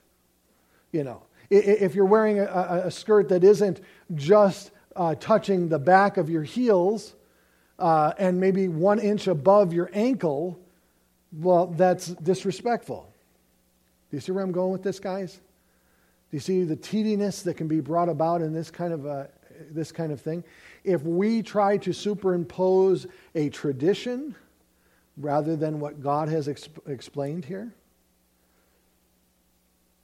You 0.93 1.05
know, 1.05 1.23
if 1.51 1.95
you're 1.95 2.07
wearing 2.07 2.39
a, 2.39 2.83
a 2.87 2.91
skirt 2.91 3.29
that 3.29 3.45
isn't 3.45 3.81
just 4.15 4.71
uh, 4.95 5.15
touching 5.17 5.69
the 5.69 5.79
back 5.79 6.17
of 6.17 6.31
your 6.31 6.43
heels 6.43 7.15
uh, 7.79 8.13
and 8.19 8.41
maybe 8.41 8.69
one 8.69 8.99
inch 8.99 9.27
above 9.27 9.73
your 9.73 9.91
ankle, 9.93 10.59
well, 11.33 11.67
that's 11.67 12.07
disrespectful. 12.07 13.13
Do 14.11 14.17
you 14.17 14.21
see 14.21 14.33
where 14.33 14.43
I'm 14.43 14.53
going 14.53 14.73
with 14.73 14.83
this, 14.83 14.99
guys? 14.99 15.35
Do 15.35 16.37
you 16.37 16.41
see 16.41 16.65
the 16.65 16.77
teediness 16.77 17.43
that 17.45 17.55
can 17.55 17.69
be 17.69 17.81
brought 17.81 18.09
about 18.09 18.41
in 18.41 18.53
this 18.53 18.71
kind 18.71 18.93
of 18.93 19.05
a, 19.05 19.29
this 19.71 19.93
kind 19.93 20.13
of 20.13 20.21
thing? 20.21 20.43
If 20.87 21.03
we 21.03 21.43
try 21.43 21.77
to 21.79 21.93
superimpose 21.93 23.07
a 23.35 23.51
tradition 23.51 24.35
rather 25.17 25.57
than 25.57 25.81
what 25.81 26.03
God 26.03 26.29
has 26.29 26.47
exp- 26.47 26.89
explained 26.89 27.45
here. 27.45 27.75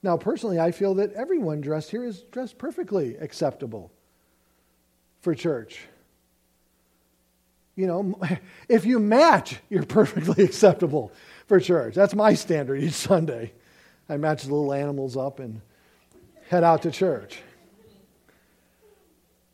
Now, 0.01 0.17
personally, 0.17 0.59
I 0.59 0.71
feel 0.71 0.95
that 0.95 1.13
everyone 1.13 1.61
dressed 1.61 1.91
here 1.91 2.03
is 2.03 2.23
dressed 2.23 2.57
perfectly 2.57 3.15
acceptable 3.15 3.91
for 5.21 5.33
church. 5.33 5.79
You 7.75 7.87
know, 7.87 8.19
if 8.69 8.85
you 8.85 8.99
match, 8.99 9.59
you're 9.69 9.85
perfectly 9.85 10.43
acceptable 10.45 11.11
for 11.47 11.59
church. 11.59 11.95
That's 11.95 12.13
my 12.13 12.33
standard 12.33 12.81
each 12.81 12.93
Sunday. 12.93 13.53
I 14.09 14.17
match 14.17 14.43
the 14.43 14.53
little 14.53 14.73
animals 14.73 15.15
up 15.15 15.39
and 15.39 15.61
head 16.49 16.63
out 16.63 16.81
to 16.81 16.91
church. 16.91 17.39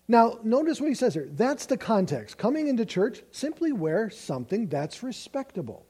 Now, 0.10 0.40
notice 0.44 0.82
what 0.82 0.90
he 0.90 0.96
says 0.96 1.14
here. 1.14 1.30
That's 1.32 1.68
the 1.68 1.78
context. 1.78 2.40
Coming 2.40 2.68
into 2.68 2.84
church, 2.84 3.22
simply 3.32 3.72
wear 3.72 4.10
something 4.10 4.68
that's 4.68 5.04
respectable. 5.04 5.86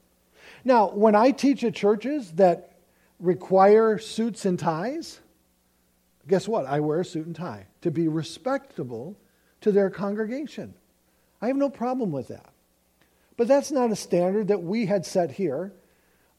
Now, 0.65 0.89
when 0.89 1.15
I 1.15 1.31
teach 1.31 1.63
at 1.63 1.73
churches 1.73 2.33
that 2.33 2.73
require 3.21 3.97
suits 3.97 4.43
and 4.43 4.59
ties, 4.59 5.21
guess 6.27 6.49
what? 6.49 6.65
I 6.65 6.81
wear 6.81 6.99
a 6.99 7.05
suit 7.05 7.27
and 7.27 7.35
tie 7.35 7.67
to 7.81 7.91
be 7.91 8.09
respectable 8.09 9.15
to 9.61 9.71
their 9.71 9.89
congregation. 9.89 10.73
I 11.41 11.47
have 11.47 11.55
no 11.55 11.69
problem 11.69 12.11
with 12.11 12.27
that. 12.27 12.49
But 13.37 13.47
that's 13.47 13.71
not 13.71 13.89
a 13.89 13.95
standard 13.95 14.49
that 14.49 14.61
we 14.61 14.85
had 14.85 15.05
set 15.05 15.31
here. 15.31 15.71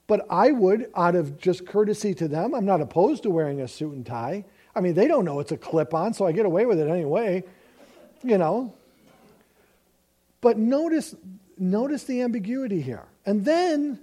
But 0.07 0.27
I 0.29 0.51
would, 0.51 0.91
out 0.95 1.15
of 1.15 1.39
just 1.39 1.67
courtesy 1.67 2.13
to 2.17 2.29
them, 2.29 2.55
I'm 2.55 2.67
not 2.67 2.83
opposed 2.83 3.23
to 3.23 3.31
wearing 3.31 3.63
a 3.63 3.69
suit 3.69 3.95
and 3.95 4.05
tie. 4.05 4.45
I 4.77 4.81
mean, 4.81 4.93
they 4.93 5.09
don't 5.09 5.25
know 5.25 5.41
it's 5.41 5.53
a 5.53 5.57
clip 5.57 5.95
on, 5.95 6.13
so 6.13 6.27
I 6.27 6.33
get 6.33 6.45
away 6.45 6.67
with 6.67 6.79
it 6.79 6.89
anyway 6.89 7.43
you 8.23 8.39
know. 8.39 8.73
But 10.41 10.59
notice, 10.59 11.15
notice 11.59 12.05
the 12.05 12.23
ambiguity 12.23 12.81
here. 12.81 13.05
And 13.27 13.45
then 13.45 14.01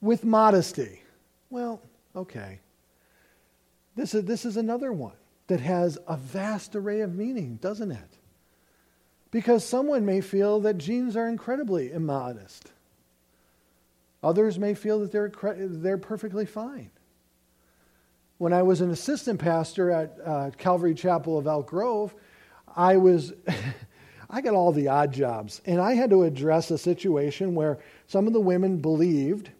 with 0.00 0.24
modesty. 0.24 1.02
Well, 1.48 1.80
okay. 2.14 2.60
This 3.96 4.14
is, 4.14 4.24
this 4.24 4.44
is 4.44 4.56
another 4.56 4.92
one 4.92 5.16
that 5.46 5.60
has 5.60 5.98
a 6.06 6.16
vast 6.16 6.76
array 6.76 7.00
of 7.00 7.14
meaning, 7.14 7.58
doesn't 7.60 7.90
it? 7.90 8.18
Because 9.30 9.64
someone 9.64 10.04
may 10.04 10.20
feel 10.20 10.60
that 10.60 10.78
jeans 10.78 11.16
are 11.16 11.28
incredibly 11.28 11.92
immodest. 11.92 12.70
Others 14.22 14.58
may 14.58 14.74
feel 14.74 15.00
that 15.00 15.12
they're, 15.12 15.32
they're 15.54 15.98
perfectly 15.98 16.46
fine. 16.46 16.90
When 18.38 18.52
I 18.52 18.62
was 18.62 18.80
an 18.80 18.90
assistant 18.90 19.40
pastor 19.40 19.90
at 19.90 20.16
uh, 20.24 20.50
Calvary 20.56 20.94
Chapel 20.94 21.38
of 21.38 21.46
Elk 21.46 21.66
Grove, 21.66 22.14
I 22.76 22.96
was, 22.96 23.32
I 24.30 24.40
got 24.40 24.54
all 24.54 24.72
the 24.72 24.88
odd 24.88 25.12
jobs. 25.12 25.60
And 25.66 25.80
I 25.80 25.94
had 25.94 26.10
to 26.10 26.24
address 26.24 26.70
a 26.70 26.78
situation 26.78 27.54
where 27.54 27.78
some 28.06 28.26
of 28.26 28.32
the 28.32 28.40
women 28.40 28.78
believed 28.78 29.50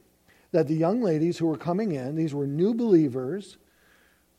that 0.52 0.68
the 0.68 0.74
young 0.74 1.02
ladies 1.02 1.38
who 1.38 1.46
were 1.46 1.56
coming 1.56 1.92
in, 1.92 2.16
these 2.16 2.34
were 2.34 2.46
new 2.46 2.74
believers, 2.74 3.56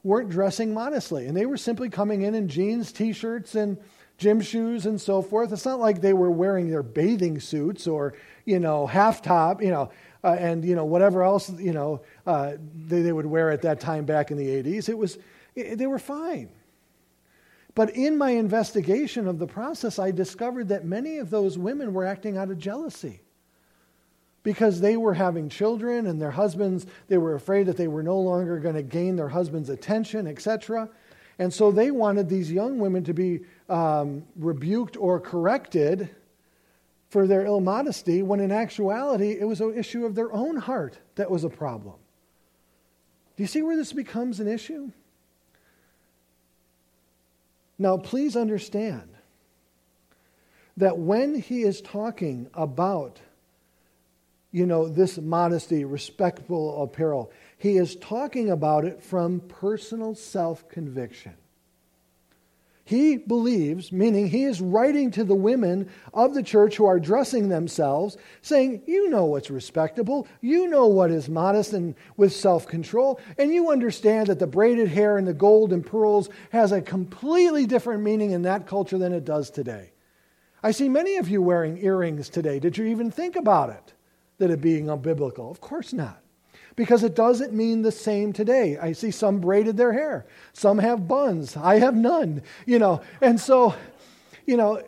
weren't 0.03 0.29
dressing 0.29 0.73
modestly. 0.73 1.27
And 1.27 1.37
they 1.37 1.45
were 1.45 1.57
simply 1.57 1.89
coming 1.89 2.23
in 2.23 2.35
in 2.35 2.47
jeans, 2.47 2.91
t 2.91 3.13
shirts, 3.13 3.55
and 3.55 3.77
gym 4.17 4.41
shoes 4.41 4.85
and 4.85 4.99
so 4.99 5.21
forth. 5.21 5.51
It's 5.51 5.65
not 5.65 5.79
like 5.79 6.01
they 6.01 6.13
were 6.13 6.31
wearing 6.31 6.69
their 6.69 6.83
bathing 6.83 7.39
suits 7.39 7.87
or, 7.87 8.13
you 8.45 8.59
know, 8.59 8.85
half 8.85 9.21
top, 9.21 9.61
you 9.61 9.71
know, 9.71 9.91
uh, 10.23 10.35
and, 10.39 10.63
you 10.63 10.75
know, 10.75 10.85
whatever 10.85 11.23
else, 11.23 11.49
you 11.49 11.73
know, 11.73 12.01
uh, 12.27 12.53
they, 12.87 13.01
they 13.01 13.11
would 13.11 13.25
wear 13.25 13.49
at 13.49 13.63
that 13.63 13.79
time 13.79 14.05
back 14.05 14.29
in 14.29 14.37
the 14.37 14.47
80s. 14.47 14.89
It 14.89 14.97
was, 14.97 15.17
it, 15.55 15.77
they 15.77 15.87
were 15.87 15.99
fine. 15.99 16.49
But 17.73 17.91
in 17.91 18.17
my 18.17 18.31
investigation 18.31 19.27
of 19.27 19.39
the 19.39 19.47
process, 19.47 19.97
I 19.97 20.11
discovered 20.11 20.69
that 20.69 20.85
many 20.85 21.17
of 21.17 21.29
those 21.29 21.57
women 21.57 21.93
were 21.93 22.05
acting 22.05 22.37
out 22.37 22.51
of 22.51 22.57
jealousy 22.57 23.21
because 24.43 24.81
they 24.81 24.97
were 24.97 25.13
having 25.13 25.49
children 25.49 26.07
and 26.07 26.21
their 26.21 26.31
husbands, 26.31 26.85
they 27.07 27.17
were 27.17 27.35
afraid 27.35 27.67
that 27.67 27.77
they 27.77 27.87
were 27.87 28.03
no 28.03 28.19
longer 28.19 28.59
going 28.59 28.75
to 28.75 28.81
gain 28.81 29.15
their 29.15 29.29
husband's 29.29 29.69
attention, 29.69 30.27
etc. 30.27 30.89
And 31.39 31.53
so 31.53 31.71
they 31.71 31.91
wanted 31.91 32.27
these 32.27 32.51
young 32.51 32.79
women 32.79 33.03
to 33.05 33.13
be 33.13 33.41
um, 33.69 34.23
rebuked 34.35 34.97
or 34.97 35.19
corrected 35.19 36.09
for 37.09 37.27
their 37.27 37.45
ill 37.45 37.59
modesty, 37.59 38.23
when 38.23 38.39
in 38.39 38.51
actuality, 38.51 39.31
it 39.31 39.43
was 39.43 39.59
an 39.59 39.77
issue 39.77 40.05
of 40.05 40.15
their 40.15 40.31
own 40.31 40.55
heart 40.55 40.97
that 41.15 41.29
was 41.29 41.43
a 41.43 41.49
problem. 41.49 41.95
Do 43.35 43.43
you 43.43 43.47
see 43.47 43.61
where 43.61 43.75
this 43.75 43.91
becomes 43.91 44.39
an 44.39 44.47
issue? 44.47 44.91
Now, 47.81 47.97
please 47.97 48.35
understand 48.35 49.09
that 50.77 50.99
when 50.99 51.33
he 51.33 51.63
is 51.63 51.81
talking 51.81 52.47
about, 52.53 53.19
you 54.51 54.67
know, 54.67 54.87
this 54.87 55.17
modesty, 55.17 55.83
respectful 55.83 56.83
apparel, 56.83 57.31
he 57.57 57.77
is 57.77 57.95
talking 57.95 58.51
about 58.51 58.85
it 58.85 59.01
from 59.01 59.39
personal 59.39 60.13
self 60.13 60.69
conviction. 60.69 61.33
He 62.91 63.15
believes, 63.15 63.93
meaning 63.93 64.27
he 64.27 64.43
is 64.43 64.59
writing 64.59 65.11
to 65.11 65.23
the 65.23 65.33
women 65.33 65.87
of 66.13 66.33
the 66.33 66.43
church 66.43 66.75
who 66.75 66.83
are 66.83 66.99
dressing 66.99 67.47
themselves, 67.47 68.17
saying, 68.41 68.81
You 68.85 69.09
know 69.09 69.23
what's 69.23 69.49
respectable, 69.49 70.27
you 70.41 70.67
know 70.67 70.87
what 70.87 71.09
is 71.09 71.29
modest 71.29 71.71
and 71.71 71.95
with 72.17 72.33
self 72.33 72.67
control, 72.67 73.17
and 73.37 73.53
you 73.53 73.71
understand 73.71 74.27
that 74.27 74.39
the 74.39 74.45
braided 74.45 74.89
hair 74.89 75.17
and 75.17 75.25
the 75.25 75.33
gold 75.33 75.71
and 75.71 75.85
pearls 75.85 76.27
has 76.49 76.73
a 76.73 76.81
completely 76.81 77.65
different 77.65 78.03
meaning 78.03 78.31
in 78.31 78.41
that 78.41 78.67
culture 78.67 78.97
than 78.97 79.13
it 79.13 79.23
does 79.23 79.49
today. 79.49 79.93
I 80.61 80.71
see 80.71 80.89
many 80.89 81.15
of 81.15 81.29
you 81.29 81.41
wearing 81.41 81.77
earrings 81.77 82.27
today. 82.27 82.59
Did 82.59 82.77
you 82.77 82.87
even 82.87 83.09
think 83.09 83.37
about 83.37 83.69
it, 83.69 83.93
that 84.37 84.51
it 84.51 84.59
being 84.59 84.87
unbiblical? 84.87 85.49
Of 85.49 85.61
course 85.61 85.93
not 85.93 86.20
because 86.75 87.03
it 87.03 87.15
doesn't 87.15 87.53
mean 87.53 87.81
the 87.81 87.91
same 87.91 88.33
today. 88.33 88.77
I 88.77 88.93
see 88.93 89.11
some 89.11 89.39
braided 89.39 89.77
their 89.77 89.93
hair, 89.93 90.25
some 90.53 90.79
have 90.79 91.07
buns, 91.07 91.57
I 91.57 91.79
have 91.79 91.95
none, 91.95 92.41
you 92.65 92.79
know. 92.79 93.01
And 93.21 93.39
so, 93.39 93.75
you 94.45 94.57
know, 94.57 94.83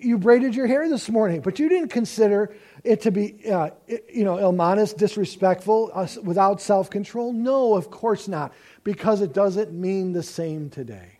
you 0.00 0.18
braided 0.18 0.54
your 0.54 0.66
hair 0.66 0.88
this 0.88 1.08
morning, 1.08 1.40
but 1.40 1.58
you 1.58 1.68
didn't 1.68 1.90
consider 1.90 2.54
it 2.84 3.02
to 3.02 3.10
be, 3.10 3.46
uh, 3.50 3.70
you 4.12 4.24
know, 4.24 4.38
ill-modest, 4.38 4.96
disrespectful, 4.96 5.90
uh, 5.92 6.08
without 6.22 6.60
self-control. 6.60 7.32
No, 7.32 7.74
of 7.74 7.90
course 7.90 8.26
not, 8.26 8.54
because 8.82 9.20
it 9.20 9.34
doesn't 9.34 9.72
mean 9.72 10.12
the 10.12 10.22
same 10.22 10.70
today. 10.70 11.18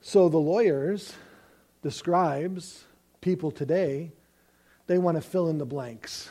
So 0.00 0.28
the 0.28 0.38
lawyers, 0.38 1.12
the 1.82 1.90
scribes, 1.90 2.84
people 3.20 3.50
today, 3.50 4.12
they 4.86 4.98
want 4.98 5.16
to 5.16 5.20
fill 5.20 5.48
in 5.48 5.58
the 5.58 5.66
blanks. 5.66 6.30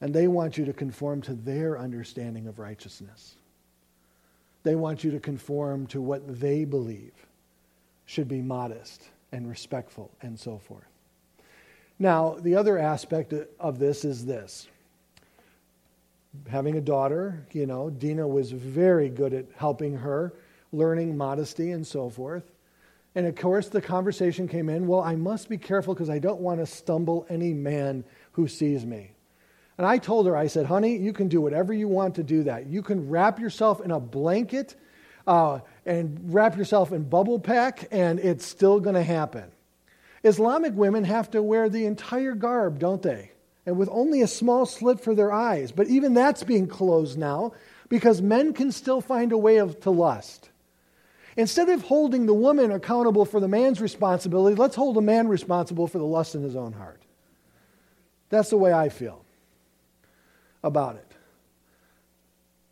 And 0.00 0.14
they 0.14 0.28
want 0.28 0.56
you 0.56 0.64
to 0.66 0.72
conform 0.72 1.22
to 1.22 1.34
their 1.34 1.78
understanding 1.78 2.46
of 2.46 2.58
righteousness. 2.58 3.34
They 4.62 4.76
want 4.76 5.02
you 5.02 5.10
to 5.12 5.20
conform 5.20 5.86
to 5.88 6.00
what 6.00 6.40
they 6.40 6.64
believe 6.64 7.12
should 8.06 8.28
be 8.28 8.40
modest 8.40 9.02
and 9.32 9.48
respectful 9.48 10.10
and 10.22 10.38
so 10.38 10.58
forth. 10.58 10.84
Now, 11.98 12.36
the 12.40 12.54
other 12.54 12.78
aspect 12.78 13.34
of 13.58 13.78
this 13.78 14.04
is 14.04 14.24
this. 14.24 14.68
Having 16.48 16.76
a 16.76 16.80
daughter, 16.80 17.44
you 17.52 17.66
know, 17.66 17.90
Dina 17.90 18.26
was 18.26 18.52
very 18.52 19.08
good 19.08 19.34
at 19.34 19.46
helping 19.56 19.96
her, 19.96 20.32
learning 20.72 21.16
modesty 21.16 21.72
and 21.72 21.86
so 21.86 22.08
forth. 22.08 22.44
And 23.14 23.26
of 23.26 23.34
course, 23.34 23.68
the 23.68 23.80
conversation 23.80 24.46
came 24.46 24.68
in 24.68 24.86
well, 24.86 25.02
I 25.02 25.16
must 25.16 25.48
be 25.48 25.58
careful 25.58 25.94
because 25.94 26.10
I 26.10 26.18
don't 26.18 26.40
want 26.40 26.60
to 26.60 26.66
stumble 26.66 27.26
any 27.28 27.52
man 27.52 28.04
who 28.32 28.46
sees 28.46 28.86
me. 28.86 29.10
And 29.78 29.86
I 29.86 29.98
told 29.98 30.26
her, 30.26 30.36
I 30.36 30.48
said, 30.48 30.66
honey, 30.66 30.96
you 30.96 31.12
can 31.12 31.28
do 31.28 31.40
whatever 31.40 31.72
you 31.72 31.86
want 31.86 32.16
to 32.16 32.24
do 32.24 32.42
that. 32.42 32.66
You 32.66 32.82
can 32.82 33.08
wrap 33.08 33.38
yourself 33.38 33.80
in 33.80 33.92
a 33.92 34.00
blanket 34.00 34.74
uh, 35.24 35.60
and 35.86 36.34
wrap 36.34 36.56
yourself 36.56 36.90
in 36.90 37.04
bubble 37.04 37.38
pack, 37.38 37.86
and 37.92 38.18
it's 38.18 38.44
still 38.44 38.80
going 38.80 38.96
to 38.96 39.04
happen. 39.04 39.44
Islamic 40.24 40.74
women 40.74 41.04
have 41.04 41.30
to 41.30 41.42
wear 41.42 41.68
the 41.68 41.86
entire 41.86 42.34
garb, 42.34 42.80
don't 42.80 43.02
they? 43.02 43.30
And 43.66 43.78
with 43.78 43.88
only 43.92 44.20
a 44.20 44.26
small 44.26 44.66
slit 44.66 45.00
for 45.00 45.14
their 45.14 45.32
eyes. 45.32 45.70
But 45.70 45.86
even 45.86 46.12
that's 46.12 46.42
being 46.42 46.66
closed 46.66 47.16
now 47.16 47.52
because 47.88 48.20
men 48.20 48.54
can 48.54 48.72
still 48.72 49.00
find 49.00 49.30
a 49.30 49.38
way 49.38 49.58
of, 49.58 49.78
to 49.82 49.90
lust. 49.90 50.50
Instead 51.36 51.68
of 51.68 51.82
holding 51.82 52.26
the 52.26 52.34
woman 52.34 52.72
accountable 52.72 53.24
for 53.24 53.38
the 53.38 53.46
man's 53.46 53.80
responsibility, 53.80 54.56
let's 54.56 54.74
hold 54.74 54.96
a 54.96 55.02
man 55.02 55.28
responsible 55.28 55.86
for 55.86 55.98
the 55.98 56.04
lust 56.04 56.34
in 56.34 56.42
his 56.42 56.56
own 56.56 56.72
heart. 56.72 57.00
That's 58.28 58.50
the 58.50 58.56
way 58.56 58.72
I 58.72 58.88
feel 58.88 59.24
about 60.68 60.94
it. 60.94 61.12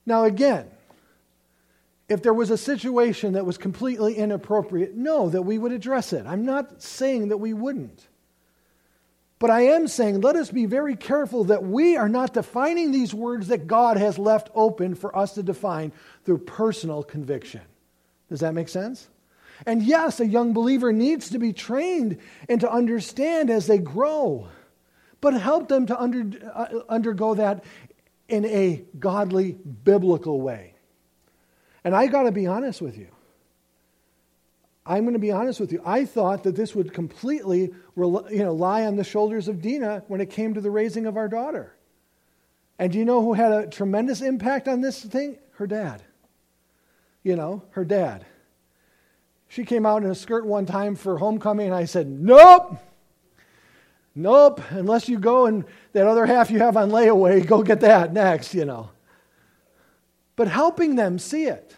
Now, 0.07 0.23
again, 0.23 0.71
if 2.09 2.23
there 2.23 2.33
was 2.33 2.51
a 2.51 2.57
situation 2.57 3.33
that 3.33 3.45
was 3.45 3.59
completely 3.59 4.15
inappropriate, 4.15 4.95
no, 4.95 5.29
that 5.29 5.43
we 5.43 5.59
would 5.59 5.73
address 5.73 6.13
it. 6.13 6.25
I'm 6.25 6.45
not 6.45 6.81
saying 6.81 7.29
that 7.29 7.39
we 7.39 7.53
wouldn't. 7.53 8.07
But 9.39 9.51
I 9.51 9.63
am 9.63 9.89
saying 9.89 10.21
let 10.21 10.37
us 10.37 10.51
be 10.51 10.67
very 10.67 10.97
careful 10.97 11.45
that 11.45 11.65
we 11.65 11.97
are 11.97 12.09
not 12.09 12.33
defining 12.33 12.93
these 12.93 13.13
words 13.13 13.49
that 13.49 13.67
God 13.67 13.97
has 13.97 14.19
left 14.19 14.49
open 14.55 14.95
for 14.95 15.17
us 15.17 15.35
to 15.35 15.43
define 15.43 15.93
through 16.25 16.39
personal 16.39 17.03
conviction. 17.03 17.61
Does 18.31 18.41
that 18.41 18.55
make 18.55 18.69
sense? 18.69 19.09
And 19.67 19.83
yes, 19.83 20.21
a 20.21 20.27
young 20.27 20.53
believer 20.53 20.93
needs 20.93 21.31
to 21.31 21.39
be 21.39 21.53
trained 21.53 22.19
and 22.49 22.61
to 22.61 22.71
understand 22.71 23.51
as 23.51 23.67
they 23.67 23.79
grow, 23.79 24.49
but 25.21 25.35
help 25.35 25.69
them 25.69 25.87
to 25.87 26.01
under, 26.01 26.53
uh, 26.55 26.81
undergo 26.89 27.35
that 27.35 27.65
in 28.29 28.45
a 28.45 28.85
godly, 28.99 29.53
biblical 29.53 30.41
way. 30.41 30.75
And 31.85 31.95
I 31.95 32.07
got 32.09 32.25
to 32.25 32.33
be 32.33 32.47
honest 32.47 32.83
with 32.83 32.99
you. 32.99 33.09
I'm 34.85 35.03
going 35.03 35.15
to 35.15 35.19
be 35.19 35.33
honest 35.33 35.59
with 35.59 35.73
you. 35.73 35.83
I 35.85 36.05
thought 36.05 36.45
that 36.45 36.55
this 36.55 36.75
would 36.75 36.93
completely 36.93 37.73
you 37.97 38.25
know, 38.31 38.55
lie 38.55 38.85
on 38.87 38.97
the 38.97 39.05
shoulders 39.05 39.49
of 39.49 39.61
Dina 39.61 40.05
when 40.07 40.21
it 40.21 40.31
came 40.31 40.55
to 40.55 40.61
the 40.61 40.71
raising 40.71 41.07
of 41.07 41.17
our 41.17 41.29
daughter. 41.29 41.75
And 42.79 42.93
do 42.93 42.99
you 42.99 43.05
know 43.05 43.23
who 43.23 43.33
had 43.35 43.53
a 43.53 43.67
tremendous 43.67 44.21
impact 44.21 44.69
on 44.69 44.81
this 44.81 45.03
thing? 45.03 45.39
Her 45.53 45.67
dad. 45.67 46.03
You 47.23 47.35
know, 47.35 47.65
her 47.71 47.85
dad. 47.85 48.27
She 49.49 49.65
came 49.65 49.87
out 49.87 50.03
in 50.03 50.11
a 50.11 50.15
skirt 50.15 50.47
one 50.47 50.67
time 50.67 50.95
for 50.95 51.19
homecoming, 51.19 51.67
and 51.67 51.75
I 51.75 51.85
said, 51.87 52.09
Nope. 52.09 52.79
Nope. 54.17 54.61
Unless 54.71 55.09
you 55.09 55.21
go 55.21 55.47
and 55.47 55.65
that 55.93 56.09
other 56.09 56.27
half 56.27 56.51
you 56.51 56.59
have 56.59 56.77
on 56.77 56.91
layaway, 56.91 57.47
go 57.47 57.63
get 57.63 57.81
that 57.81 58.13
next, 58.13 58.53
you 58.55 58.65
know 58.65 58.91
but 60.37 60.49
helping 60.49 60.95
them 60.95 61.19
see 61.19 61.45
it. 61.45 61.75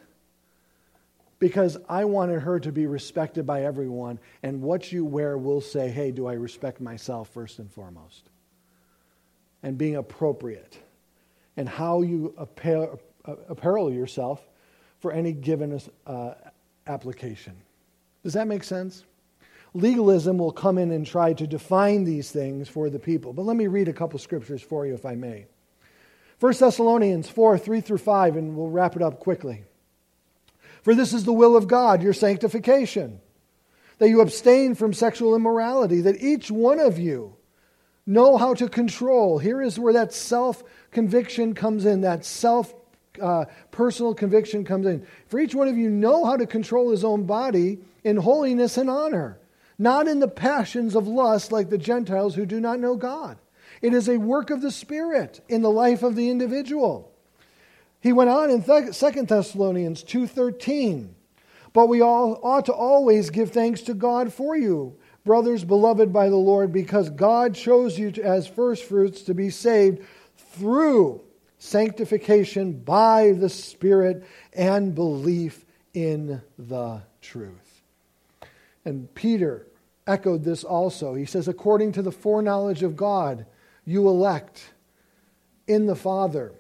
Because 1.39 1.79
I 1.89 2.05
wanted 2.05 2.41
her 2.41 2.59
to 2.59 2.73
be 2.73 2.87
respected 2.87 3.47
by 3.47 3.63
everyone, 3.63 4.19
and 4.43 4.61
what 4.61 4.91
you 4.91 5.05
wear 5.05 5.39
will 5.39 5.61
say, 5.61 5.89
hey, 5.89 6.11
do 6.11 6.27
I 6.27 6.33
respect 6.33 6.81
myself 6.81 7.29
first 7.31 7.61
and 7.61 7.71
foremost? 7.71 8.29
And 9.63 9.79
being 9.79 9.95
appropriate, 9.95 10.77
and 11.57 11.69
how 11.69 12.03
you 12.03 12.35
apparel 12.37 13.93
yourself 13.93 14.49
for 14.99 15.13
any 15.13 15.33
given 15.33 15.81
uh, 16.09 16.35
application. 16.89 17.55
Does 18.25 18.33
that 18.33 18.49
make 18.49 18.65
sense? 18.65 19.05
Legalism 19.75 20.39
will 20.39 20.53
come 20.53 20.79
in 20.79 20.91
and 20.91 21.07
try 21.07 21.33
to 21.33 21.47
define 21.47 22.05
these 22.05 22.31
things 22.31 22.69
for 22.69 22.91
the 22.91 22.99
people. 22.99 23.33
But 23.33 23.45
let 23.45 23.57
me 23.57 23.67
read 23.67 23.89
a 23.89 23.93
couple 23.93 24.19
scriptures 24.19 24.63
for 24.63 24.87
you, 24.87 24.95
if 24.95 25.05
I 25.05 25.15
may. 25.15 25.47
1 26.41 26.53
Thessalonians 26.59 27.29
4 27.29 27.59
3 27.59 27.81
through 27.81 27.99
5, 27.99 28.37
and 28.37 28.57
we'll 28.57 28.71
wrap 28.71 28.97
it 28.97 29.03
up 29.03 29.19
quickly. 29.19 29.65
For 30.83 30.95
this 30.95 31.13
is 31.13 31.25
the 31.25 31.33
will 31.33 31.57
of 31.57 31.69
God, 31.69 32.03
your 32.03 32.13
sanctification, 32.13 33.21
that 33.99 34.09
you 34.09 34.21
abstain 34.21 34.75
from 34.75 34.93
sexual 34.93 35.35
immorality, 35.35 36.01
that 36.03 36.23
each 36.23 36.51
one 36.51 36.79
of 36.79 36.99
you 36.99 37.35
know 38.07 38.37
how 38.37 38.55
to 38.55 38.69
control. 38.69 39.39
Here 39.39 39.61
is 39.61 39.79
where 39.79 39.93
that 39.93 40.13
self 40.13 40.63
conviction 40.93 41.55
comes 41.55 41.85
in, 41.85 42.03
that 42.03 42.25
self 42.25 42.73
uh, 43.21 43.47
personal 43.71 44.15
conviction 44.15 44.65
comes 44.65 44.87
in. 44.87 45.07
For 45.27 45.41
each 45.41 45.55
one 45.55 45.69
of 45.69 45.77
you 45.77 45.91
know 45.91 46.25
how 46.25 46.37
to 46.37 46.47
control 46.47 46.91
his 46.91 47.05
own 47.05 47.25
body 47.25 47.81
in 48.05 48.17
holiness 48.17 48.79
and 48.79 48.89
honor, 48.89 49.39
not 49.79 50.09
in 50.09 50.19
the 50.19 50.29
passions 50.29 50.97
of 50.97 51.07
lust 51.07 51.53
like 51.53 51.71
the 51.71 51.79
Gentiles 51.79 52.35
who 52.35 52.45
do 52.45 52.61
not 52.61 52.81
know 52.81 52.97
God. 52.97 53.39
It 53.81 53.95
is 53.95 54.09
a 54.09 54.19
work 54.19 54.51
of 54.51 54.61
the 54.61 54.73
Spirit 54.73 55.41
in 55.49 55.63
the 55.63 55.71
life 55.71 56.03
of 56.03 56.17
the 56.17 56.31
individual. 56.31 57.13
He 58.01 58.13
went 58.13 58.31
on 58.31 58.51
in 58.51 58.63
2 58.63 59.29
Thessalonians 59.29 60.03
2:13, 60.03 61.15
"But 61.73 61.89
we 61.89 62.01
all 62.01 62.41
ought 62.43 62.67
to 62.67 62.73
always 62.73 63.31
give 63.31 63.51
thanks 63.51 63.83
to 63.83 63.95
God 63.95 64.33
for 64.33 64.57
you, 64.57 64.95
brothers 65.25 65.65
beloved 65.65 66.13
by 66.13 66.29
the 66.29 66.37
Lord, 66.37 66.73
because 66.73 67.11
God 67.11 67.55
chose 67.55 67.99
you 67.99 68.11
to, 68.13 68.23
as 68.23 68.47
firstfruits 68.49 69.23
to 69.23 69.35
be 69.35 69.51
saved 69.51 70.01
through 70.37 71.21
sanctification 71.59 72.73
by 72.73 73.33
the 73.33 73.49
Spirit 73.49 74.25
and 74.53 74.95
belief 74.95 75.65
in 75.95 76.41
the 76.59 77.03
truth." 77.21 77.83
And 78.85 79.13
Peter 79.15 79.67
echoed 80.09 80.43
this 80.43 80.65
also. 80.65 81.15
He 81.15 81.27
says, 81.27 81.47
according 81.47 81.93
to 81.93 82.03
the 82.03 82.11
foreknowledge 82.11 82.83
of 82.83 82.97
God, 82.97 83.47
you 83.85 84.09
elect 84.09 84.73
in 85.67 85.87
the 85.87 85.95
Father, 85.95 86.53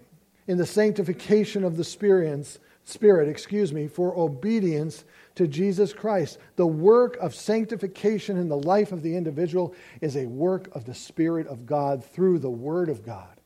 in 0.46 0.58
the 0.58 0.66
sanctification 0.66 1.64
of 1.64 1.76
the 1.76 1.84
Spirit, 1.84 2.58
Spirit, 2.84 3.28
excuse 3.28 3.72
me, 3.72 3.88
for 3.88 4.16
obedience 4.16 5.04
to 5.34 5.46
Jesus 5.46 5.92
Christ. 5.92 6.38
The 6.56 6.66
work 6.66 7.16
of 7.16 7.34
sanctification 7.34 8.38
in 8.38 8.48
the 8.48 8.56
life 8.56 8.92
of 8.92 9.02
the 9.02 9.16
individual 9.16 9.74
is 10.00 10.16
a 10.16 10.26
work 10.26 10.74
of 10.74 10.84
the 10.84 10.94
Spirit 10.94 11.46
of 11.46 11.66
God 11.66 12.04
through 12.04 12.38
the 12.38 12.50
Word 12.50 12.88
of 12.88 13.04
God 13.04 13.40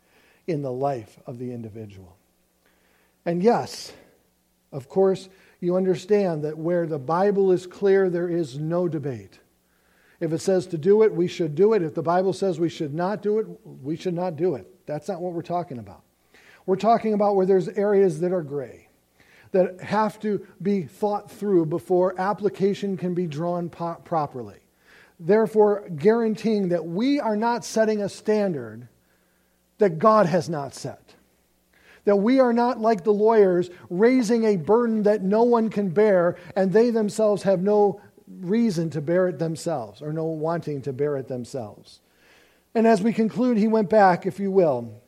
in 0.46 0.62
the 0.62 0.72
life 0.72 1.18
of 1.26 1.38
the 1.38 1.52
individual. 1.52 2.16
And 3.24 3.42
yes, 3.42 3.92
of 4.72 4.88
course, 4.88 5.28
you 5.60 5.76
understand 5.76 6.42
that 6.44 6.58
where 6.58 6.86
the 6.86 6.98
Bible 6.98 7.52
is 7.52 7.66
clear, 7.66 8.10
there 8.10 8.28
is 8.28 8.58
no 8.58 8.88
debate. 8.88 9.38
If 10.22 10.32
it 10.32 10.40
says 10.40 10.68
to 10.68 10.78
do 10.78 11.02
it, 11.02 11.12
we 11.12 11.26
should 11.26 11.56
do 11.56 11.72
it. 11.72 11.82
If 11.82 11.94
the 11.96 12.02
Bible 12.02 12.32
says 12.32 12.60
we 12.60 12.68
should 12.68 12.94
not 12.94 13.22
do 13.22 13.40
it, 13.40 13.46
we 13.82 13.96
should 13.96 14.14
not 14.14 14.36
do 14.36 14.54
it. 14.54 14.86
That's 14.86 15.08
not 15.08 15.20
what 15.20 15.32
we're 15.32 15.42
talking 15.42 15.78
about. 15.78 16.02
We're 16.64 16.76
talking 16.76 17.12
about 17.12 17.34
where 17.34 17.44
there's 17.44 17.68
areas 17.68 18.20
that 18.20 18.32
are 18.32 18.42
gray, 18.42 18.86
that 19.50 19.80
have 19.80 20.20
to 20.20 20.46
be 20.62 20.82
thought 20.82 21.28
through 21.28 21.66
before 21.66 22.14
application 22.20 22.96
can 22.96 23.14
be 23.14 23.26
drawn 23.26 23.68
po- 23.68 24.00
properly. 24.04 24.60
Therefore, 25.18 25.88
guaranteeing 25.88 26.68
that 26.68 26.86
we 26.86 27.18
are 27.18 27.36
not 27.36 27.64
setting 27.64 28.00
a 28.00 28.08
standard 28.08 28.86
that 29.78 29.98
God 29.98 30.26
has 30.26 30.48
not 30.48 30.72
set. 30.72 31.14
That 32.04 32.16
we 32.16 32.38
are 32.38 32.52
not 32.52 32.80
like 32.80 33.02
the 33.02 33.12
lawyers 33.12 33.70
raising 33.90 34.44
a 34.44 34.54
burden 34.54 35.02
that 35.02 35.22
no 35.22 35.42
one 35.42 35.68
can 35.68 35.88
bear 35.88 36.36
and 36.54 36.72
they 36.72 36.90
themselves 36.90 37.42
have 37.42 37.60
no 37.60 38.00
reason 38.40 38.90
to 38.90 39.00
bear 39.00 39.28
it 39.28 39.38
themselves 39.38 40.02
or 40.02 40.12
no 40.12 40.24
wanting 40.24 40.82
to 40.82 40.92
bear 40.92 41.16
it 41.16 41.28
themselves. 41.28 42.00
And 42.74 42.86
as 42.86 43.02
we 43.02 43.12
conclude, 43.12 43.58
he 43.58 43.68
went 43.68 43.90
back, 43.90 44.26
if 44.26 44.40
you 44.40 44.50
will. 44.50 45.00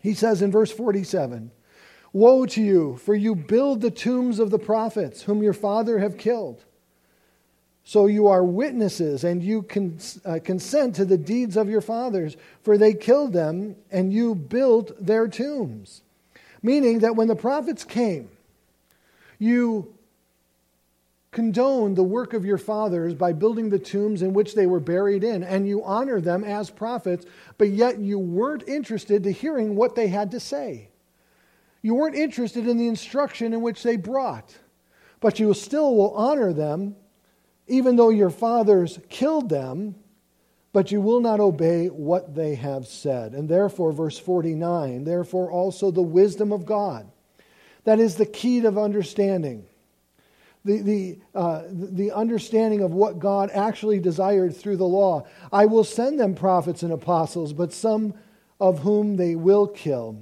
He 0.00 0.14
says 0.14 0.42
in 0.42 0.52
verse 0.52 0.70
47 0.70 1.50
Woe 2.12 2.46
to 2.46 2.62
you, 2.62 2.96
for 2.96 3.14
you 3.14 3.34
build 3.34 3.80
the 3.80 3.90
tombs 3.90 4.38
of 4.38 4.50
the 4.50 4.58
prophets 4.58 5.22
whom 5.22 5.42
your 5.42 5.52
father 5.52 5.98
have 5.98 6.16
killed. 6.16 6.64
So 7.84 8.06
you 8.06 8.26
are 8.26 8.42
witnesses, 8.42 9.22
and 9.22 9.42
you 9.42 9.62
cons- 9.62 10.18
uh, 10.24 10.40
consent 10.42 10.96
to 10.96 11.04
the 11.04 11.18
deeds 11.18 11.56
of 11.56 11.68
your 11.68 11.80
fathers, 11.80 12.36
for 12.62 12.76
they 12.76 12.94
killed 12.94 13.32
them, 13.32 13.76
and 13.92 14.12
you 14.12 14.34
built 14.34 14.92
their 14.98 15.28
tombs. 15.28 16.02
Meaning 16.62 16.98
that 17.00 17.14
when 17.14 17.28
the 17.28 17.36
prophets 17.36 17.84
came, 17.84 18.28
you 19.38 19.94
condone 21.36 21.92
the 21.92 22.02
work 22.02 22.32
of 22.32 22.46
your 22.46 22.56
fathers 22.56 23.12
by 23.12 23.30
building 23.30 23.68
the 23.68 23.78
tombs 23.78 24.22
in 24.22 24.32
which 24.32 24.54
they 24.54 24.64
were 24.64 24.80
buried 24.80 25.22
in, 25.22 25.44
and 25.44 25.68
you 25.68 25.84
honor 25.84 26.18
them 26.18 26.42
as 26.42 26.70
prophets, 26.70 27.26
but 27.58 27.68
yet 27.68 27.98
you 27.98 28.18
weren't 28.18 28.66
interested 28.66 29.22
to 29.22 29.30
hearing 29.30 29.76
what 29.76 29.94
they 29.94 30.08
had 30.08 30.30
to 30.30 30.40
say. 30.40 30.88
You 31.82 31.94
weren't 31.94 32.14
interested 32.16 32.66
in 32.66 32.78
the 32.78 32.88
instruction 32.88 33.52
in 33.52 33.60
which 33.60 33.82
they 33.82 33.98
brought, 33.98 34.56
but 35.20 35.38
you 35.38 35.52
still 35.52 35.94
will 35.94 36.14
honor 36.14 36.54
them 36.54 36.96
even 37.66 37.96
though 37.96 38.08
your 38.08 38.30
fathers 38.30 38.98
killed 39.10 39.50
them, 39.50 39.94
but 40.72 40.90
you 40.90 41.02
will 41.02 41.20
not 41.20 41.38
obey 41.38 41.88
what 41.88 42.34
they 42.34 42.54
have 42.54 42.86
said. 42.86 43.34
And 43.34 43.46
therefore, 43.46 43.92
verse 43.92 44.18
49, 44.18 45.04
therefore 45.04 45.50
also 45.50 45.90
the 45.90 46.00
wisdom 46.00 46.50
of 46.50 46.64
God. 46.64 47.10
That 47.84 48.00
is 48.00 48.14
the 48.14 48.24
key 48.24 48.62
to 48.62 48.68
understanding. 48.68 49.66
The, 50.66 50.82
the, 50.82 51.18
uh, 51.32 51.62
the 51.70 52.10
understanding 52.10 52.82
of 52.82 52.92
what 52.92 53.20
God 53.20 53.50
actually 53.54 54.00
desired 54.00 54.56
through 54.56 54.78
the 54.78 54.84
law. 54.84 55.24
I 55.52 55.66
will 55.66 55.84
send 55.84 56.18
them 56.18 56.34
prophets 56.34 56.82
and 56.82 56.92
apostles, 56.92 57.52
but 57.52 57.72
some 57.72 58.14
of 58.58 58.80
whom 58.80 59.14
they 59.14 59.36
will 59.36 59.68
kill 59.68 60.20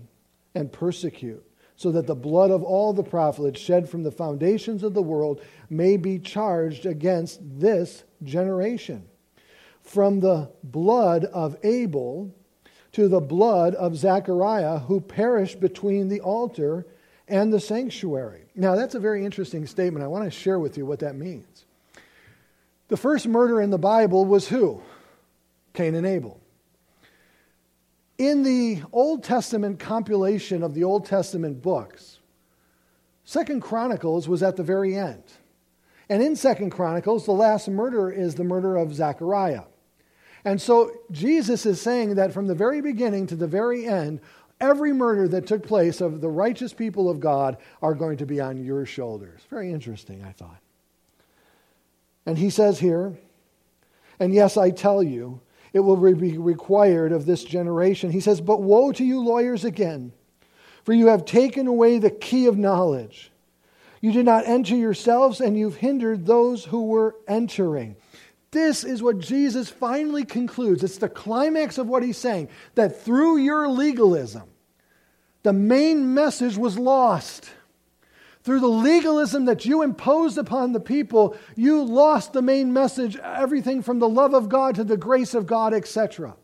and 0.54 0.70
persecute, 0.70 1.42
so 1.76 1.90
that 1.92 2.06
the 2.06 2.14
blood 2.14 2.50
of 2.50 2.62
all 2.62 2.92
the 2.92 3.02
prophets 3.02 3.58
shed 3.58 3.88
from 3.88 4.02
the 4.02 4.12
foundations 4.12 4.82
of 4.82 4.92
the 4.92 5.02
world 5.02 5.40
may 5.70 5.96
be 5.96 6.18
charged 6.18 6.84
against 6.84 7.40
this 7.42 8.04
generation 8.22 9.08
from 9.80 10.20
the 10.20 10.50
blood 10.62 11.24
of 11.26 11.56
Abel 11.62 12.34
to 12.92 13.08
the 13.08 13.20
blood 13.20 13.74
of 13.74 13.96
Zechariah, 13.96 14.78
who 14.78 15.00
perished 15.00 15.58
between 15.58 16.08
the 16.08 16.20
altar 16.20 16.86
and 17.28 17.52
the 17.52 17.60
sanctuary. 17.60 18.43
Now, 18.54 18.76
that's 18.76 18.94
a 18.94 19.00
very 19.00 19.24
interesting 19.24 19.66
statement. 19.66 20.04
I 20.04 20.08
want 20.08 20.24
to 20.24 20.30
share 20.30 20.58
with 20.58 20.76
you 20.78 20.86
what 20.86 21.00
that 21.00 21.16
means. 21.16 21.64
The 22.88 22.96
first 22.96 23.26
murder 23.26 23.60
in 23.60 23.70
the 23.70 23.78
Bible 23.78 24.24
was 24.24 24.48
who? 24.48 24.82
Cain 25.72 25.94
and 25.94 26.06
Abel. 26.06 26.40
In 28.18 28.44
the 28.44 28.82
Old 28.92 29.24
Testament 29.24 29.80
compilation 29.80 30.62
of 30.62 30.74
the 30.74 30.84
Old 30.84 31.04
Testament 31.04 31.62
books, 31.62 32.20
Second 33.24 33.60
Chronicles 33.60 34.28
was 34.28 34.42
at 34.42 34.56
the 34.56 34.62
very 34.62 34.96
end. 34.96 35.24
And 36.08 36.22
in 36.22 36.36
Second 36.36 36.70
Chronicles, 36.70 37.24
the 37.24 37.32
last 37.32 37.68
murder 37.68 38.10
is 38.10 38.34
the 38.34 38.44
murder 38.44 38.76
of 38.76 38.94
Zechariah. 38.94 39.62
And 40.44 40.60
so 40.60 40.92
Jesus 41.10 41.64
is 41.64 41.80
saying 41.80 42.16
that 42.16 42.32
from 42.32 42.46
the 42.46 42.54
very 42.54 42.82
beginning 42.82 43.26
to 43.28 43.36
the 43.36 43.46
very 43.46 43.86
end, 43.86 44.20
every 44.60 44.92
murder 44.92 45.28
that 45.28 45.46
took 45.46 45.66
place 45.66 46.00
of 46.00 46.20
the 46.20 46.28
righteous 46.28 46.72
people 46.72 47.08
of 47.08 47.20
God 47.20 47.56
are 47.82 47.94
going 47.94 48.16
to 48.18 48.26
be 48.26 48.40
on 48.40 48.62
your 48.62 48.86
shoulders. 48.86 49.40
Very 49.50 49.72
interesting, 49.72 50.24
I 50.24 50.32
thought. 50.32 50.60
And 52.26 52.38
he 52.38 52.50
says 52.50 52.78
here, 52.78 53.18
and 54.18 54.32
yes, 54.32 54.56
I 54.56 54.70
tell 54.70 55.02
you, 55.02 55.40
it 55.72 55.80
will 55.80 55.96
be 56.14 56.38
required 56.38 57.12
of 57.12 57.26
this 57.26 57.44
generation. 57.44 58.10
He 58.10 58.20
says, 58.20 58.40
But 58.40 58.62
woe 58.62 58.92
to 58.92 59.04
you, 59.04 59.20
lawyers, 59.20 59.64
again, 59.64 60.12
for 60.84 60.92
you 60.92 61.08
have 61.08 61.24
taken 61.24 61.66
away 61.66 61.98
the 61.98 62.10
key 62.10 62.46
of 62.46 62.56
knowledge. 62.56 63.32
You 64.00 64.12
did 64.12 64.24
not 64.24 64.46
enter 64.46 64.76
yourselves, 64.76 65.40
and 65.40 65.58
you've 65.58 65.76
hindered 65.76 66.26
those 66.26 66.66
who 66.66 66.86
were 66.86 67.16
entering. 67.26 67.96
This 68.54 68.84
is 68.84 69.02
what 69.02 69.18
Jesus 69.18 69.68
finally 69.68 70.24
concludes. 70.24 70.84
It's 70.84 70.98
the 70.98 71.08
climax 71.08 71.76
of 71.76 71.88
what 71.88 72.04
he's 72.04 72.16
saying 72.16 72.48
that 72.76 73.02
through 73.02 73.38
your 73.38 73.68
legalism, 73.68 74.44
the 75.42 75.52
main 75.52 76.14
message 76.14 76.56
was 76.56 76.78
lost. 76.78 77.50
Through 78.44 78.60
the 78.60 78.68
legalism 78.68 79.46
that 79.46 79.64
you 79.64 79.82
imposed 79.82 80.38
upon 80.38 80.70
the 80.70 80.78
people, 80.78 81.36
you 81.56 81.82
lost 81.82 82.32
the 82.32 82.42
main 82.42 82.72
message, 82.72 83.16
everything 83.16 83.82
from 83.82 83.98
the 83.98 84.08
love 84.08 84.34
of 84.34 84.48
God 84.48 84.76
to 84.76 84.84
the 84.84 84.96
grace 84.96 85.34
of 85.34 85.48
God, 85.48 85.74
etc. 85.74 86.36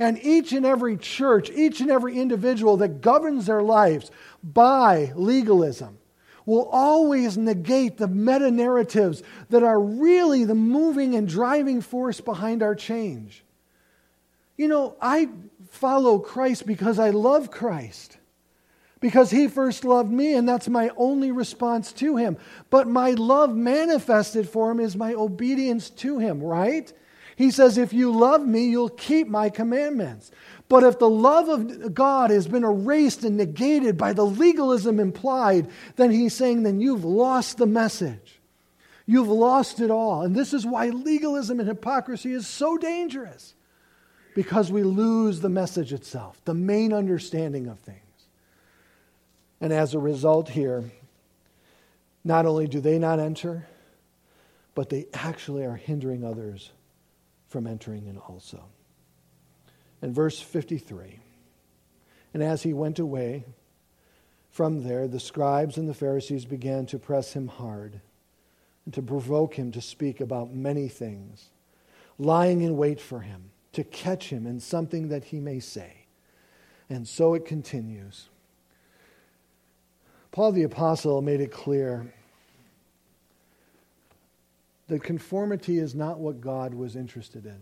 And 0.00 0.18
each 0.20 0.50
and 0.50 0.66
every 0.66 0.96
church, 0.96 1.48
each 1.48 1.80
and 1.80 1.92
every 1.92 2.18
individual 2.18 2.76
that 2.78 3.00
governs 3.02 3.46
their 3.46 3.62
lives 3.62 4.10
by 4.42 5.12
legalism 5.14 5.98
will 6.46 6.68
always 6.70 7.36
negate 7.36 7.98
the 7.98 8.08
meta 8.08 8.50
narratives 8.50 9.22
that 9.50 9.62
are 9.62 9.80
really 9.80 10.44
the 10.44 10.54
moving 10.54 11.14
and 11.14 11.28
driving 11.28 11.80
force 11.80 12.20
behind 12.20 12.62
our 12.62 12.74
change. 12.74 13.44
You 14.56 14.68
know, 14.68 14.96
I 15.00 15.28
follow 15.70 16.18
Christ 16.18 16.66
because 16.66 16.98
I 16.98 17.10
love 17.10 17.50
Christ. 17.50 18.18
Because 19.00 19.32
he 19.32 19.48
first 19.48 19.84
loved 19.84 20.12
me, 20.12 20.34
and 20.34 20.48
that's 20.48 20.68
my 20.68 20.90
only 20.96 21.32
response 21.32 21.92
to 21.94 22.16
him. 22.16 22.36
But 22.70 22.86
my 22.86 23.10
love 23.10 23.52
manifested 23.52 24.48
for 24.48 24.70
him 24.70 24.78
is 24.78 24.94
my 24.94 25.14
obedience 25.14 25.90
to 25.90 26.18
him, 26.18 26.40
right? 26.40 26.92
He 27.34 27.50
says, 27.50 27.78
If 27.78 27.92
you 27.92 28.12
love 28.12 28.46
me, 28.46 28.68
you'll 28.68 28.90
keep 28.90 29.26
my 29.26 29.50
commandments. 29.50 30.30
But 30.72 30.84
if 30.84 30.98
the 30.98 31.10
love 31.10 31.50
of 31.50 31.92
God 31.92 32.30
has 32.30 32.48
been 32.48 32.64
erased 32.64 33.24
and 33.24 33.36
negated 33.36 33.98
by 33.98 34.14
the 34.14 34.24
legalism 34.24 35.00
implied, 35.00 35.68
then 35.96 36.10
he's 36.10 36.32
saying, 36.32 36.62
then 36.62 36.80
you've 36.80 37.04
lost 37.04 37.58
the 37.58 37.66
message. 37.66 38.40
You've 39.04 39.28
lost 39.28 39.80
it 39.80 39.90
all. 39.90 40.22
And 40.22 40.34
this 40.34 40.54
is 40.54 40.64
why 40.64 40.88
legalism 40.88 41.60
and 41.60 41.68
hypocrisy 41.68 42.32
is 42.32 42.46
so 42.46 42.78
dangerous 42.78 43.52
because 44.34 44.72
we 44.72 44.82
lose 44.82 45.40
the 45.40 45.50
message 45.50 45.92
itself, 45.92 46.42
the 46.46 46.54
main 46.54 46.94
understanding 46.94 47.66
of 47.66 47.78
things. 47.80 47.98
And 49.60 49.74
as 49.74 49.92
a 49.92 49.98
result, 49.98 50.48
here, 50.48 50.84
not 52.24 52.46
only 52.46 52.66
do 52.66 52.80
they 52.80 52.98
not 52.98 53.20
enter, 53.20 53.66
but 54.74 54.88
they 54.88 55.04
actually 55.12 55.66
are 55.66 55.76
hindering 55.76 56.24
others 56.24 56.70
from 57.48 57.66
entering 57.66 58.06
in 58.06 58.16
also. 58.16 58.64
In 60.02 60.12
verse 60.12 60.40
53, 60.40 61.20
and 62.34 62.42
as 62.42 62.64
he 62.64 62.72
went 62.72 62.98
away 62.98 63.44
from 64.50 64.82
there, 64.82 65.06
the 65.06 65.20
scribes 65.20 65.78
and 65.78 65.88
the 65.88 65.94
Pharisees 65.94 66.44
began 66.44 66.86
to 66.86 66.98
press 66.98 67.32
him 67.32 67.48
hard 67.48 68.00
and 68.84 68.92
to 68.94 69.02
provoke 69.02 69.54
him 69.54 69.70
to 69.72 69.80
speak 69.80 70.20
about 70.20 70.52
many 70.52 70.88
things, 70.88 71.50
lying 72.18 72.62
in 72.62 72.76
wait 72.76 73.00
for 73.00 73.20
him, 73.20 73.50
to 73.72 73.84
catch 73.84 74.28
him 74.28 74.46
in 74.46 74.58
something 74.60 75.08
that 75.08 75.24
he 75.24 75.38
may 75.38 75.60
say. 75.60 76.06
And 76.90 77.06
so 77.06 77.34
it 77.34 77.46
continues. 77.46 78.28
Paul 80.32 80.52
the 80.52 80.64
Apostle 80.64 81.22
made 81.22 81.40
it 81.40 81.52
clear 81.52 82.12
that 84.88 85.02
conformity 85.02 85.78
is 85.78 85.94
not 85.94 86.18
what 86.18 86.40
God 86.40 86.74
was 86.74 86.96
interested 86.96 87.46
in. 87.46 87.60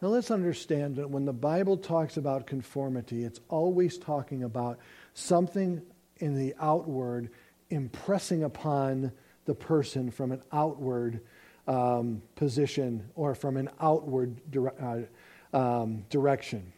Now 0.00 0.08
let's 0.08 0.30
understand 0.30 0.96
that 0.96 1.08
when 1.08 1.24
the 1.24 1.32
Bible 1.32 1.76
talks 1.76 2.16
about 2.16 2.46
conformity, 2.46 3.24
it's 3.24 3.40
always 3.48 3.96
talking 3.98 4.42
about 4.42 4.78
something 5.14 5.80
in 6.18 6.34
the 6.34 6.54
outward 6.60 7.30
impressing 7.70 8.44
upon 8.44 9.12
the 9.44 9.54
person 9.54 10.10
from 10.10 10.32
an 10.32 10.42
outward 10.52 11.20
um, 11.66 12.22
position 12.34 13.08
or 13.14 13.34
from 13.34 13.56
an 13.56 13.70
outward 13.80 14.40
dire- 14.50 15.08
uh, 15.52 15.56
um, 15.56 16.04
direction. 16.10 16.72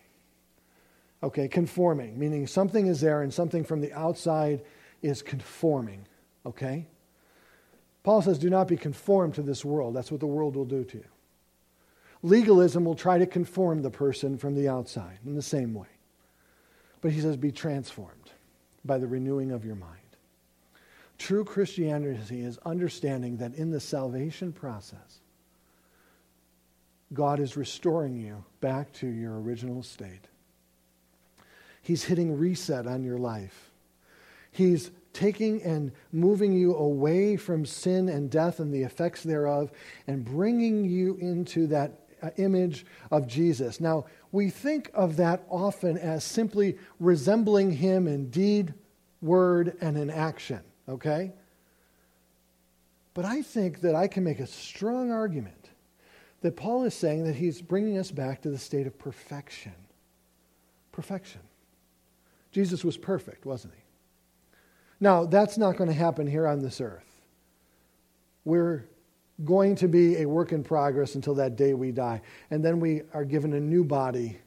Okay, 1.22 1.48
conforming, 1.48 2.18
meaning 2.18 2.46
something 2.46 2.86
is 2.86 3.00
there 3.00 3.22
and 3.22 3.32
something 3.32 3.64
from 3.64 3.80
the 3.80 3.92
outside 3.92 4.62
is 5.02 5.22
conforming. 5.22 6.06
Okay? 6.44 6.86
Paul 8.02 8.22
says, 8.22 8.38
do 8.38 8.50
not 8.50 8.68
be 8.68 8.76
conformed 8.76 9.34
to 9.34 9.42
this 9.42 9.64
world. 9.64 9.96
That's 9.96 10.12
what 10.12 10.20
the 10.20 10.26
world 10.26 10.54
will 10.54 10.64
do 10.64 10.84
to 10.84 10.98
you. 10.98 11.04
Legalism 12.22 12.84
will 12.84 12.94
try 12.94 13.18
to 13.18 13.26
conform 13.26 13.82
the 13.82 13.90
person 13.90 14.38
from 14.38 14.54
the 14.54 14.68
outside 14.68 15.18
in 15.24 15.34
the 15.34 15.42
same 15.42 15.74
way. 15.74 15.86
But 17.00 17.12
he 17.12 17.20
says, 17.20 17.36
be 17.36 17.52
transformed 17.52 18.30
by 18.84 18.98
the 18.98 19.06
renewing 19.06 19.52
of 19.52 19.64
your 19.64 19.76
mind. 19.76 19.92
True 21.18 21.44
Christianity 21.44 22.40
is 22.40 22.58
understanding 22.64 23.36
that 23.38 23.54
in 23.54 23.70
the 23.70 23.80
salvation 23.80 24.52
process, 24.52 25.20
God 27.12 27.40
is 27.40 27.56
restoring 27.56 28.16
you 28.16 28.44
back 28.60 28.92
to 28.94 29.06
your 29.06 29.40
original 29.40 29.82
state. 29.82 30.28
He's 31.82 32.04
hitting 32.04 32.36
reset 32.36 32.86
on 32.86 33.04
your 33.04 33.18
life. 33.18 33.70
He's 34.50 34.90
taking 35.12 35.62
and 35.62 35.92
moving 36.12 36.52
you 36.52 36.74
away 36.74 37.36
from 37.36 37.64
sin 37.64 38.08
and 38.08 38.30
death 38.30 38.58
and 38.58 38.72
the 38.72 38.82
effects 38.82 39.22
thereof 39.22 39.70
and 40.06 40.24
bringing 40.24 40.84
you 40.84 41.16
into 41.20 41.66
that 41.68 42.05
image 42.37 42.87
of 43.11 43.27
Jesus. 43.27 43.81
Now, 43.81 44.07
we 44.33 44.51
think 44.51 44.91
of 44.95 45.16
that 45.16 45.45
often 45.49 45.99
as 45.99 46.24
simply 46.24 46.79
resembling 47.01 47.72
him 47.72 48.07
in 48.07 48.31
deed, 48.31 48.74
word, 49.22 49.77
and 49.81 49.97
in 49.97 50.11
action, 50.11 50.61
okay? 50.89 51.33
But 53.14 53.24
I 53.24 53.43
think 53.43 53.81
that 53.81 53.95
I 53.95 54.09
can 54.09 54.24
make 54.24 54.41
a 54.41 54.47
strong 54.47 55.11
argument 55.11 55.70
that 56.43 56.57
Paul 56.57 56.85
is 56.85 56.95
saying 56.95 57.24
that 57.24 57.35
he's 57.35 57.62
bringing 57.62 57.99
us 57.99 58.11
back 58.11 58.43
to 58.43 58.51
the 58.51 58.59
state 58.59 58.87
of 58.87 58.99
perfection. 58.99 59.74
Perfection. 60.93 61.41
Jesus 62.53 62.85
was 62.85 62.97
perfect, 62.97 63.47
wasn't 63.47 63.74
he? 63.74 63.83
Now, 65.01 65.24
that's 65.24 65.59
not 65.59 65.77
going 65.77 65.89
to 65.89 65.95
happen 65.95 66.27
here 66.27 66.47
on 66.47 66.61
this 66.61 66.81
earth. 66.81 67.05
We're 68.45 68.87
going 69.45 69.74
to 69.76 69.89
be 69.89 70.18
a 70.18 70.26
work 70.26 70.53
in 70.53 70.64
progress 70.64 71.14
until 71.14 71.34
that 71.34 71.57
day 71.57 71.74
we 71.74 71.93
die. 71.93 72.22
And 72.51 72.64
then 72.64 72.80
we 72.80 73.03
are 73.12 73.24
given 73.24 73.53
a 73.53 73.61
new 73.61 73.84
body 73.84 74.39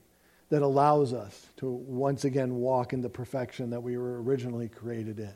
that 0.50 0.62
allows 0.62 1.14
us 1.14 1.48
to 1.58 1.70
once 1.70 2.26
again 2.26 2.56
walk 2.56 2.94
in 2.94 3.02
the 3.02 3.10
perfection 3.10 3.70
that 3.70 3.84
we 3.84 3.98
were 3.98 4.22
originally 4.22 4.68
created 4.68 5.20
in. 5.20 5.34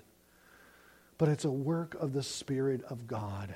But 1.18 1.30
it's 1.30 1.45
a 1.45 1.51
work 1.51 1.95
of 1.95 2.14
the 2.14 2.24
Spirit 2.24 2.84
of 2.89 3.06
God. 3.06 3.54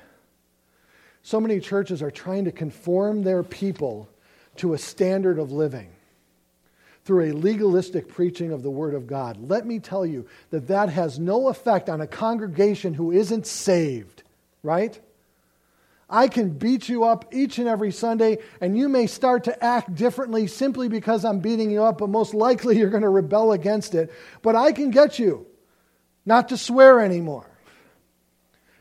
So 1.22 1.40
many 1.40 1.58
churches 1.58 2.00
are 2.00 2.12
trying 2.12 2.44
to 2.44 2.52
conform 2.52 3.22
their 3.22 3.42
people 3.42 4.08
to 4.56 4.74
a 4.74 4.78
standard 4.78 5.38
of 5.38 5.50
living 5.50 5.90
through 7.04 7.30
a 7.30 7.32
legalistic 7.32 8.06
preaching 8.06 8.52
of 8.52 8.62
the 8.62 8.70
Word 8.70 8.94
of 8.94 9.06
God. 9.06 9.36
Let 9.48 9.66
me 9.66 9.80
tell 9.80 10.06
you 10.06 10.26
that 10.50 10.68
that 10.68 10.90
has 10.90 11.18
no 11.18 11.48
effect 11.48 11.88
on 11.88 12.00
a 12.00 12.06
congregation 12.06 12.94
who 12.94 13.10
isn't 13.10 13.46
saved, 13.46 14.22
right? 14.62 15.00
I 16.10 16.28
can 16.28 16.50
beat 16.50 16.88
you 16.88 17.04
up 17.04 17.34
each 17.34 17.58
and 17.58 17.68
every 17.68 17.92
Sunday, 17.92 18.38
and 18.60 18.76
you 18.78 18.88
may 18.88 19.06
start 19.06 19.44
to 19.44 19.64
act 19.64 19.94
differently 19.94 20.46
simply 20.46 20.88
because 20.88 21.24
I'm 21.24 21.40
beating 21.40 21.70
you 21.70 21.84
up, 21.84 21.98
but 21.98 22.08
most 22.08 22.32
likely 22.32 22.78
you're 22.78 22.90
going 22.90 23.02
to 23.02 23.08
rebel 23.08 23.52
against 23.52 23.94
it. 23.94 24.12
But 24.42 24.56
I 24.56 24.72
can 24.72 24.90
get 24.90 25.18
you 25.18 25.46
not 26.24 26.48
to 26.48 26.56
swear 26.56 27.00
anymore. 27.00 27.46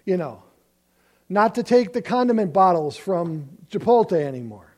You 0.05 0.15
know, 0.15 0.43
not 1.27 1.55
to 1.55 1.63
take 1.63 1.91
the 1.91 2.01
condiment 2.01 2.53
bottles 2.53 2.95
from 2.95 3.49
Chipotle 3.69 4.13
anymore. 4.13 4.73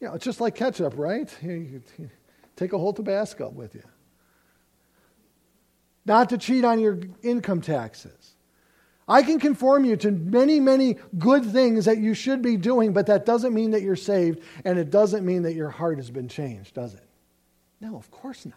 You 0.00 0.08
know, 0.08 0.14
it's 0.14 0.24
just 0.24 0.40
like 0.40 0.56
ketchup, 0.56 0.94
right? 0.96 1.30
You, 1.42 1.82
take 2.56 2.72
a 2.72 2.78
whole 2.78 2.92
Tabasco 2.92 3.48
with 3.48 3.74
you. 3.74 3.84
Not 6.04 6.30
to 6.30 6.38
cheat 6.38 6.64
on 6.64 6.80
your 6.80 6.98
income 7.22 7.60
taxes. 7.60 8.34
I 9.10 9.24
can 9.24 9.40
conform 9.40 9.84
you 9.84 9.96
to 9.96 10.12
many, 10.12 10.60
many 10.60 10.96
good 11.18 11.44
things 11.44 11.86
that 11.86 11.98
you 11.98 12.14
should 12.14 12.42
be 12.42 12.56
doing, 12.56 12.92
but 12.92 13.06
that 13.06 13.26
doesn't 13.26 13.52
mean 13.52 13.72
that 13.72 13.82
you're 13.82 13.96
saved, 13.96 14.40
and 14.64 14.78
it 14.78 14.90
doesn't 14.90 15.26
mean 15.26 15.42
that 15.42 15.54
your 15.54 15.68
heart 15.68 15.98
has 15.98 16.12
been 16.12 16.28
changed, 16.28 16.74
does 16.74 16.94
it? 16.94 17.04
No, 17.80 17.96
of 17.96 18.08
course 18.12 18.46
not. 18.46 18.54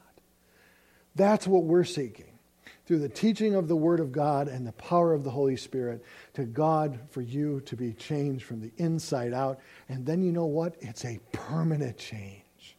That's 1.15 1.47
what 1.47 1.63
we're 1.63 1.83
seeking 1.83 2.37
through 2.85 2.99
the 2.99 3.09
teaching 3.09 3.55
of 3.55 3.67
the 3.67 3.75
Word 3.75 3.99
of 3.99 4.11
God 4.11 4.47
and 4.47 4.67
the 4.67 4.73
power 4.73 5.11
of 5.11 5.23
the 5.23 5.31
Holy 5.31 5.57
Spirit 5.57 6.05
to 6.35 6.43
God 6.43 6.99
for 7.09 7.21
you 7.21 7.61
to 7.61 7.75
be 7.75 7.93
changed 7.93 8.45
from 8.45 8.61
the 8.61 8.71
inside 8.77 9.33
out. 9.33 9.59
And 9.89 10.05
then 10.05 10.21
you 10.21 10.31
know 10.31 10.45
what? 10.45 10.75
It's 10.81 11.03
a 11.03 11.19
permanent 11.31 11.97
change. 11.97 12.75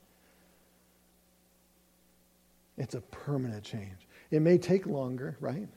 It's 2.78 2.94
a 2.94 3.00
permanent 3.00 3.64
change. 3.64 4.06
It 4.30 4.42
may 4.42 4.58
take 4.58 4.86
longer, 4.86 5.36
right? 5.40 5.68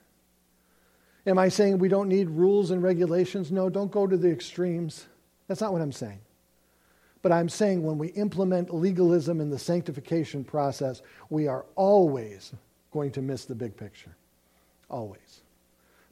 Am 1.28 1.38
I 1.38 1.50
saying 1.50 1.78
we 1.78 1.90
don't 1.90 2.08
need 2.08 2.30
rules 2.30 2.72
and 2.72 2.82
regulations? 2.82 3.52
No, 3.52 3.70
don't 3.70 3.92
go 3.92 4.08
to 4.08 4.16
the 4.16 4.32
extremes. 4.32 5.08
That's 5.48 5.60
not 5.60 5.74
what 5.74 5.82
I'm 5.82 5.92
saying. 5.92 6.22
But 7.22 7.34
I'm 7.34 7.50
saying 7.50 7.84
when 7.84 7.98
we 7.98 8.08
implement 8.10 8.74
legalism 8.74 9.42
in 9.42 9.50
the 9.50 9.60
sanctification 9.60 10.46
process, 10.46 11.02
we 11.30 11.48
are 11.48 11.66
always 11.76 12.54
going 12.92 13.12
to 13.12 13.22
miss 13.22 13.44
the 13.44 13.56
big 13.56 13.76
picture. 13.76 14.16
Always. 14.90 15.42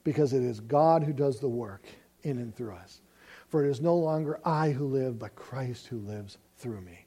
Because 0.04 0.34
it 0.34 0.42
is 0.42 0.60
God 0.60 1.02
who 1.02 1.14
does 1.14 1.40
the 1.40 1.48
work 1.48 1.86
in 2.22 2.36
and 2.36 2.54
through 2.54 2.74
us. 2.74 3.00
For 3.48 3.64
it 3.64 3.70
is 3.70 3.80
no 3.80 3.96
longer 3.96 4.38
I 4.44 4.70
who 4.70 4.86
live, 4.86 5.18
but 5.18 5.34
Christ 5.34 5.86
who 5.86 5.98
lives 6.00 6.36
through 6.58 6.82
me. 6.82 7.05